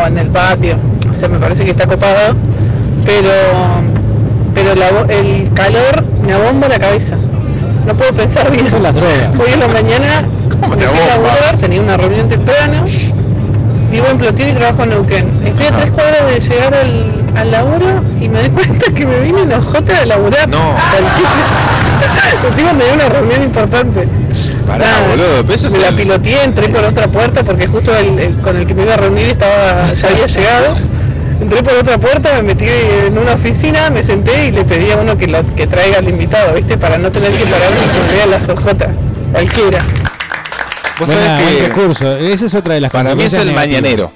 [0.03, 0.77] o en el patio.
[1.11, 2.35] O sea, me parece que está copado.
[3.05, 3.31] Pero,
[4.57, 7.15] pero la el calor me abomba la cabeza.
[7.87, 8.69] No puedo pensar bien.
[8.71, 9.39] Son las drogas.
[9.39, 10.23] Hoy en la mañana
[10.71, 12.85] me fui a laburar, tenía una reunión temprano.
[13.91, 15.43] Vivo en Plotier y trabajo en Neuquén.
[15.47, 19.21] Estoy a tres cuadras de llegar al, al laburo y me doy cuenta que me
[19.21, 20.49] vine en ojota de laburar.
[20.49, 20.75] No.
[22.51, 24.09] Encima me dio una reunión importante.
[24.67, 27.67] Pará, Nada, boludo, pero eso es me la el- piloteé, entré por otra puerta porque
[27.69, 30.77] justo el, el con el que me iba a reunir estaba, ya había llegado.
[31.41, 32.65] Entré por otra puerta, me metí
[33.07, 36.09] en una oficina, me senté y le pedí a uno que, lo, que traiga al
[36.09, 36.79] invitado, ¿viste?
[36.79, 38.89] Para no tener que pararme y que me vea las ojotas.
[39.33, 39.79] Cualquiera.
[40.99, 42.17] Vos Buena- sabés buen que recurso.
[42.17, 43.83] Esa es otra de las para mí es consecuencias el negativas.
[43.83, 44.11] mañanero.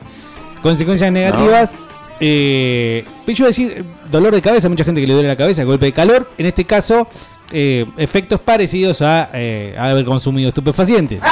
[0.62, 1.76] Consecuencias negativas.
[2.20, 5.92] Eh, yo decir dolor de cabeza, mucha gente que le duele la cabeza, golpe de
[5.92, 6.28] calor.
[6.38, 7.06] En este caso,
[7.52, 11.20] eh, efectos parecidos a eh, haber consumido estupefacientes.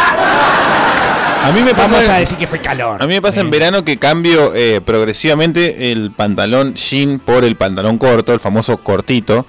[1.43, 3.02] A mí me pasa Vamos a decir que fue calor.
[3.02, 7.56] A mí me pasa en verano que cambio eh, progresivamente el pantalón jean por el
[7.56, 9.47] pantalón corto, el famoso cortito.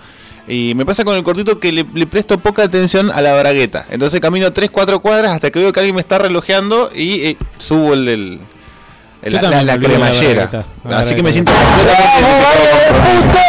[0.47, 3.85] Y me pasa con el cortito que le, le presto poca atención a la bragueta.
[3.91, 7.93] Entonces camino 3-4 cuadras hasta que veo que alguien me está relojeando y eh, subo
[7.93, 8.39] el, el-
[9.21, 10.45] el- la, la la cremallera.
[10.47, 13.39] bragueta, la Así que me siento completamente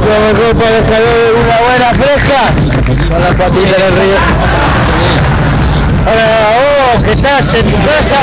[0.00, 2.52] Lo mejor para el calor de una buena fresca
[3.10, 4.16] con la patita del río.
[6.04, 6.56] Ahora
[6.94, 8.18] vos que estás en tu casa,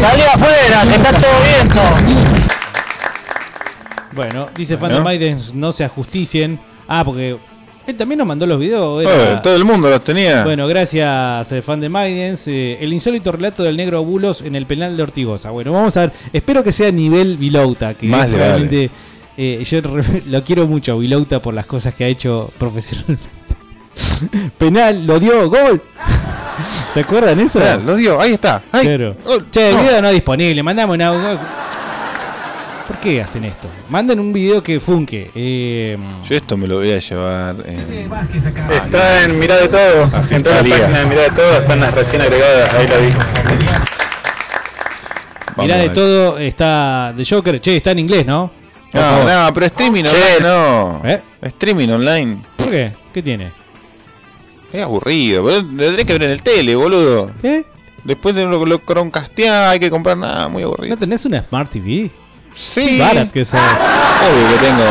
[0.00, 1.80] salí afuera, que está todo viento.
[4.14, 4.94] Bueno, dice Bueno.
[4.96, 6.60] Fan de Maidens, no se ajusticien.
[6.86, 7.38] Ah, porque
[7.86, 9.02] él también nos mandó los videos.
[9.04, 10.44] era- Eh, todo el mundo los tenía.
[10.44, 12.46] Bueno, gracias, eh, fan de Maidens.
[12.48, 15.50] Eh, el insólito relato del negro Bulos en el penal de Ortigosa.
[15.50, 16.12] Bueno, vamos a ver.
[16.32, 18.90] Espero que sea nivel Vilouta, que Más es le realmente.
[19.38, 23.24] eh, yo re- lo quiero mucho Vilouta por las cosas que ha hecho profesionalmente.
[24.58, 25.82] penal, lo dio, gol.
[26.94, 27.58] ¿Se acuerdan eso?
[27.58, 28.62] Claro, lo dio, ahí está.
[28.70, 29.16] Ay, Claro.
[29.26, 29.82] oh, che, el no.
[29.82, 30.62] video no es disponible.
[30.62, 31.12] Mandame una.
[32.86, 33.68] ¿Por qué hacen esto?
[33.88, 35.30] Manden un video que funke.
[35.34, 35.96] Eh,
[36.28, 37.56] Yo esto me lo voy a llevar.
[37.64, 38.10] en-
[38.84, 40.10] Está en Mirá de Todo.
[40.30, 42.74] En toda la página de Mirá de Todo están las recién agregadas.
[42.74, 43.08] Ahí la vi.
[45.56, 46.38] mirá de todo.
[46.38, 47.60] Está de Joker.
[47.60, 48.50] Che, está en inglés, ¿no?
[48.92, 50.10] No, no, pero streaming Che.
[50.16, 51.00] online no.
[51.04, 51.22] ¿Eh?
[51.42, 52.38] Streaming online.
[52.56, 52.92] ¿Por qué?
[53.14, 53.52] ¿Qué tiene?
[54.72, 55.62] Es aburrido, boludo.
[55.62, 57.30] Lo tenés que ver en el tele, boludo.
[57.40, 57.64] ¿Qué?
[58.04, 60.94] Después de lo, lo croncastear, hay que comprar nada, muy aburrido.
[60.94, 62.10] ¿No tenés una Smart TV?
[62.56, 62.98] Sí.
[62.98, 63.60] Barat que sos.
[63.60, 64.84] Obvio que tengo.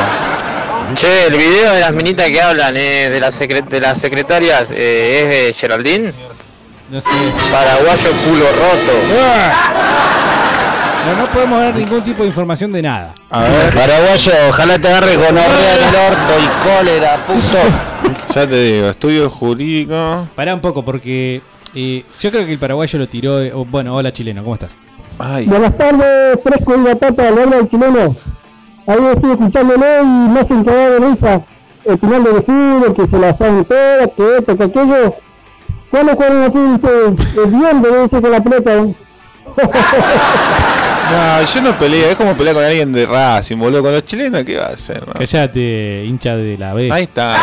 [0.95, 5.22] Che, el video de las minitas que hablan eh, de, las de las secretarias eh,
[5.22, 6.14] es de Geraldine.
[6.90, 7.10] No sé.
[7.52, 9.91] Paraguayo culo roto.
[11.06, 13.15] No, no podemos dar ningún tipo de información de nada.
[13.30, 13.73] A ver.
[13.73, 17.41] Paraguayo, ojalá te agarre con orrea en el orto y cólera, puto.
[18.36, 20.26] Ya te digo, estudio jurídico.
[20.36, 21.41] Pará un poco porque
[21.76, 23.41] eh, yo creo que el paraguayo lo tiró.
[23.41, 24.78] eh, oh, bueno, hola chileno, ¿cómo estás?
[25.19, 25.45] Ay.
[25.48, 28.15] Buenas tardes, fresco y batata, habla el chileno.
[28.88, 31.41] Ahí estoy escuchándolo y me hacen cagar de risa.
[31.84, 35.15] El final de fútbol, que se la saben todas, que esto, que aquello.
[35.90, 37.36] ¿Cuándo jugaron aquí ustedes?
[37.38, 38.72] El viernes debe ser con la pelota.
[41.12, 43.84] No, yo no peleo, es como pelear con alguien de Racing, boludo.
[43.84, 45.06] Con los chilenos, ¿qué va a hacer?
[45.06, 45.14] no?
[45.14, 46.90] Callate, hincha de la B.
[46.92, 47.36] Ahí está.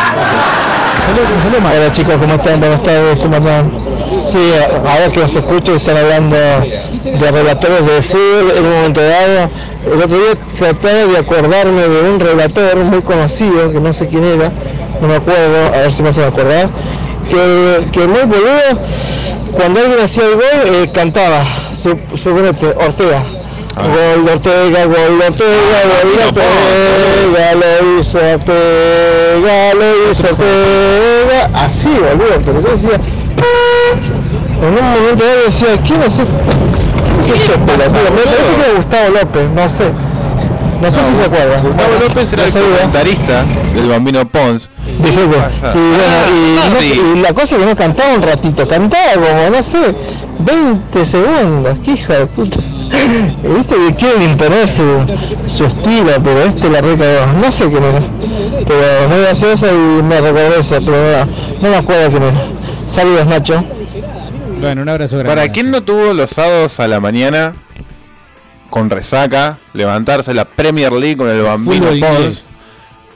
[1.09, 2.59] Hola chicos, ¿cómo están?
[2.59, 3.71] Buenas tardes, ¿cómo están?
[4.25, 4.51] Sí,
[4.85, 9.49] ahora que os escucho están hablando de relatores de fútbol en un momento dado.
[9.85, 14.23] El otro día traté de acordarme de un relator muy conocido, que no sé quién
[14.23, 14.51] era,
[15.01, 16.69] no me acuerdo, a ver si me hacen acordar,
[17.29, 18.79] que, que muy boludo,
[19.53, 21.43] cuando alguien hacía el gol, eh, cantaba,
[21.73, 23.23] su, su brete, Ortega.
[23.75, 31.49] Gol de Ortega, gol de Ortega, gol de Ortega, lo hizo Ortega, lo hizo Ortega.
[31.53, 32.99] Así, boludo, pero yo decía.
[34.61, 36.25] En un momento yo decía, ¿quién es este?
[37.25, 37.57] ¿Quién es este?
[37.57, 37.95] Me parece
[38.55, 39.91] que era Gustavo López, no sé.
[40.81, 41.63] No sé si se acuerdan.
[41.63, 44.69] Gustavo López era el No sé, comentarista del Bambino Pons.
[45.01, 48.67] Dije, bueno, y, bueno, y, no- y la cosa es que no cantaba un ratito,
[48.67, 49.95] cantaba como, no sé,
[50.39, 52.59] 20 segundos, qué hija de puta.
[53.43, 55.05] Viste que imponer su,
[55.47, 58.01] su estilo, pero este la recagó, no sé quién era,
[58.67, 61.25] pero muy gracioso y me recordó eso, pero no,
[61.61, 62.41] no me acuerdo quién era.
[62.85, 63.63] Saludos Nacho.
[64.59, 65.35] Bueno, un abrazo grande.
[65.35, 67.53] ¿Para quién no tuvo los sábados a la mañana
[68.69, 72.47] con resaca, levantarse la Premier League con el Bambino Pons,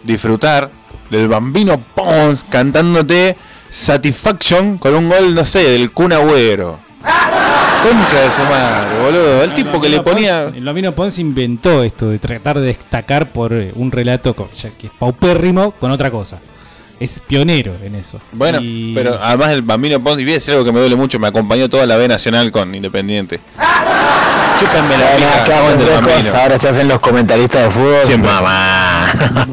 [0.04, 0.72] disfrutar
[1.10, 3.36] del Bambino Pons cantándote
[3.70, 6.80] Satisfaction con un gol, no sé, del Kun Agüero?
[7.84, 9.44] Concha de su madre, boludo.
[9.44, 10.44] El tipo que le ponía.
[10.44, 14.88] El Bambino Pons inventó esto de tratar de destacar por eh, un relato ya que
[14.88, 16.40] es paupérrimo con otra cosa.
[17.00, 18.22] Es pionero en eso.
[18.32, 20.96] Bueno, Y- pero además el Bambino Pons, y voy a decir algo que me duele
[20.96, 23.42] mucho, me acompañó toda la B Nacional con Independiente.
[24.60, 26.42] Chúpenme la pica.
[26.42, 27.96] Ahora se hacen los comentaristas de fútbol.
[28.06, 28.32] Siempre.
[28.32, 29.12] Mamá.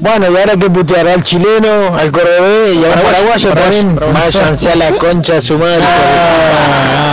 [0.00, 4.00] bueno, y ahora que puteará al chileno, al cordobés y al paraguayo también.
[4.12, 5.78] Váyanse a la concha de su madre.
[5.78, 7.07] No,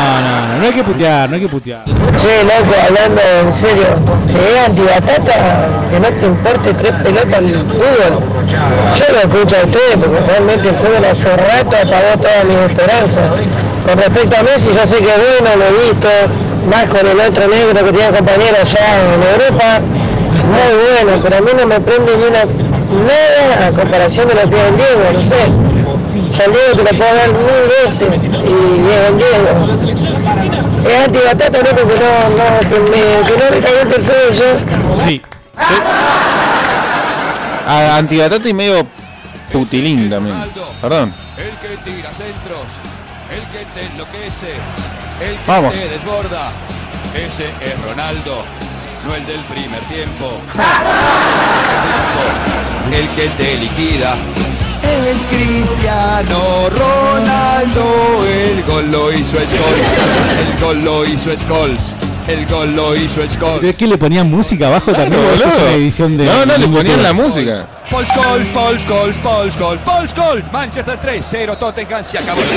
[0.59, 1.83] no, hay que putear, no hay que putear.
[1.85, 3.87] Che, loco, hablando en serio,
[4.27, 8.23] ¿te antibatata que no te importe tres pelotas el fútbol?
[8.95, 13.23] Yo lo escucho a ustedes porque realmente el fútbol hace rato apagó todas mis esperanzas.
[13.85, 16.09] Con respecto a Messi, yo sé que bueno, lo he visto,
[16.69, 19.81] más con el otro negro que tiene compañero allá en Europa,
[20.45, 24.49] muy bueno, pero a mí no me prende ni una nada a comparación de lo
[24.49, 25.74] que es el Diego, no sé.
[26.43, 29.51] Diego te lo puedo dar mil veces y el Diego.
[30.87, 34.49] Es antibatata, loco, que no, no, que me, que no me caliente el fútbol yo.
[35.03, 35.21] Sí.
[37.67, 38.85] A Antibatata y medio
[39.51, 40.35] putilín también.
[40.81, 41.13] Perdón.
[41.37, 42.67] El que tira centros,
[43.31, 44.51] el que te enloquece,
[45.21, 45.73] el que Vamos.
[45.73, 46.51] te desborda.
[47.15, 48.43] Ese es Ronaldo,
[49.07, 50.39] no el del primer tiempo.
[52.91, 54.15] El que te liquida.
[54.83, 59.85] Es Cristiano Ronaldo, el gol lo hizo Scholes,
[60.39, 61.95] el gol lo hizo Scholes,
[62.27, 63.59] el gol lo hizo Scholes.
[63.59, 65.21] ¿Pero es que le ponían música abajo también?
[65.21, 66.25] Claro, ¿O esto es una edición de.
[66.25, 67.67] No, no, le ponían la música.
[67.89, 72.41] Paul Scholes, Paul Scholes, Paul Scholes, Paul Scholes, Manchester 3-0, Tottenham se acabó.
[72.41, 72.49] Gol,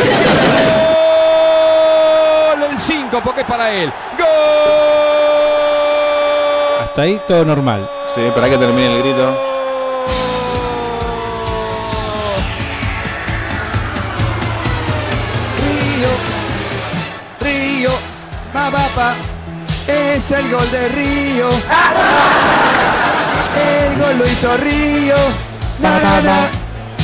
[2.70, 3.92] el 5 porque es para él.
[4.16, 4.26] Gol.
[6.82, 7.86] Hasta ahí todo normal.
[8.14, 9.47] Sí, para que termine el grito.
[19.86, 21.48] Es el gol de Río.
[23.56, 25.14] El gol lo hizo Río.
[25.80, 26.48] Na, na, na.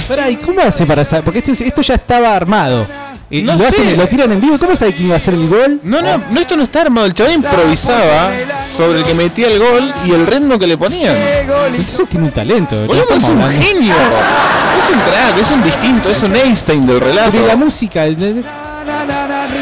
[0.09, 1.25] Pará, ¿y cómo hace para saber?
[1.25, 2.87] Porque esto, esto ya estaba armado.
[3.31, 4.59] Y No lo, hacen, lo tiran en vivo.
[4.59, 5.81] ¿Cómo sabe quién iba a hacer el gol?
[5.83, 7.07] No, no, no, esto no está armado.
[7.07, 8.31] El chaval improvisaba
[8.77, 11.17] sobre el que metía el gol y el ritmo que le ponían.
[11.17, 12.79] Entonces tiene un talento.
[12.83, 13.63] ¿de Boludo, es un hablando?
[13.65, 13.95] genio.
[13.95, 17.31] Es un crack, es un distinto, es un Einstein del relato.
[17.33, 18.05] Pero la música.
[18.05, 18.45] el- el-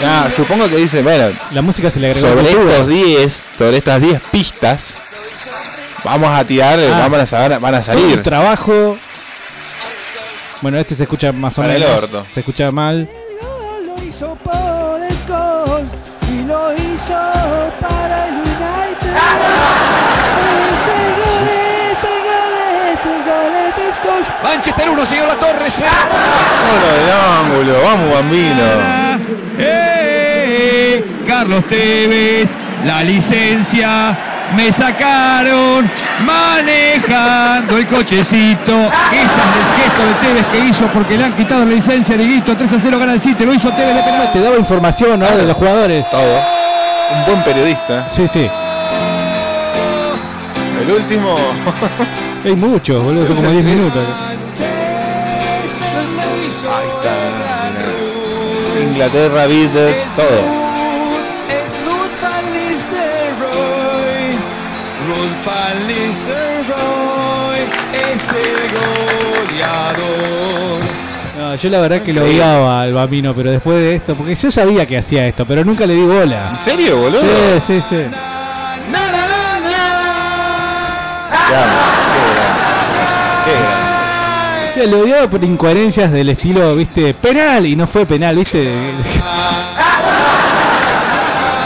[0.04, 2.28] Ah, supongo que dice, bueno, La música se le agregó.
[2.28, 4.96] sobre estos 10, sobre estas 10 pistas,
[6.04, 6.98] vamos a tirar, Ah.
[7.00, 8.16] vamos a saber, van a salir.
[8.16, 8.96] Un trabajo.
[10.60, 12.02] Bueno, este se escucha más o Para el menos.
[12.02, 12.26] orto.
[12.32, 13.08] Se escucha mal.
[13.86, 15.88] Lo hizo Paul Scholes
[16.30, 17.18] y lo hizo
[17.80, 19.16] para el United.
[20.72, 21.48] Es el gol,
[21.90, 22.54] es el gol,
[22.94, 24.28] es el gol de Scholes.
[24.42, 25.66] Manchester 1, señor La Torre.
[27.40, 29.11] Ángulo, vamos bambino.
[31.43, 32.55] Carlos Tevez,
[32.86, 34.16] la licencia.
[34.55, 35.90] Me sacaron
[36.24, 38.73] manejando el cochecito.
[39.10, 42.24] Ese es el gesto de Tevez que hizo porque le han quitado la licencia de
[42.24, 42.56] Guito.
[42.56, 43.44] 3 a 0 gana el City.
[43.44, 44.32] Lo hizo Tevez de penal.
[44.32, 45.36] Te daba información ¿no?
[45.36, 46.09] de los jugadores.
[46.12, 46.40] Todo.
[47.16, 48.09] Un buen periodista.
[48.09, 48.48] Sí, sí.
[50.81, 51.35] El último.
[52.44, 53.27] Hay muchos, boludo.
[53.27, 54.06] Son como 10 minutos.
[56.70, 58.81] Ahí está.
[58.81, 60.61] Inglaterra, Beatles, todo.
[66.12, 67.60] Van Nistelrooy
[68.12, 68.68] es el
[69.48, 70.80] goleador.
[71.39, 74.51] No, yo la verdad que lo odiaba al Bambino, pero después de esto, porque yo
[74.51, 76.51] sabía que hacía esto, pero nunca le di bola.
[76.51, 77.20] ¿En serio, boludo?
[77.20, 77.97] Sí, sí, sí.
[81.48, 81.80] Qué amo,
[82.12, 82.60] qué grande,
[83.44, 83.82] qué grande.
[84.76, 88.70] Yo lo odiaba por incoherencias del estilo, viste, penal, y no fue penal, viste.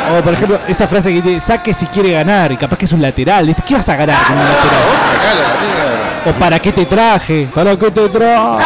[0.08, 2.92] O por ejemplo, esa frase que dice, saque si quiere ganar, y capaz que es
[2.92, 3.54] un lateral.
[3.66, 4.82] ¿Qué vas a ganar con un lateral?
[6.26, 8.64] O para qué te traje, para qué te traje.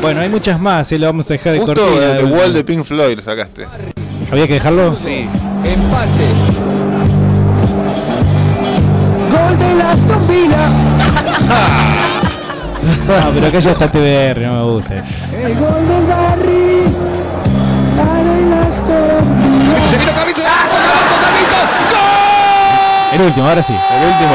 [0.00, 2.00] Bueno, hay muchas más, eh, lo vamos a dejar de Justo cortina.
[2.00, 2.40] de de The última.
[2.40, 3.66] Wall de Pink Floyd sacaste.
[4.30, 4.96] ¿Había que dejarlo?
[4.96, 5.28] Sí.
[5.62, 6.28] Empate.
[9.30, 10.18] Gol de la Aston
[13.06, 14.94] No, pero acá ya está TBR, no me gusta.
[14.94, 16.71] El gol del Barry.
[23.12, 23.74] El último, ahora sí.
[23.74, 24.34] El último.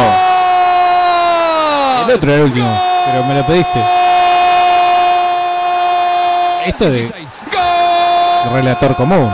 [2.06, 3.84] El otro era el último, pero me lo pediste.
[6.66, 7.14] Esto es de
[8.54, 9.32] relator común.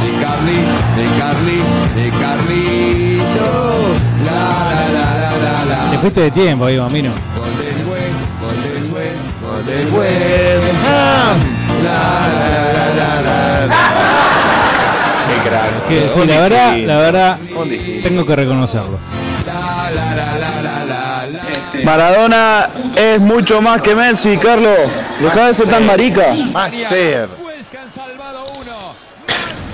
[0.00, 0.58] De Carly,
[0.96, 1.62] de Carly,
[1.96, 3.48] de Carlito.
[4.24, 4.38] La
[4.72, 5.90] la la la la la.
[5.90, 7.31] Te fuiste de tiempo ahí, Mamino.
[9.66, 11.40] West, gol del West Ham.
[11.82, 13.66] La la la la la.
[13.66, 13.76] la.
[15.28, 15.86] Qué crack.
[15.88, 17.38] Que, sí, la verdad, la verdad,
[18.02, 18.98] tengo que reconocerlo.
[21.84, 24.78] Maradona es mucho más que Messi, Carlos.
[25.20, 26.34] Deja de ser tan marica.
[26.52, 27.28] Más ser.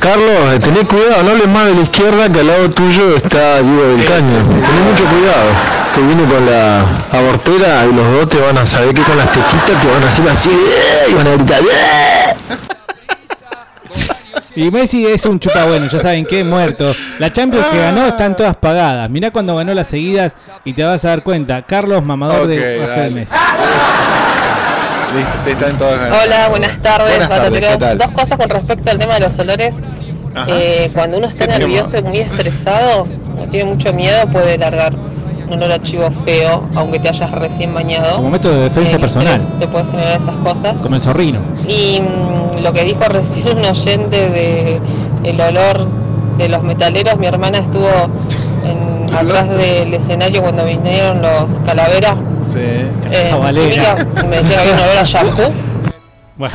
[0.01, 3.61] Carlos, eh, tené cuidado, no hables más de la izquierda que al lado tuyo está
[3.61, 4.39] Diego del Caño.
[4.45, 5.51] Tené mucho cuidado,
[5.95, 6.81] que viene con la
[7.13, 10.09] abortera y los dos te van a saber que con las techitas te van a
[10.09, 10.51] hacer así
[11.11, 11.61] y van a gritar.
[14.55, 16.93] Y Messi es un chupa bueno, ya saben que muerto.
[17.21, 19.09] La Champions que ganó están todas pagadas.
[19.09, 21.63] Mirá cuando ganó las seguidas y te vas a dar cuenta.
[21.63, 23.11] Carlos, mamador Ok, de, de.
[23.11, 23.35] Messi.
[25.15, 26.13] Listo, te están todas.
[26.25, 27.79] Hola, buenas tardes, Buenas.
[27.83, 27.95] ¿qué?
[27.95, 29.81] Dos cosas con respecto al tema de los olores.
[30.49, 31.59] Eh, cuando uno está ¿Qué tema?
[31.61, 33.05] nervioso y muy estresado,
[33.41, 34.93] o tiene mucho miedo, puede largar
[35.49, 38.17] un olor a chivo feo, aunque te hayas recién bañado.
[38.17, 39.59] Como método de defensa El personal.
[39.59, 40.81] Te puede generar esas cosas.
[40.81, 41.41] Como el zorrino.
[41.67, 44.81] Y mm, lo que dijo recién un oyente de
[45.25, 45.87] el olor
[46.37, 47.89] de los metaleros, mi hermana estuvo
[48.65, 52.15] en- atrás del escenario cuando vinieron los calaveras.
[52.53, 52.59] Sí.
[53.11, 53.53] Eh, me
[54.37, 55.53] decía que había un olor a shampoo.
[56.37, 56.55] Bueno.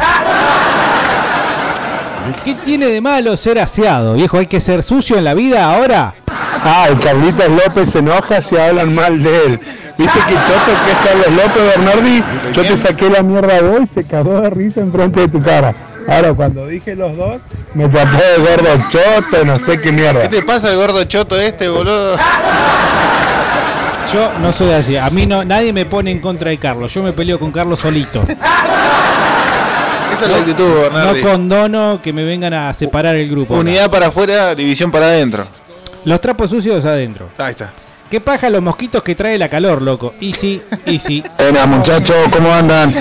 [2.44, 4.38] ¿Qué tiene de malo ser aseado, viejo?
[4.38, 6.14] ¿Hay que ser sucio en la vida ahora?
[6.66, 9.60] Ah, el Carlitos López se enoja si hablan mal de él.
[9.98, 12.24] ¿Viste que choto que es Carlos López Bernardi?
[12.54, 15.40] Yo te saqué la mierda de hoy y se cagó de risa enfrente de tu
[15.42, 15.76] cara.
[16.08, 17.42] Ahora, cuando dije los dos,
[17.74, 20.24] me trató de gordo choto, no sé qué mierda.
[20.24, 22.18] ¿Qué te pasa el gordo choto este, boludo?
[24.12, 24.98] Yo no soy así.
[24.98, 26.94] A mí no, nadie me pone en contra de Carlos.
[26.94, 28.24] Yo me peleo con Carlos solito.
[28.28, 31.22] Esa es la actitud, No Bernardi.
[31.22, 33.56] condono que me vengan a separar el grupo.
[33.56, 35.48] Unidad para afuera, división para adentro.
[36.06, 37.30] Los trapos sucios adentro.
[37.38, 37.72] Ahí está.
[38.10, 40.14] ¿Qué paja los mosquitos que trae la calor, loco?
[40.22, 41.24] Easy, easy.
[41.40, 42.94] Buenas muchachos, ¿cómo andan?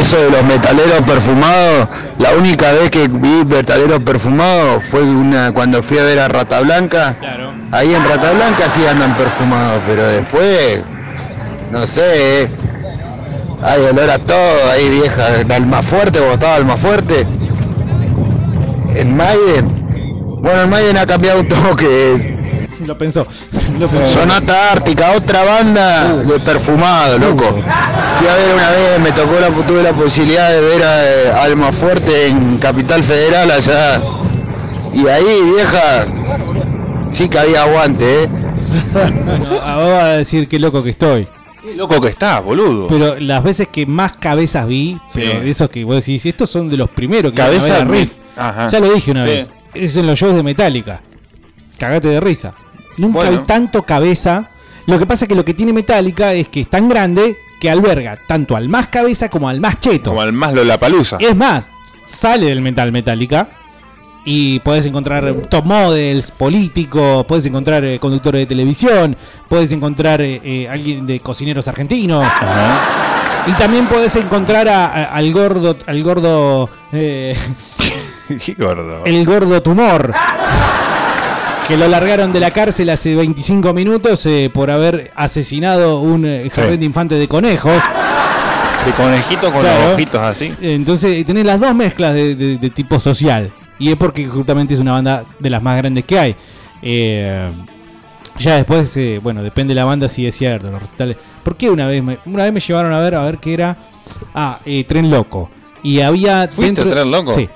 [0.00, 1.88] Eso de los metaleros perfumados,
[2.18, 6.60] la única vez que vi metaleros perfumados fue una cuando fui a ver a Rata
[6.60, 7.16] Blanca.
[7.70, 10.82] Ahí en Rata Blanca sí andan perfumados, pero después,
[11.70, 12.50] no sé, eh.
[13.62, 17.26] hay olor a todo, ahí vieja, el alma fuerte, botaba alma fuerte.
[18.94, 19.77] En Maiden,
[20.40, 22.36] bueno, en Maiden ha cambiado un toque.
[22.86, 23.26] Lo pensó.
[23.78, 24.20] Lo pensó.
[24.20, 27.44] Sonata Ártica, otra banda de perfumado, loco.
[28.18, 31.32] Fui a ver una vez, me tocó la, tuve la posibilidad de ver a eh,
[31.42, 34.00] Alma Fuerte en Capital Federal allá.
[34.92, 35.24] Y ahí,
[35.54, 36.06] vieja,
[37.10, 38.28] sí que había aguante, ¿eh?
[38.92, 41.26] Bueno, ahora va a decir qué loco que estoy.
[41.60, 42.86] Qué loco que estás, boludo.
[42.88, 46.68] Pero las veces que más cabezas vi, pero de esos que vos decís, estos son
[46.68, 48.12] de los primeros que Cabeza iban a ver a mi- Riff.
[48.36, 48.68] Ajá.
[48.68, 49.30] Ya lo dije una Sí.
[49.30, 49.50] vez.
[49.84, 51.00] Es en los shows de Metallica.
[51.78, 52.52] Cagate de risa.
[52.96, 53.40] Nunca Bueno.
[53.40, 54.48] vi tanto cabeza.
[54.86, 57.70] Lo que pasa es que lo que tiene Metallica es que es tan grande que
[57.70, 60.10] alberga tanto al más cabeza como al más cheto.
[60.10, 61.18] Como al más Lollapalooza.
[61.20, 61.70] Es más,
[62.06, 63.48] sale del metal Metallica
[64.24, 69.16] y podés encontrar top models, políticos, podés encontrar eh, conductores de televisión,
[69.48, 72.26] podés encontrar eh, eh, alguien de cocineros argentinos.
[73.46, 76.68] Y también podés encontrar a- a- al gordo, al gordo,
[78.44, 79.04] Qué gordo.
[79.04, 80.12] el gordo tumor.
[81.66, 86.48] Que lo largaron de la cárcel hace 25 minutos eh, por haber asesinado un eh,
[86.50, 86.78] jardín Sí.
[86.78, 87.74] de infantes de conejos.
[88.86, 89.84] De conejito con Claro.
[89.84, 90.54] los ojitos así.
[90.62, 93.50] Entonces tenés las dos mezclas de, de- de tipo social.
[93.78, 96.36] Y es porque justamente es una banda de las más grandes que hay.
[96.80, 97.50] Eh,
[98.38, 101.16] ya después, bueno, depende de la banda si es cierto, los recitales.
[101.42, 103.76] ¿Por qué una vez me, una vez me llevaron a ver, a ver qué era?
[104.34, 105.50] Ah, Tren Loco.
[105.82, 106.48] Y había...
[106.50, 107.32] ¿Fuiste a Tren Loco?
[107.34, 107.48] Sí.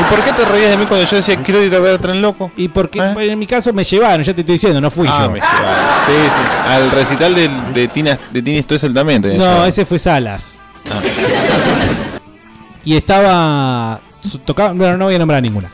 [0.00, 2.22] ¿Y por qué te reías de mí cuando yo decía quiero ir a ver Tren
[2.22, 2.52] Loco?
[2.56, 5.30] Y porque en mi caso me llevaron, ya te estoy diciendo, no fui Ah, yo.
[5.32, 5.66] me llevaron.
[6.06, 6.70] Sí, sí.
[6.70, 9.66] Al recital de, de Tina, de Tini Stoessel también te No, llevaron.
[9.66, 10.58] ese fue Salas.
[12.84, 14.00] Y estaba.
[14.44, 15.70] Tocaba, bueno, no voy a nombrar ninguna.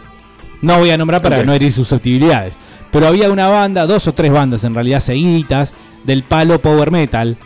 [0.62, 2.56] No voy a nombrar para no herir susceptibilidades.
[2.90, 5.74] Pero había una banda, dos o tres bandas en realidad seguiditas,
[6.04, 7.36] del palo power metal,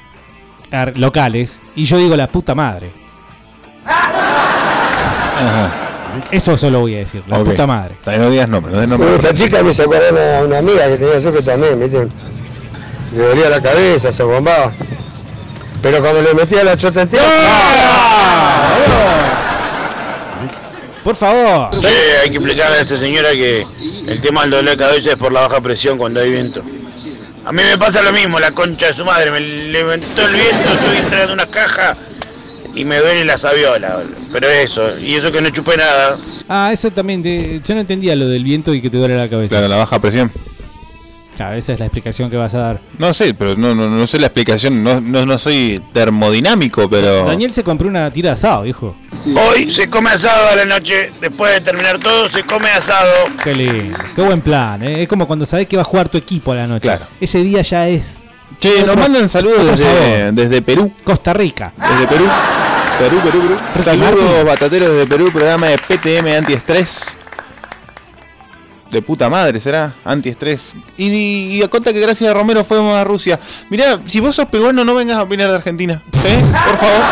[0.94, 1.60] locales.
[1.74, 2.92] Y yo digo la puta madre.
[6.30, 7.96] Eso solo voy a decir, la puta madre.
[8.06, 9.14] No digas nombre, no Bueno, nombre.
[9.16, 12.08] esta chica me acordar a una amiga que tenía yo que también, ¿viste?
[13.14, 14.72] Le dolía la cabeza, se bombaba.
[15.82, 17.22] Pero cuando le metía la chota entera.
[21.04, 21.70] Por favor.
[21.80, 21.86] Sí,
[22.22, 23.64] hay que explicarle a esa señora que
[24.06, 26.62] el tema del dolor de cabeza es por la baja presión cuando hay viento.
[27.44, 30.70] A mí me pasa lo mismo, la concha de su madre, me levantó el viento,
[30.70, 31.96] estoy entrando una caja
[32.74, 34.00] y me duele la sabiola.
[34.32, 36.16] Pero eso, y eso que no chupé nada.
[36.48, 37.22] Ah, eso también.
[37.22, 39.50] te- yo no entendía lo del viento y que te duele la cabeza.
[39.56, 40.30] Claro, la baja presión.
[41.36, 42.80] Claro, esa es la explicación que vas a dar.
[42.98, 44.82] No sé, pero no, no, no sé la explicación.
[44.82, 47.26] No, no, no soy termodinámico, pero.
[47.26, 48.96] Daniel se compró una tira de asado, hijo.
[49.36, 53.12] Hoy se come asado a la noche, después de terminar todo se come asado.
[53.44, 53.96] Qué lindo.
[54.16, 54.82] Qué buen plan.
[54.82, 55.02] ¿eh?
[55.02, 56.90] Es como cuando sabes que va a jugar tu equipo a la noche.
[57.20, 58.27] Ese día ya es.
[58.60, 60.32] Che, nos otro- mandan saludos otro desde, sabor.
[60.34, 60.92] desde Perú.
[61.04, 61.72] Costa Rica.
[61.76, 62.24] Desde Perú.
[62.98, 63.56] Perú, Perú, Perú.
[63.76, 64.46] Ricky Saludos Martin.
[64.46, 67.14] batateros desde Perú, programa de PTM antiestrés.
[68.90, 70.72] De puta madre, será antiestrés.
[70.96, 71.06] Y,
[71.58, 73.38] y a conta que gracias a Romero fuimos a Rusia.
[73.68, 76.02] Mirá, si vos sos peruano, no vengas a opinar de Argentina.
[76.12, 76.34] ¿sí?
[76.40, 77.02] Por favor.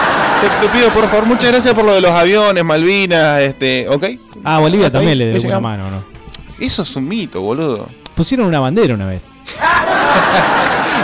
[0.41, 4.05] Te, te pido, por favor, muchas gracias por lo de los aviones, Malvinas, este, ¿ok?
[4.43, 5.71] Ah, Bolivia Hasta ahí, también le ahí dio una llegamos.
[5.71, 6.05] mano, ¿no?
[6.59, 7.89] Eso es un mito, boludo.
[8.15, 9.27] Pusieron una bandera una vez.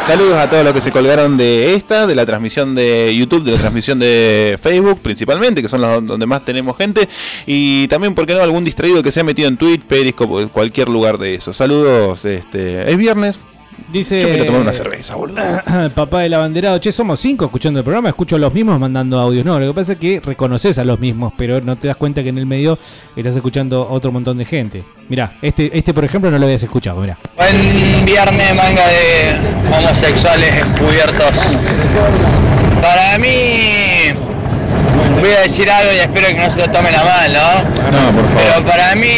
[0.06, 3.52] Saludos a todos los que se colgaron de esta, de la transmisión de YouTube, de
[3.52, 7.08] la transmisión de Facebook principalmente, que son las donde más tenemos gente.
[7.46, 8.42] Y también, ¿por qué no?
[8.42, 11.52] Algún distraído que se ha metido en Twitch, Periscope, cualquier lugar de eso.
[11.52, 13.38] Saludos, este, es viernes.
[13.90, 14.20] Dice.
[14.20, 15.40] Yo quiero tomar una cerveza, boludo.
[15.94, 16.78] Papá del abanderado.
[16.78, 18.08] Che, somos cinco escuchando el programa.
[18.08, 19.44] Escucho a los mismos mandando audios.
[19.44, 22.22] No, lo que pasa es que reconoces a los mismos, pero no te das cuenta
[22.22, 22.78] que en el medio
[23.16, 24.84] estás escuchando a otro montón de gente.
[25.08, 27.00] Mirá, este, este por ejemplo no lo habías escuchado.
[27.00, 27.18] Mirá.
[27.36, 31.30] Buen viernes, manga de homosexuales encubiertos.
[32.80, 34.12] Para mí,
[35.20, 37.90] voy a decir algo y espero que no se lo tomen a mal, ¿no?
[37.90, 38.42] No, por favor.
[38.42, 39.08] Pero para mí,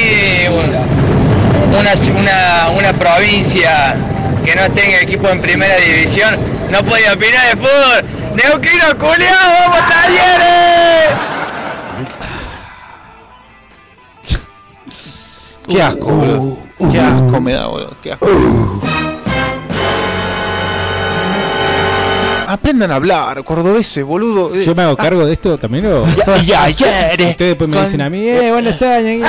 [1.68, 3.96] una, una, una provincia
[4.44, 6.38] que no tenga equipo en primera división
[6.70, 8.34] no puede opinar de fútbol.
[8.34, 11.34] ¡Neuquino culiao, vamos talleres!
[15.68, 16.58] Qué asco, boludo.
[16.90, 17.96] Qué asco me da, boludo.
[18.02, 18.26] Qué asco.
[22.55, 24.55] Aprendan a hablar, cordobeses, boludo.
[24.55, 25.86] Eh, Yo me hago cargo de esto también.
[25.86, 26.05] ¿o?
[26.40, 27.10] Y ayer.
[27.20, 29.28] Ustedes después me dicen a mí, eh, buenos años.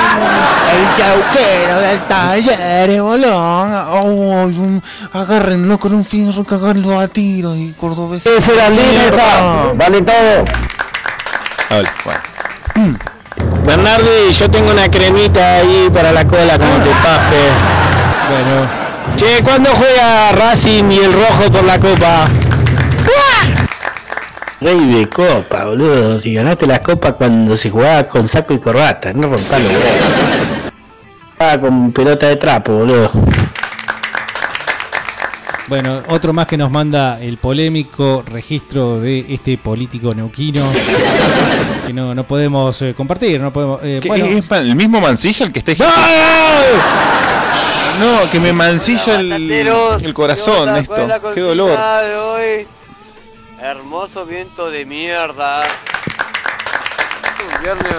[0.70, 3.36] El yauquero del taller, boludo.
[3.90, 4.80] Oh, un-
[5.12, 8.24] agárrenlo con un fierro, cagarlo a tiro y cordobés.
[8.24, 10.44] Esa era linda, vale todo.
[11.70, 12.98] Hola, bueno.
[13.66, 17.42] Bernardi, yo tengo una cremita ahí para la cola como te pape.
[18.30, 18.86] Bueno.
[19.16, 22.26] Che, ¿cuándo juega Racing y el rojo por la copa?
[24.60, 26.18] Rey de copa, boludo.
[26.18, 29.80] Si ganaste las copas cuando se jugaba con saco y corbata, no rompalo, boludo.
[31.36, 33.10] Jugaba con pelota de trapo, boludo.
[35.68, 40.62] Bueno, otro más que nos manda el polémico registro de este político neuquino
[41.84, 43.80] que no, no podemos eh, compartir, no podemos.
[43.82, 45.72] eh, ¿Qué, bueno, ¿Es pa- el mismo mancilla el que está
[47.98, 50.94] No, que me mancilla el, el corazón esto.
[51.34, 51.76] Qué dolor.
[52.16, 52.66] hoy?
[53.60, 55.62] Hermoso viento de mierda.
[57.40, 57.92] Un viernes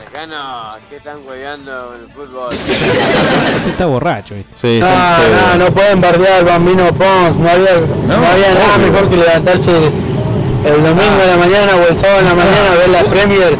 [0.00, 2.52] mexicano, ¿qué están hueveando en el fútbol?
[3.62, 4.58] se está borracho este.
[4.58, 9.08] Sí, No, no, no pueden bardear al bambino Pons, no había, no, había nada mejor
[9.08, 9.72] que levantarse
[10.66, 13.56] el domingo en la mañana o el sábado en la mañana a ver la Premier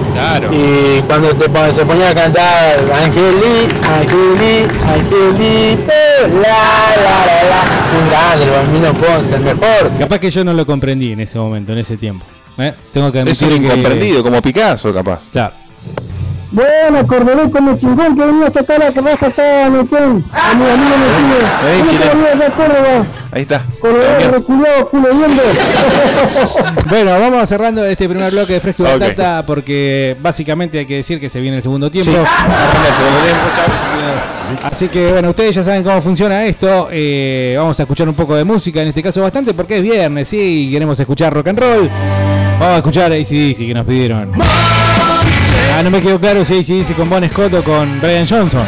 [0.53, 5.93] y cuando te se ponía a cantar Angeli, Angeli, Angelito,
[6.43, 7.63] la la la la,
[7.99, 9.91] un grande el bambino Pons, el mejor.
[9.99, 12.25] Capaz que yo no lo comprendí en ese momento, en ese tiempo.
[12.59, 12.73] ¿eh?
[12.93, 15.21] Tengo que Es un que- incomprendido, como Picasso, capaz.
[15.33, 15.55] Claro.
[16.57, 20.25] Bueno, Cordobés como chingón que venía a sacar la raja acá en Neuquén.
[20.33, 22.37] A mi amigo me
[23.31, 23.67] Ahí, está.
[23.79, 25.43] Cordobés reculeado, culo viendo.
[26.89, 29.01] Bueno, vamos cerrando este primer bloque de Fresco y Ok.
[29.01, 32.11] Batata porque básicamente hay que decir que se viene el segundo tiempo.
[32.11, 36.89] Sí, arranca el segundo tiempo, Así que bueno, ustedes ya saben cómo funciona esto.
[36.91, 40.27] Eh, vamos a escuchar un poco de música, en este caso bastante porque es viernes,
[40.27, 41.91] sí, y queremos escuchar rock and roll.
[42.59, 44.33] Vamos a escuchar ACDC que nos pidieron.
[45.75, 48.65] Ah, no me quedó claro si si dice con Bon Scott o con Brian Johnson.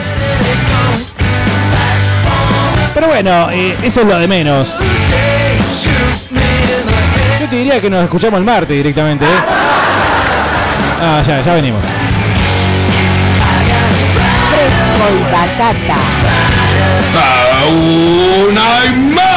[2.94, 4.74] Pero bueno, eh, eso es lo de menos.
[7.40, 9.24] Yo te diría que nos escuchamos el martes directamente.
[9.24, 9.28] ¿eh?
[11.00, 11.80] Ah, ya, ya venimos.
[14.50, 15.96] Fresco y batata.
[17.64, 19.27] Au.